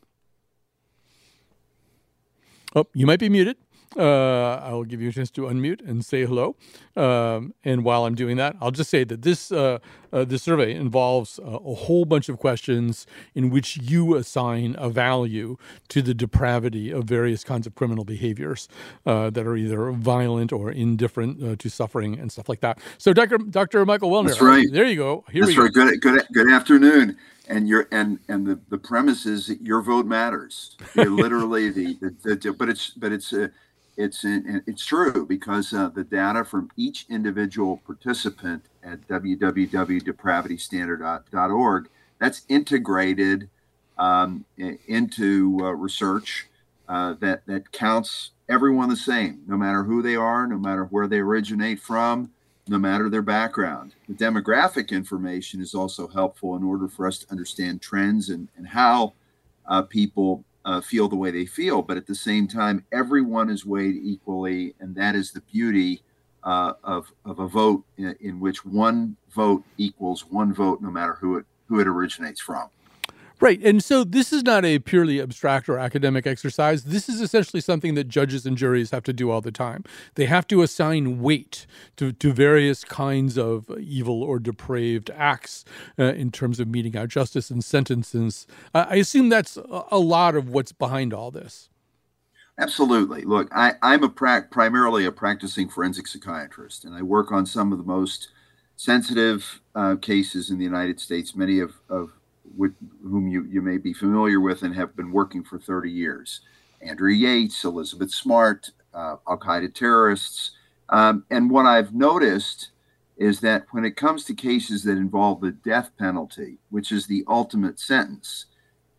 Oh, 2.75 2.87
you 2.93 3.05
might 3.05 3.19
be 3.19 3.29
muted. 3.29 3.57
Uh, 3.97 4.55
I 4.63 4.71
will 4.71 4.83
give 4.83 5.01
you 5.01 5.09
a 5.09 5.11
chance 5.11 5.29
to 5.31 5.41
unmute 5.41 5.87
and 5.87 6.03
say 6.03 6.25
hello. 6.25 6.55
Um, 6.95 7.53
and 7.63 7.83
while 7.83 8.05
I'm 8.05 8.15
doing 8.15 8.37
that, 8.37 8.55
I'll 8.61 8.71
just 8.71 8.89
say 8.89 9.03
that 9.03 9.21
this 9.21 9.51
uh, 9.51 9.79
uh, 10.11 10.23
this 10.25 10.43
survey 10.43 10.73
involves 10.73 11.39
uh, 11.39 11.43
a 11.43 11.73
whole 11.73 12.05
bunch 12.05 12.29
of 12.29 12.37
questions 12.37 13.07
in 13.33 13.49
which 13.49 13.77
you 13.77 14.15
assign 14.15 14.75
a 14.77 14.89
value 14.89 15.57
to 15.89 16.01
the 16.01 16.13
depravity 16.13 16.91
of 16.91 17.05
various 17.05 17.43
kinds 17.43 17.65
of 17.65 17.75
criminal 17.75 18.05
behaviors 18.05 18.67
uh, 19.05 19.29
that 19.31 19.45
are 19.45 19.55
either 19.55 19.91
violent 19.91 20.51
or 20.53 20.71
indifferent 20.71 21.43
uh, 21.43 21.55
to 21.57 21.69
suffering 21.69 22.19
and 22.19 22.31
stuff 22.31 22.47
like 22.47 22.61
that. 22.61 22.79
So, 22.97 23.13
Dr. 23.13 23.37
Dr. 23.37 23.85
Michael 23.85 24.11
Welner, 24.11 24.27
That's 24.27 24.41
right. 24.41 24.67
there 24.71 24.85
you 24.85 24.95
go. 24.95 25.25
Here 25.31 25.45
That's 25.45 25.57
we 25.57 25.63
right. 25.63 25.73
go. 25.73 25.85
Good, 25.85 26.01
good, 26.01 26.27
good 26.33 26.51
afternoon 26.51 27.17
and 27.47 27.67
your 27.67 27.87
and 27.91 28.19
and 28.27 28.45
the, 28.45 28.59
the 28.69 28.77
premise 28.77 29.25
is 29.25 29.47
that 29.47 29.61
your 29.61 29.81
vote 29.81 30.05
matters. 30.05 30.77
You're 30.95 31.09
literally 31.09 31.69
the, 31.69 31.97
the, 32.23 32.35
the, 32.35 32.53
but 32.53 32.69
it's 32.69 32.91
but 32.91 33.11
it's 33.11 33.33
uh, 33.33 33.49
it's 33.95 34.25
it's 34.25 34.85
true 34.85 35.25
because 35.25 35.73
uh, 35.73 35.87
the 35.89 36.03
data 36.03 36.43
from 36.43 36.69
each 36.75 37.05
individual 37.09 37.77
participant 37.85 38.65
at 38.83 39.07
www.depravitystandard.org 39.07 41.89
that's 42.19 42.45
integrated 42.49 43.49
um, 43.97 44.45
into 44.87 45.59
uh, 45.61 45.71
research 45.71 46.47
uh, 46.87 47.13
that 47.19 47.45
that 47.45 47.71
counts 47.71 48.31
everyone 48.49 48.89
the 48.89 48.95
same, 48.95 49.41
no 49.47 49.57
matter 49.57 49.83
who 49.83 50.01
they 50.01 50.15
are, 50.15 50.47
no 50.47 50.57
matter 50.57 50.85
where 50.85 51.07
they 51.07 51.19
originate 51.19 51.79
from, 51.79 52.31
no 52.67 52.77
matter 52.77 53.09
their 53.09 53.21
background. 53.21 53.93
The 54.07 54.15
demographic 54.15 54.89
information 54.89 55.61
is 55.61 55.75
also 55.75 56.07
helpful 56.07 56.55
in 56.55 56.63
order 56.63 56.87
for 56.87 57.07
us 57.07 57.19
to 57.19 57.31
understand 57.31 57.81
trends 57.81 58.29
and, 58.29 58.47
and 58.57 58.67
how 58.67 59.13
uh, 59.65 59.83
people 59.83 60.43
uh, 60.65 60.81
feel 60.81 61.07
the 61.07 61.15
way 61.15 61.31
they 61.31 61.45
feel. 61.45 61.81
But 61.81 61.97
at 61.97 62.07
the 62.07 62.15
same 62.15 62.47
time, 62.47 62.85
everyone 62.91 63.49
is 63.49 63.65
weighed 63.65 63.97
equally, 64.01 64.75
and 64.79 64.95
that 64.95 65.15
is 65.15 65.31
the 65.31 65.41
beauty 65.41 66.01
uh, 66.43 66.73
of 66.83 67.11
of 67.25 67.39
a 67.39 67.47
vote 67.47 67.83
in, 67.97 68.15
in, 68.19 68.39
which 68.39 68.65
one 68.65 69.15
vote 69.31 69.63
equals 69.77 70.25
one 70.29 70.53
vote, 70.53 70.81
no 70.81 70.91
matter 70.91 71.13
who 71.13 71.37
it 71.37 71.45
who 71.67 71.79
it 71.79 71.87
originates 71.87 72.41
from. 72.41 72.69
Right. 73.39 73.61
And 73.61 73.83
so 73.83 74.03
this 74.03 74.31
is 74.31 74.43
not 74.43 74.63
a 74.63 74.79
purely 74.79 75.21
abstract 75.21 75.67
or 75.67 75.77
academic 75.77 76.25
exercise. 76.25 76.85
This 76.85 77.09
is 77.09 77.19
essentially 77.19 77.61
something 77.61 77.95
that 77.95 78.07
judges 78.07 78.45
and 78.45 78.57
juries 78.57 78.91
have 78.91 79.03
to 79.03 79.13
do 79.13 79.31
all 79.31 79.41
the 79.41 79.51
time. 79.51 79.83
They 80.15 80.25
have 80.25 80.47
to 80.47 80.61
assign 80.61 81.21
weight 81.21 81.65
to, 81.97 82.11
to 82.13 82.31
various 82.31 82.83
kinds 82.83 83.37
of 83.37 83.69
evil 83.79 84.23
or 84.23 84.39
depraved 84.39 85.09
acts 85.15 85.65
uh, 85.99 86.03
in 86.13 86.31
terms 86.31 86.59
of 86.59 86.67
meting 86.67 86.95
out 86.95 87.09
justice 87.09 87.49
and 87.49 87.63
sentences. 87.63 88.47
I 88.73 88.95
assume 88.95 89.29
that's 89.29 89.57
a 89.57 89.99
lot 89.99 90.35
of 90.35 90.49
what's 90.49 90.71
behind 90.71 91.13
all 91.13 91.31
this. 91.31 91.69
Absolutely. 92.57 93.23
Look, 93.23 93.49
I, 93.51 93.73
am 93.81 94.03
a 94.03 94.09
pra- 94.09 94.47
primarily 94.49 95.05
a 95.05 95.11
practicing 95.11 95.69
forensic 95.69 96.07
psychiatrist, 96.07 96.85
and 96.85 96.93
I 96.93 97.01
work 97.01 97.31
on 97.31 97.45
some 97.45 97.71
of 97.71 97.79
the 97.79 97.83
most 97.83 98.29
sensitive 98.75 99.61
uh, 99.73 99.95
cases 99.95 100.49
in 100.49 100.59
the 100.59 100.63
United 100.63 100.99
States, 100.99 101.35
many 101.35 101.59
of, 101.59 101.73
of 101.89 102.11
with 102.55 102.73
whom 103.01 103.27
you, 103.27 103.45
you 103.45 103.61
may 103.61 103.77
be 103.77 103.93
familiar 103.93 104.39
with 104.39 104.63
and 104.63 104.75
have 104.75 104.95
been 104.95 105.11
working 105.11 105.43
for 105.43 105.59
30 105.59 105.89
years. 105.89 106.41
Andrea 106.81 107.15
Yates, 107.15 107.63
Elizabeth 107.63 108.11
Smart, 108.11 108.69
uh, 108.93 109.15
Al 109.27 109.37
Qaeda 109.37 109.73
terrorists. 109.73 110.51
Um, 110.89 111.25
and 111.29 111.49
what 111.49 111.65
I've 111.65 111.93
noticed 111.93 112.69
is 113.17 113.39
that 113.41 113.65
when 113.71 113.85
it 113.85 113.95
comes 113.95 114.25
to 114.25 114.33
cases 114.33 114.83
that 114.83 114.97
involve 114.97 115.41
the 115.41 115.51
death 115.51 115.91
penalty, 115.97 116.57
which 116.69 116.91
is 116.91 117.07
the 117.07 117.23
ultimate 117.27 117.79
sentence, 117.79 118.45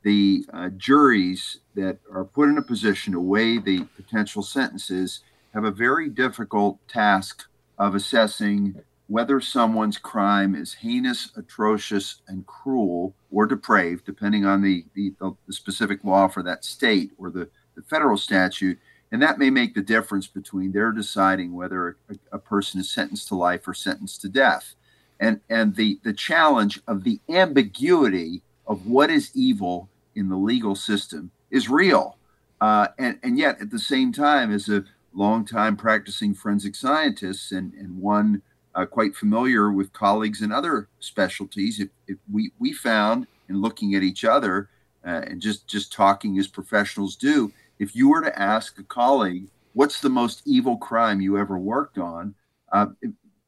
the 0.03 0.45
uh, 0.53 0.69
juries 0.77 1.61
that 1.75 1.99
are 2.13 2.25
put 2.25 2.49
in 2.49 2.59
a 2.59 2.63
position 2.63 3.13
to 3.13 3.21
weigh 3.21 3.59
the 3.59 3.85
potential 3.97 4.43
sentences 4.43 5.21
have 5.53 5.65
a 5.65 5.71
very 5.71 6.09
difficult 6.09 6.79
task 6.89 7.45
of 7.79 7.95
assessing 7.95 8.81
whether 9.07 9.41
someone's 9.41 9.99
crime 9.99 10.55
is 10.55 10.75
heinous, 10.75 11.31
atrocious, 11.37 12.23
and 12.27 12.47
cruel 12.47 13.15
or 13.31 13.47
depraved, 13.47 14.05
depending 14.07 14.47
on 14.47 14.63
the, 14.63 14.85
the, 14.95 15.13
the, 15.21 15.53
specific 15.53 16.03
law 16.05 16.27
for 16.27 16.43
that 16.43 16.65
state 16.65 17.13
or 17.19 17.31
the, 17.31 17.49
the 17.75 17.83
federal 17.83 18.17
statute. 18.17 18.79
And 19.13 19.21
that 19.23 19.39
may 19.39 19.51
make 19.51 19.75
the 19.75 19.83
difference 19.83 20.27
between 20.27 20.73
their 20.73 20.91
deciding 20.91 21.53
whether 21.53 21.97
a, 22.09 22.17
a 22.33 22.39
person 22.39 22.81
is 22.81 22.91
sentenced 22.91 23.29
to 23.29 23.35
life 23.35 23.69
or 23.69 23.75
sentenced 23.75 24.23
to 24.23 24.29
death. 24.29 24.75
And, 25.21 25.41
and 25.51 25.77
the, 25.77 26.01
the 26.03 26.15
challenge 26.15 26.81
of 26.89 27.05
the 27.05 27.21
ambiguity 27.29 28.43
of 28.67 28.87
what 28.87 29.11
is 29.11 29.31
evil 29.35 29.89
in 30.15 30.29
the 30.29 30.37
legal 30.37 30.75
system 30.75 31.31
is 31.51 31.69
real. 31.69 32.17
Uh, 32.61 32.89
and, 32.99 33.19
and 33.23 33.39
yet, 33.39 33.61
at 33.61 33.71
the 33.71 33.79
same 33.79 34.13
time, 34.13 34.51
as 34.51 34.69
a 34.69 34.85
longtime 35.13 35.77
practicing 35.77 36.35
forensic 36.35 36.75
scientist 36.75 37.53
and, 37.53 37.75
and 37.75 37.99
one 37.99 38.43
uh, 38.75 38.87
quite 38.87 39.15
familiar 39.15 39.71
with 39.73 39.93
colleagues 39.93 40.43
in 40.43 40.53
other 40.53 40.89
specialties. 41.01 41.81
If, 41.81 41.89
if 42.07 42.19
we, 42.33 42.53
we 42.59 42.73
found 42.73 43.27
in 43.49 43.61
looking 43.61 43.95
at 43.95 44.03
each 44.03 44.25
other 44.25 44.71
uh, 45.07 45.23
and 45.27 45.41
just, 45.41 45.69
just 45.69 45.93
talking 45.93 46.39
as 46.39 46.49
professionals 46.49 47.17
do, 47.17 47.53
if 47.79 47.95
you 47.95 48.09
were 48.09 48.23
to 48.23 48.39
ask 48.39 48.79
a 48.79 48.85
colleague, 48.85 49.49
what's 49.75 50.01
the 50.01 50.09
most 50.09 50.43
evil 50.47 50.77
crime 50.77 51.21
you 51.21 51.39
ever 51.39 51.59
worked 51.59 51.99
on? 51.99 52.35
Uh, 52.73 52.87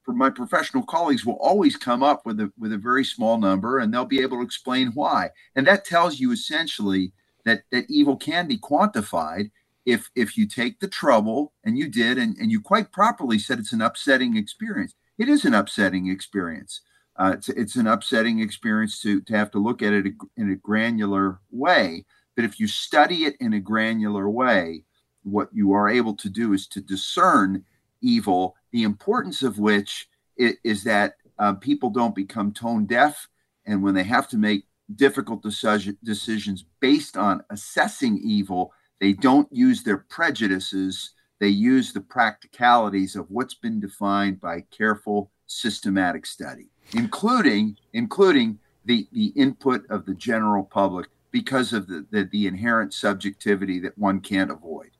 for 0.06 0.14
my 0.14 0.30
professional 0.30 0.84
colleagues 0.84 1.26
will 1.26 1.38
always 1.40 1.76
come 1.76 2.02
up 2.02 2.24
with 2.24 2.38
a 2.38 2.50
with 2.56 2.72
a 2.72 2.78
very 2.78 3.04
small 3.04 3.38
number 3.38 3.78
and 3.78 3.92
they'll 3.92 4.04
be 4.04 4.22
able 4.22 4.38
to 4.38 4.44
explain 4.44 4.92
why 4.92 5.28
and 5.56 5.66
that 5.66 5.84
tells 5.84 6.20
you 6.20 6.30
essentially 6.30 7.12
that 7.44 7.62
that 7.72 7.84
evil 7.88 8.16
can 8.16 8.46
be 8.46 8.56
quantified 8.56 9.50
if 9.84 10.08
if 10.14 10.36
you 10.36 10.46
take 10.46 10.78
the 10.78 10.86
trouble 10.86 11.52
and 11.64 11.76
you 11.76 11.88
did 11.88 12.18
and, 12.18 12.36
and 12.36 12.52
you 12.52 12.60
quite 12.60 12.92
properly 12.92 13.36
said 13.36 13.58
it's 13.58 13.72
an 13.72 13.82
upsetting 13.82 14.36
experience 14.36 14.94
it 15.18 15.28
is 15.28 15.44
an 15.44 15.54
upsetting 15.54 16.08
experience. 16.08 16.80
Uh, 17.16 17.32
it's, 17.34 17.48
it's 17.48 17.76
an 17.76 17.86
upsetting 17.86 18.40
experience 18.40 19.00
to, 19.00 19.20
to 19.22 19.34
have 19.34 19.50
to 19.50 19.58
look 19.58 19.82
at 19.82 19.92
it 19.92 20.06
in 20.36 20.50
a 20.50 20.56
granular 20.56 21.40
way. 21.50 22.04
But 22.34 22.44
if 22.44 22.60
you 22.60 22.68
study 22.68 23.24
it 23.24 23.36
in 23.40 23.54
a 23.54 23.60
granular 23.60 24.28
way, 24.28 24.84
what 25.22 25.48
you 25.52 25.72
are 25.72 25.88
able 25.88 26.14
to 26.14 26.28
do 26.28 26.52
is 26.52 26.66
to 26.68 26.80
discern 26.80 27.64
evil, 28.02 28.54
the 28.70 28.82
importance 28.82 29.42
of 29.42 29.58
which 29.58 30.08
is, 30.36 30.84
that 30.84 31.14
uh, 31.38 31.54
people 31.54 31.90
don't 31.90 32.14
become 32.14 32.52
tone 32.52 32.84
deaf. 32.84 33.28
And 33.64 33.82
when 33.82 33.94
they 33.94 34.04
have 34.04 34.28
to 34.28 34.36
make 34.36 34.66
difficult 34.94 35.42
decisions 35.42 36.64
based 36.80 37.16
on 37.16 37.42
assessing 37.50 38.20
evil, 38.22 38.72
they 39.00 39.14
don't 39.14 39.48
use 39.50 39.82
their 39.82 39.98
prejudices 39.98 41.12
they 41.38 41.48
use 41.48 41.92
the 41.92 42.00
practicalities 42.00 43.16
of 43.16 43.26
what's 43.30 43.54
been 43.54 43.80
defined 43.80 44.40
by 44.40 44.62
careful 44.70 45.30
systematic 45.46 46.26
study, 46.26 46.68
including 46.94 47.76
including 47.92 48.58
the, 48.84 49.06
the 49.12 49.26
input 49.36 49.82
of 49.90 50.06
the 50.06 50.14
general 50.14 50.64
public 50.64 51.08
because 51.30 51.72
of 51.72 51.86
the, 51.86 52.06
the, 52.10 52.24
the 52.24 52.46
inherent 52.46 52.94
subjectivity 52.94 53.78
that 53.80 53.96
one 53.98 54.20
can't 54.20 54.50
avoid. 54.50 54.90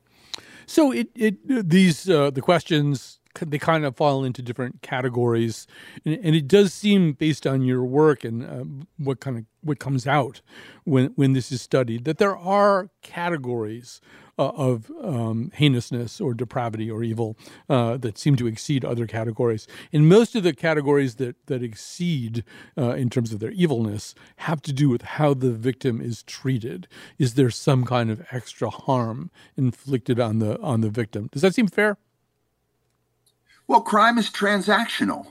So 0.65 0.91
it, 0.91 1.09
it 1.15 1.69
these 1.69 2.09
uh, 2.09 2.29
the 2.29 2.41
questions 2.41 3.19
they 3.45 3.59
kind 3.59 3.85
of 3.85 3.95
fall 3.95 4.23
into 4.23 4.41
different 4.41 4.81
categories, 4.81 5.67
and, 6.05 6.19
and 6.23 6.35
it 6.35 6.47
does 6.47 6.73
seem 6.73 7.13
based 7.13 7.45
on 7.45 7.61
your 7.61 7.83
work 7.85 8.23
and 8.23 8.43
uh, 8.43 8.63
what 8.97 9.19
kind 9.19 9.37
of 9.37 9.45
what 9.61 9.79
comes 9.79 10.07
out 10.07 10.41
when 10.83 11.07
when 11.15 11.33
this 11.33 11.51
is 11.51 11.61
studied 11.61 12.05
that 12.05 12.17
there 12.17 12.37
are 12.37 12.89
categories 13.01 14.01
uh, 14.37 14.49
of 14.49 14.91
um, 15.01 15.51
heinousness 15.57 16.21
or 16.21 16.33
depravity 16.33 16.89
or 16.89 17.03
evil 17.03 17.37
uh, 17.69 17.97
that 17.97 18.17
seem 18.17 18.35
to 18.35 18.47
exceed 18.47 18.85
other 18.85 19.07
categories. 19.07 19.67
And 19.91 20.07
most 20.07 20.35
of 20.35 20.43
the 20.43 20.53
categories 20.53 21.15
that 21.15 21.35
that 21.47 21.63
exceed 21.63 22.43
uh, 22.77 22.91
in 22.91 23.09
terms 23.09 23.33
of 23.33 23.39
their 23.39 23.51
evilness 23.51 24.15
have 24.37 24.61
to 24.63 24.73
do 24.73 24.89
with 24.89 25.01
how 25.01 25.33
the 25.33 25.51
victim 25.51 26.01
is 26.01 26.23
treated. 26.23 26.87
Is 27.17 27.33
there 27.33 27.49
some 27.49 27.85
kind 27.85 28.09
of 28.09 28.25
extra 28.31 28.69
harm 28.69 29.31
inflicted 29.55 30.19
on 30.19 30.39
the 30.39 30.59
on 30.61 30.81
the 30.81 30.89
victim? 30.89 31.29
Does 31.31 31.41
that 31.41 31.55
seem 31.55 31.67
fair? 31.67 31.97
Well, 33.67 33.81
crime 33.81 34.17
is 34.17 34.29
transactional, 34.29 35.27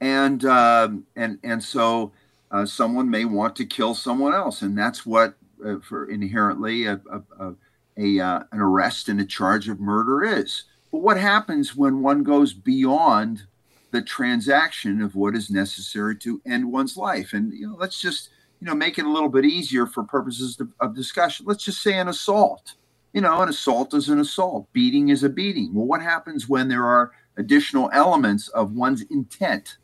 and 0.00 0.44
um, 0.44 1.06
and 1.14 1.38
and 1.42 1.62
so 1.62 2.12
uh, 2.50 2.64
someone 2.64 3.10
may 3.10 3.24
want 3.24 3.54
to 3.56 3.66
kill 3.66 3.94
someone 3.94 4.32
else, 4.32 4.62
and 4.62 4.78
that's 4.78 5.04
what 5.04 5.34
uh, 5.64 5.76
for 5.80 6.08
inherently 6.08 6.86
a, 6.86 7.00
a, 7.10 7.22
a, 7.38 7.54
a 7.96 8.20
uh, 8.20 8.40
an 8.52 8.60
arrest 8.60 9.08
and 9.08 9.20
a 9.20 9.24
charge 9.24 9.68
of 9.68 9.80
murder 9.80 10.24
is. 10.24 10.64
But 10.92 11.02
what 11.02 11.18
happens 11.18 11.74
when 11.74 12.02
one 12.02 12.22
goes 12.22 12.52
beyond 12.52 13.44
the 13.90 14.02
transaction 14.02 15.00
of 15.00 15.14
what 15.14 15.34
is 15.34 15.50
necessary 15.50 16.16
to 16.16 16.40
end 16.46 16.70
one's 16.70 16.96
life? 16.96 17.32
And 17.32 17.52
you 17.52 17.68
know, 17.68 17.76
let's 17.76 18.00
just 18.00 18.30
you 18.60 18.66
know 18.66 18.74
make 18.74 18.98
it 18.98 19.04
a 19.04 19.12
little 19.12 19.28
bit 19.28 19.44
easier 19.44 19.86
for 19.86 20.04
purposes 20.04 20.58
of, 20.60 20.72
of 20.80 20.94
discussion. 20.94 21.46
Let's 21.46 21.64
just 21.64 21.82
say 21.82 21.98
an 21.98 22.08
assault. 22.08 22.74
You 23.12 23.22
know, 23.22 23.40
an 23.40 23.48
assault 23.48 23.94
is 23.94 24.08
an 24.08 24.20
assault. 24.20 24.70
Beating 24.72 25.08
is 25.08 25.24
a 25.24 25.28
beating. 25.30 25.74
Well, 25.74 25.86
what 25.86 26.02
happens 26.02 26.48
when 26.48 26.68
there 26.68 26.84
are 26.84 27.12
additional 27.36 27.90
elements 27.92 28.48
of 28.48 28.72
one's 28.72 29.02
intent, 29.02 29.78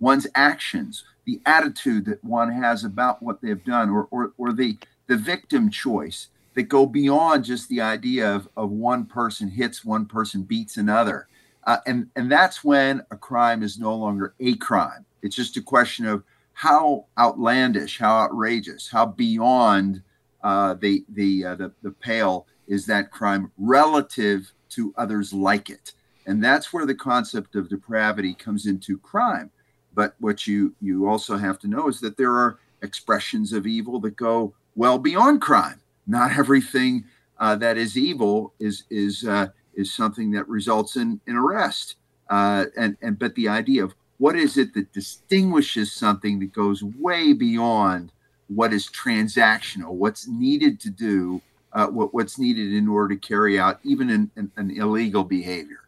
one's 0.00 0.26
actions, 0.34 1.04
the 1.24 1.40
attitude 1.46 2.04
that 2.06 2.24
one 2.24 2.50
has 2.50 2.84
about 2.84 3.22
what 3.22 3.40
they've 3.40 3.64
done, 3.64 3.90
or, 3.90 4.08
or, 4.10 4.32
or 4.36 4.52
the, 4.52 4.76
the 5.06 5.16
victim 5.16 5.70
choice 5.70 6.28
that 6.54 6.64
go 6.64 6.86
beyond 6.86 7.44
just 7.44 7.68
the 7.68 7.80
idea 7.80 8.34
of, 8.34 8.48
of 8.56 8.70
one 8.70 9.04
person 9.06 9.48
hits, 9.48 9.84
one 9.84 10.06
person 10.06 10.42
beats 10.42 10.76
another. 10.76 11.28
Uh, 11.64 11.78
and, 11.86 12.08
and 12.16 12.30
that's 12.30 12.64
when 12.64 13.02
a 13.10 13.16
crime 13.16 13.62
is 13.62 13.78
no 13.78 13.94
longer 13.94 14.34
a 14.40 14.56
crime. 14.56 15.04
It's 15.22 15.36
just 15.36 15.56
a 15.56 15.62
question 15.62 16.06
of 16.06 16.24
how 16.52 17.06
outlandish, 17.18 17.98
how 17.98 18.24
outrageous, 18.24 18.88
how 18.90 19.06
beyond 19.06 20.02
uh, 20.42 20.74
the, 20.74 21.04
the, 21.08 21.44
uh, 21.44 21.54
the, 21.54 21.72
the 21.82 21.92
pale 21.92 22.46
is 22.66 22.86
that 22.86 23.10
crime 23.10 23.50
relative 23.56 24.52
to 24.70 24.92
others 24.96 25.32
like 25.32 25.70
it. 25.70 25.92
And 26.26 26.42
that's 26.42 26.72
where 26.72 26.86
the 26.86 26.94
concept 26.94 27.56
of 27.56 27.68
depravity 27.68 28.34
comes 28.34 28.66
into 28.66 28.98
crime. 28.98 29.50
But 29.94 30.14
what 30.20 30.46
you 30.46 30.74
you 30.80 31.06
also 31.06 31.36
have 31.36 31.58
to 31.60 31.68
know 31.68 31.88
is 31.88 32.00
that 32.00 32.16
there 32.16 32.32
are 32.32 32.58
expressions 32.82 33.52
of 33.52 33.66
evil 33.66 34.00
that 34.00 34.16
go 34.16 34.54
well 34.74 34.98
beyond 34.98 35.42
crime. 35.42 35.81
Not 36.06 36.36
everything 36.36 37.04
uh, 37.38 37.56
that 37.56 37.76
is 37.76 37.96
evil 37.96 38.54
is 38.58 38.84
is 38.90 39.24
uh, 39.24 39.48
is 39.74 39.92
something 39.94 40.30
that 40.32 40.48
results 40.48 40.96
in 40.96 41.20
in 41.26 41.36
arrest. 41.36 41.96
Uh, 42.30 42.66
and 42.76 42.96
and 43.02 43.18
but 43.18 43.34
the 43.34 43.48
idea 43.48 43.84
of 43.84 43.94
what 44.18 44.36
is 44.36 44.56
it 44.56 44.72
that 44.74 44.92
distinguishes 44.92 45.92
something 45.92 46.38
that 46.38 46.52
goes 46.52 46.82
way 46.84 47.32
beyond 47.32 48.12
what 48.48 48.72
is 48.72 48.86
transactional, 48.88 49.94
what's 49.94 50.28
needed 50.28 50.78
to 50.80 50.90
do, 50.90 51.40
uh, 51.72 51.86
what, 51.88 52.12
what's 52.14 52.38
needed 52.38 52.72
in 52.72 52.88
order 52.88 53.14
to 53.14 53.20
carry 53.20 53.58
out 53.58 53.80
even 53.82 54.10
an, 54.10 54.30
an, 54.36 54.52
an 54.56 54.70
illegal 54.70 55.24
behavior. 55.24 55.81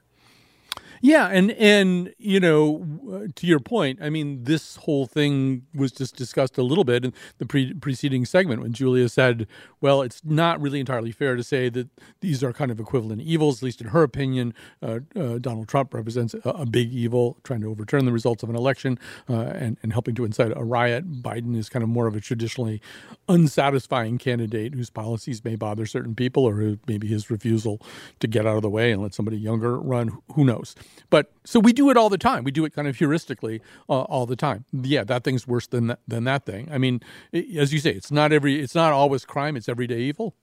Yeah, 1.04 1.28
and 1.28 1.50
and 1.50 2.14
you 2.16 2.40
know, 2.40 2.82
uh, 3.12 3.26
to 3.34 3.46
your 3.46 3.60
point, 3.60 3.98
I 4.00 4.08
mean, 4.08 4.44
this 4.44 4.76
whole 4.76 5.04
thing 5.06 5.66
was 5.74 5.92
just 5.92 6.16
discussed 6.16 6.56
a 6.56 6.62
little 6.62 6.82
bit 6.82 7.04
in 7.04 7.12
the 7.36 7.44
pre- 7.44 7.74
preceding 7.74 8.24
segment 8.24 8.62
when 8.62 8.72
Julia 8.72 9.10
said, 9.10 9.46
"Well, 9.82 10.00
it's 10.00 10.22
not 10.24 10.62
really 10.62 10.80
entirely 10.80 11.12
fair 11.12 11.36
to 11.36 11.44
say 11.44 11.68
that 11.68 11.90
these 12.22 12.42
are 12.42 12.54
kind 12.54 12.70
of 12.70 12.80
equivalent 12.80 13.20
evils, 13.20 13.58
at 13.58 13.64
least 13.64 13.82
in 13.82 13.88
her 13.88 14.02
opinion. 14.02 14.54
Uh, 14.82 15.00
uh, 15.14 15.36
Donald 15.36 15.68
Trump 15.68 15.92
represents 15.92 16.32
a, 16.32 16.48
a, 16.48 16.64
big 16.64 16.90
evil, 16.90 17.36
trying 17.44 17.60
to 17.60 17.70
overturn 17.70 18.06
the 18.06 18.12
results 18.12 18.42
of 18.42 18.48
an 18.48 18.56
election 18.56 18.98
uh, 19.28 19.34
and 19.34 19.76
and 19.82 19.92
helping 19.92 20.14
to 20.14 20.24
incite 20.24 20.54
a 20.56 20.64
riot. 20.64 21.22
Biden 21.22 21.54
is 21.54 21.68
kind 21.68 21.82
of 21.82 21.90
more 21.90 22.06
of 22.06 22.16
a 22.16 22.20
traditionally 22.20 22.80
unsatisfying 23.28 24.16
candidate 24.16 24.72
whose 24.72 24.88
policies 24.88 25.44
may 25.44 25.54
bother 25.54 25.84
certain 25.84 26.14
people, 26.14 26.46
or 26.46 26.54
who, 26.54 26.78
maybe 26.88 27.08
his 27.08 27.28
refusal 27.28 27.78
to 28.20 28.26
get 28.26 28.46
out 28.46 28.56
of 28.56 28.62
the 28.62 28.70
way 28.70 28.90
and 28.90 29.02
let 29.02 29.12
somebody 29.12 29.36
younger 29.36 29.78
run. 29.78 30.16
Who 30.32 30.46
knows?" 30.46 30.74
But 31.10 31.32
so 31.44 31.60
we 31.60 31.72
do 31.72 31.90
it 31.90 31.96
all 31.96 32.08
the 32.08 32.18
time. 32.18 32.44
We 32.44 32.50
do 32.50 32.64
it 32.64 32.72
kind 32.74 32.88
of 32.88 32.96
heuristically 32.96 33.60
uh, 33.88 34.02
all 34.02 34.26
the 34.26 34.36
time. 34.36 34.64
Yeah, 34.72 35.04
that 35.04 35.24
thing's 35.24 35.46
worse 35.46 35.66
than 35.66 35.88
that, 35.88 36.00
than 36.08 36.24
that 36.24 36.44
thing. 36.46 36.68
I 36.72 36.78
mean, 36.78 37.00
it, 37.32 37.56
as 37.56 37.72
you 37.72 37.78
say, 37.78 37.90
it's 37.90 38.10
not 38.10 38.32
every, 38.32 38.60
it's 38.60 38.74
not 38.74 38.92
always 38.92 39.24
crime. 39.24 39.56
It's 39.56 39.68
everyday 39.68 40.00
evil. 40.00 40.34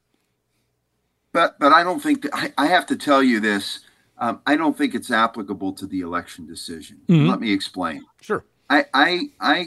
But 1.34 1.58
but 1.60 1.72
I 1.72 1.84
don't 1.84 2.02
think 2.02 2.28
I, 2.34 2.54
I 2.58 2.68
have 2.68 2.86
to 2.88 2.96
tell 2.96 3.24
you 3.24 3.40
this. 3.40 3.80
Um, 4.18 4.42
I 4.46 4.56
don't 4.56 4.78
think 4.78 4.94
it's 4.94 5.10
applicable 5.10 5.74
to 5.74 5.88
the 5.88 6.02
election 6.02 6.46
decision. 6.46 7.02
Mm-hmm. 7.08 7.30
Let 7.30 7.40
me 7.40 7.52
explain. 7.52 8.04
Sure. 8.22 8.44
I 8.70 8.86
I 8.94 9.22
I 9.40 9.60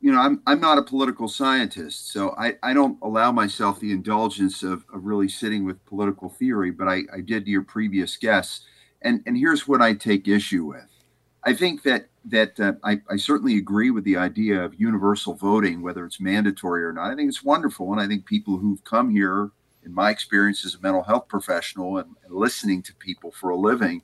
you 0.00 0.12
know 0.12 0.18
I'm 0.18 0.42
I'm 0.46 0.60
not 0.60 0.78
a 0.78 0.82
political 0.82 1.28
scientist, 1.28 2.10
so 2.10 2.34
I 2.38 2.56
I 2.62 2.72
don't 2.72 2.98
allow 3.02 3.32
myself 3.32 3.80
the 3.80 3.92
indulgence 3.92 4.62
of 4.62 4.84
of 4.92 5.04
really 5.04 5.28
sitting 5.28 5.64
with 5.64 5.84
political 5.84 6.28
theory. 6.28 6.70
But 6.70 6.88
I 6.88 7.02
I 7.12 7.20
did 7.20 7.44
to 7.44 7.50
your 7.50 7.62
previous 7.62 8.16
guests 8.16 8.64
and 9.02 9.22
and 9.26 9.36
here's 9.36 9.66
what 9.66 9.80
I 9.80 9.94
take 9.94 10.28
issue 10.28 10.64
with. 10.64 10.86
I 11.44 11.54
think 11.54 11.82
that 11.84 12.06
that 12.26 12.60
uh, 12.60 12.74
I, 12.84 13.00
I, 13.08 13.16
certainly 13.16 13.56
agree 13.56 13.90
with 13.90 14.04
the 14.04 14.18
idea 14.18 14.62
of 14.62 14.78
universal 14.78 15.34
voting, 15.34 15.80
whether 15.80 16.04
it's 16.04 16.20
mandatory 16.20 16.84
or 16.84 16.92
not. 16.92 17.10
I 17.10 17.14
think 17.14 17.28
it's 17.30 17.42
wonderful, 17.42 17.90
and 17.92 18.00
I 18.00 18.06
think 18.06 18.26
people 18.26 18.58
who've 18.58 18.84
come 18.84 19.08
here, 19.08 19.50
in 19.82 19.94
my 19.94 20.10
experience 20.10 20.66
as 20.66 20.74
a 20.74 20.80
mental 20.80 21.02
health 21.02 21.28
professional 21.28 21.96
and, 21.96 22.14
and 22.24 22.34
listening 22.34 22.82
to 22.82 22.94
people 22.96 23.30
for 23.30 23.50
a 23.50 23.56
living, 23.56 24.02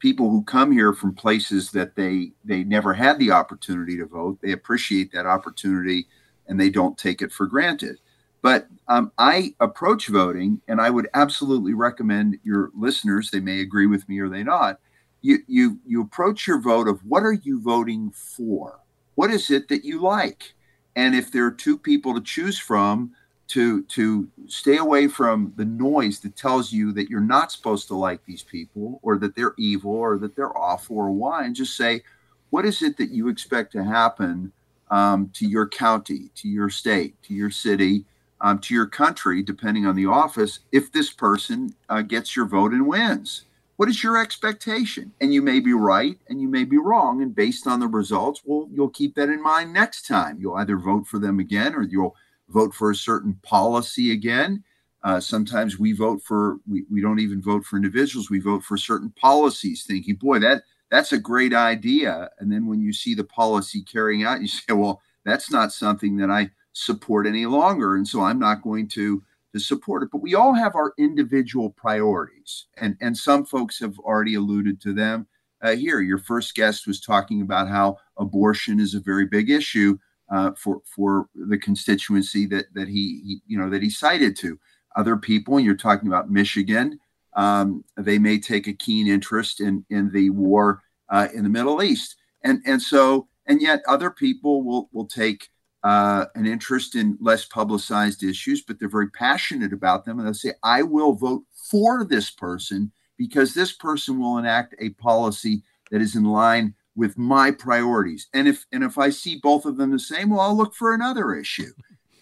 people 0.00 0.28
who 0.28 0.42
come 0.42 0.72
here 0.72 0.92
from 0.92 1.14
places 1.14 1.70
that 1.70 1.94
they 1.94 2.32
they 2.44 2.64
never 2.64 2.92
had 2.92 3.18
the 3.18 3.30
opportunity 3.30 3.96
to 3.96 4.06
vote, 4.06 4.38
they 4.42 4.50
appreciate 4.50 5.12
that 5.12 5.26
opportunity, 5.26 6.08
and 6.48 6.58
they 6.58 6.70
don't 6.70 6.98
take 6.98 7.22
it 7.22 7.32
for 7.32 7.46
granted. 7.46 7.98
But 8.42 8.66
um, 8.88 9.12
I 9.18 9.54
approach 9.60 10.08
voting, 10.08 10.60
and 10.68 10.80
I 10.80 10.90
would 10.90 11.08
absolutely 11.14 11.74
recommend 11.74 12.38
your 12.42 12.70
listeners, 12.76 13.30
they 13.30 13.40
may 13.40 13.60
agree 13.60 13.86
with 13.86 14.08
me 14.08 14.18
or 14.18 14.28
they 14.28 14.42
not, 14.42 14.80
you, 15.22 15.38
you, 15.46 15.78
you 15.86 16.02
approach 16.02 16.48
your 16.48 16.60
vote 16.60 16.88
of 16.88 17.04
what 17.06 17.22
are 17.22 17.32
you 17.32 17.60
voting 17.60 18.10
for? 18.10 18.80
What 19.14 19.30
is 19.30 19.50
it 19.50 19.68
that 19.68 19.84
you 19.84 20.00
like? 20.00 20.54
And 20.96 21.14
if 21.14 21.30
there 21.30 21.46
are 21.46 21.52
two 21.52 21.78
people 21.78 22.14
to 22.14 22.20
choose 22.20 22.58
from, 22.58 23.12
to, 23.48 23.82
to 23.84 24.28
stay 24.46 24.78
away 24.78 25.06
from 25.06 25.52
the 25.56 25.64
noise 25.64 26.18
that 26.20 26.36
tells 26.36 26.72
you 26.72 26.92
that 26.92 27.08
you're 27.08 27.20
not 27.20 27.52
supposed 27.52 27.86
to 27.88 27.94
like 27.94 28.24
these 28.24 28.42
people 28.42 28.98
or 29.02 29.18
that 29.18 29.36
they're 29.36 29.54
evil 29.58 29.92
or 29.92 30.18
that 30.18 30.34
they're 30.34 30.56
awful 30.56 30.96
or 30.96 31.10
why, 31.12 31.44
and 31.44 31.54
just 31.54 31.76
say, 31.76 32.02
what 32.50 32.64
is 32.64 32.82
it 32.82 32.96
that 32.96 33.10
you 33.10 33.28
expect 33.28 33.72
to 33.72 33.84
happen 33.84 34.50
um, 34.90 35.30
to 35.34 35.46
your 35.46 35.68
county, 35.68 36.30
to 36.34 36.48
your 36.48 36.68
state, 36.68 37.14
to 37.22 37.34
your 37.34 37.50
city? 37.50 38.04
Um, 38.42 38.58
to 38.58 38.74
your 38.74 38.86
country, 38.86 39.42
depending 39.42 39.86
on 39.86 39.96
the 39.96 40.06
office, 40.06 40.60
if 40.72 40.92
this 40.92 41.10
person 41.10 41.74
uh, 41.88 42.02
gets 42.02 42.36
your 42.36 42.44
vote 42.44 42.72
and 42.72 42.86
wins. 42.86 43.44
What 43.76 43.88
is 43.88 44.02
your 44.02 44.20
expectation? 44.20 45.12
And 45.20 45.32
you 45.32 45.40
may 45.40 45.60
be 45.60 45.72
right 45.72 46.18
and 46.28 46.40
you 46.40 46.48
may 46.48 46.64
be 46.64 46.76
wrong. 46.76 47.22
And 47.22 47.34
based 47.34 47.66
on 47.66 47.80
the 47.80 47.86
results, 47.86 48.42
well, 48.44 48.68
you'll 48.70 48.90
keep 48.90 49.14
that 49.14 49.30
in 49.30 49.42
mind 49.42 49.72
next 49.72 50.06
time. 50.06 50.38
You'll 50.40 50.56
either 50.56 50.76
vote 50.76 51.06
for 51.06 51.18
them 51.18 51.38
again 51.38 51.74
or 51.74 51.82
you'll 51.82 52.14
vote 52.48 52.74
for 52.74 52.90
a 52.90 52.96
certain 52.96 53.38
policy 53.42 54.12
again. 54.12 54.62
Uh, 55.02 55.18
sometimes 55.18 55.78
we 55.78 55.92
vote 55.92 56.22
for, 56.22 56.58
we, 56.68 56.84
we 56.90 57.00
don't 57.00 57.18
even 57.18 57.40
vote 57.40 57.64
for 57.64 57.76
individuals, 57.76 58.30
we 58.30 58.38
vote 58.38 58.62
for 58.62 58.76
certain 58.76 59.10
policies, 59.20 59.84
thinking, 59.84 60.14
boy, 60.14 60.38
that 60.38 60.62
that's 60.90 61.12
a 61.12 61.18
great 61.18 61.54
idea. 61.54 62.30
And 62.38 62.52
then 62.52 62.66
when 62.66 62.82
you 62.82 62.92
see 62.92 63.14
the 63.14 63.24
policy 63.24 63.82
carrying 63.82 64.22
out, 64.24 64.42
you 64.42 64.48
say, 64.48 64.74
well, 64.74 65.00
that's 65.24 65.50
not 65.50 65.72
something 65.72 66.16
that 66.18 66.30
I 66.30 66.50
support 66.72 67.26
any 67.26 67.46
longer. 67.46 67.96
And 67.96 68.06
so 68.06 68.22
I'm 68.22 68.38
not 68.38 68.62
going 68.62 68.88
to, 68.88 69.22
to 69.52 69.60
support 69.60 70.02
it. 70.02 70.08
But 70.10 70.22
we 70.22 70.34
all 70.34 70.54
have 70.54 70.74
our 70.74 70.94
individual 70.98 71.70
priorities. 71.70 72.66
And, 72.78 72.96
and 73.00 73.16
some 73.16 73.44
folks 73.44 73.78
have 73.80 73.98
already 73.98 74.34
alluded 74.34 74.80
to 74.82 74.92
them. 74.92 75.26
Uh, 75.62 75.76
here, 75.76 76.00
your 76.00 76.18
first 76.18 76.54
guest 76.54 76.86
was 76.86 77.00
talking 77.00 77.40
about 77.40 77.68
how 77.68 77.96
abortion 78.16 78.80
is 78.80 78.94
a 78.94 79.00
very 79.00 79.26
big 79.26 79.48
issue 79.48 79.96
uh, 80.32 80.50
for 80.56 80.80
for 80.84 81.28
the 81.34 81.58
constituency 81.58 82.46
that 82.46 82.64
that 82.74 82.88
he, 82.88 83.20
he, 83.24 83.42
you 83.46 83.58
know 83.58 83.70
that 83.70 83.82
he 83.82 83.90
cited 83.90 84.36
to. 84.38 84.58
Other 84.96 85.16
people, 85.16 85.56
and 85.56 85.64
you're 85.64 85.76
talking 85.76 86.08
about 86.08 86.30
Michigan, 86.30 86.98
um, 87.34 87.84
they 87.96 88.18
may 88.18 88.38
take 88.38 88.66
a 88.66 88.72
keen 88.72 89.06
interest 89.06 89.60
in 89.60 89.84
in 89.90 90.10
the 90.10 90.30
war 90.30 90.82
uh, 91.10 91.28
in 91.34 91.44
the 91.44 91.48
Middle 91.48 91.82
East, 91.82 92.16
and 92.42 92.60
and 92.66 92.80
so 92.80 93.28
and 93.46 93.60
yet 93.62 93.82
other 93.86 94.10
people 94.10 94.64
will 94.64 94.88
will 94.92 95.06
take 95.06 95.48
uh, 95.84 96.26
an 96.34 96.46
interest 96.46 96.94
in 96.94 97.18
less 97.20 97.44
publicized 97.44 98.22
issues, 98.22 98.62
but 98.62 98.78
they're 98.78 98.88
very 98.88 99.10
passionate 99.10 99.72
about 99.72 100.04
them. 100.04 100.18
And 100.18 100.26
they'll 100.26 100.34
say, 100.34 100.52
I 100.62 100.82
will 100.82 101.14
vote 101.14 101.44
for 101.52 102.04
this 102.04 102.30
person 102.30 102.92
because 103.16 103.54
this 103.54 103.72
person 103.72 104.18
will 104.18 104.38
enact 104.38 104.74
a 104.78 104.90
policy 104.90 105.62
that 105.90 106.00
is 106.00 106.14
in 106.14 106.24
line 106.24 106.74
with 106.94 107.16
my 107.18 107.50
priorities. 107.50 108.28
And 108.34 108.46
if 108.46 108.66
and 108.72 108.84
if 108.84 108.98
I 108.98 109.10
see 109.10 109.40
both 109.42 109.64
of 109.64 109.76
them 109.76 109.90
the 109.90 109.98
same, 109.98 110.30
well, 110.30 110.40
I'll 110.40 110.56
look 110.56 110.74
for 110.74 110.94
another 110.94 111.34
issue. 111.34 111.72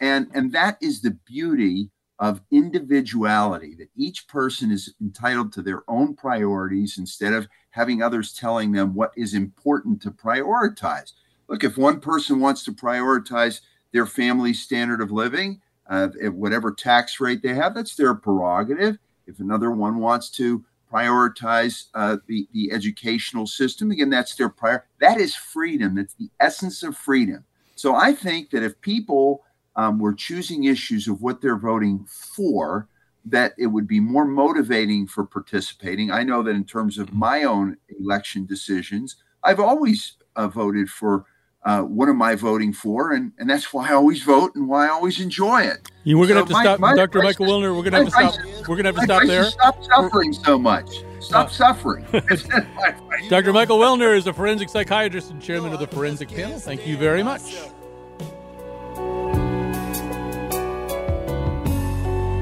And 0.01 0.29
and 0.35 0.53
that 0.53 0.79
is 0.81 1.03
the 1.03 1.19
beauty 1.27 1.91
of 2.19 2.43
individuality, 2.51 3.75
that 3.77 3.89
each 3.97 4.29
person 4.29 4.71
is 4.71 4.95
entitled 5.01 5.53
to 5.55 5.63
their 5.63 5.83
own 5.89 6.15
priorities 6.15 6.99
instead 6.99 7.33
of 7.33 7.49
having 7.71 8.03
others 8.03 8.35
telling 8.35 8.73
them 8.73 8.95
what 8.95 9.13
is 9.17 9.33
important 9.33 10.03
to 10.03 10.11
prioritize. 10.11 11.13
Look, 11.51 11.65
if 11.65 11.77
one 11.77 11.99
person 12.01 12.39
wants 12.39 12.63
to 12.65 12.73
prioritize 12.73 13.61
their 13.93 14.07
family's 14.07 14.63
standard 14.63 15.01
of 15.01 15.11
living, 15.11 15.61
uh, 15.89 16.09
whatever 16.31 16.71
tax 16.71 17.19
rate 17.19 17.43
they 17.43 17.55
have, 17.55 17.75
that's 17.75 17.97
their 17.97 18.15
prerogative. 18.15 18.99
If 19.27 19.41
another 19.41 19.73
one 19.73 19.99
wants 19.99 20.31
to 20.31 20.65
prioritize 20.91 21.87
uh, 21.95 22.19
the, 22.29 22.47
the 22.55 22.71
educational 22.71 23.49
system, 23.49 23.91
again, 23.91 24.11
that's 24.11 24.37
their 24.37 24.49
prior. 24.49 24.87
That 25.01 25.19
is 25.19 25.35
freedom. 25.35 25.97
That's 25.97 26.15
the 26.15 26.31
essence 26.39 26.85
of 26.85 26.97
freedom. 26.97 27.45
So 27.75 27.97
I 27.97 28.13
think 28.13 28.51
that 28.51 28.63
if 28.63 28.81
people 28.81 29.43
um, 29.75 29.99
were 29.99 30.15
choosing 30.15 30.65
issues 30.65 31.09
of 31.09 31.21
what 31.21 31.41
they're 31.41 31.59
voting 31.59 32.07
for, 32.07 32.89
that 33.25 33.55
it 33.59 33.67
would 33.67 33.89
be 33.89 33.99
more 33.99 34.25
motivating 34.25 35.09
for 35.09 35.25
participating. 35.25 36.13
I 36.13 36.23
know 36.23 36.45
that 36.45 36.55
in 36.55 36.65
terms 36.65 36.97
of 36.97 37.13
my 37.13 37.43
own 37.43 37.77
election 37.99 38.47
decisions, 38.47 39.17
I've 39.43 39.61
always 39.61 40.17
uh, 40.37 40.47
voted 40.49 40.89
for 40.89 41.25
uh, 41.63 41.83
what 41.83 42.09
am 42.09 42.23
I 42.23 42.35
voting 42.37 42.73
for, 42.73 43.13
and 43.13 43.33
and 43.39 43.49
that's 43.49 43.73
why 43.73 43.91
I 43.91 43.93
always 43.93 44.23
vote 44.23 44.55
and 44.55 44.67
why 44.67 44.87
I 44.87 44.89
always 44.89 45.21
enjoy 45.21 45.63
it. 45.63 45.91
You, 46.05 46.19
we're 46.19 46.27
gonna 46.27 46.41
so 46.41 46.45
have 46.45 46.49
to 46.49 46.53
my, 46.55 46.63
stop, 46.63 46.81
my 46.81 46.95
Dr. 46.95 47.23
Michael 47.23 47.47
Welner. 47.47 47.77
We're 47.77 47.83
gonna 47.83 48.05
have 48.05 48.07
to 48.07 48.33
stop. 48.33 48.69
We're 48.69 48.77
gonna 48.77 48.89
have 48.89 48.97
to 48.97 49.03
stop 49.03 49.23
there. 49.27 49.45
Stop 49.45 49.85
suffering 49.85 50.33
so 50.33 50.59
much. 50.59 51.05
Stop 51.21 51.49
uh, 51.49 51.51
suffering. 51.51 52.07
Dr. 53.29 53.53
Michael 53.53 53.79
Welner 53.79 54.17
is 54.17 54.27
a 54.27 54.33
forensic 54.33 54.71
psychiatrist 54.71 55.31
and 55.31 55.43
chairman 55.43 55.75
of 55.75 55.81
the 55.81 55.87
forensic 55.87 56.31
panel. 56.31 56.59
Thank 56.59 56.87
you 56.87 56.97
very 56.97 57.23
much. 57.23 57.43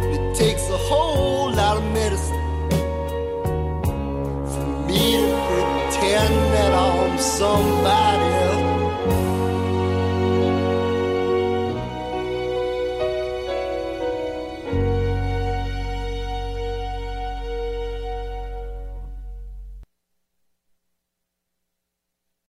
It 0.01 0.37
takes 0.37 0.69
a 0.69 0.77
whole 0.77 1.51
lot 1.51 1.77
of 1.77 1.83
medicine 1.93 2.45
for 4.47 4.87
me 4.87 5.17
to 5.17 5.89
pretend 5.89 6.35
that 6.55 6.73
I'm 6.73 7.19
some 7.19 7.83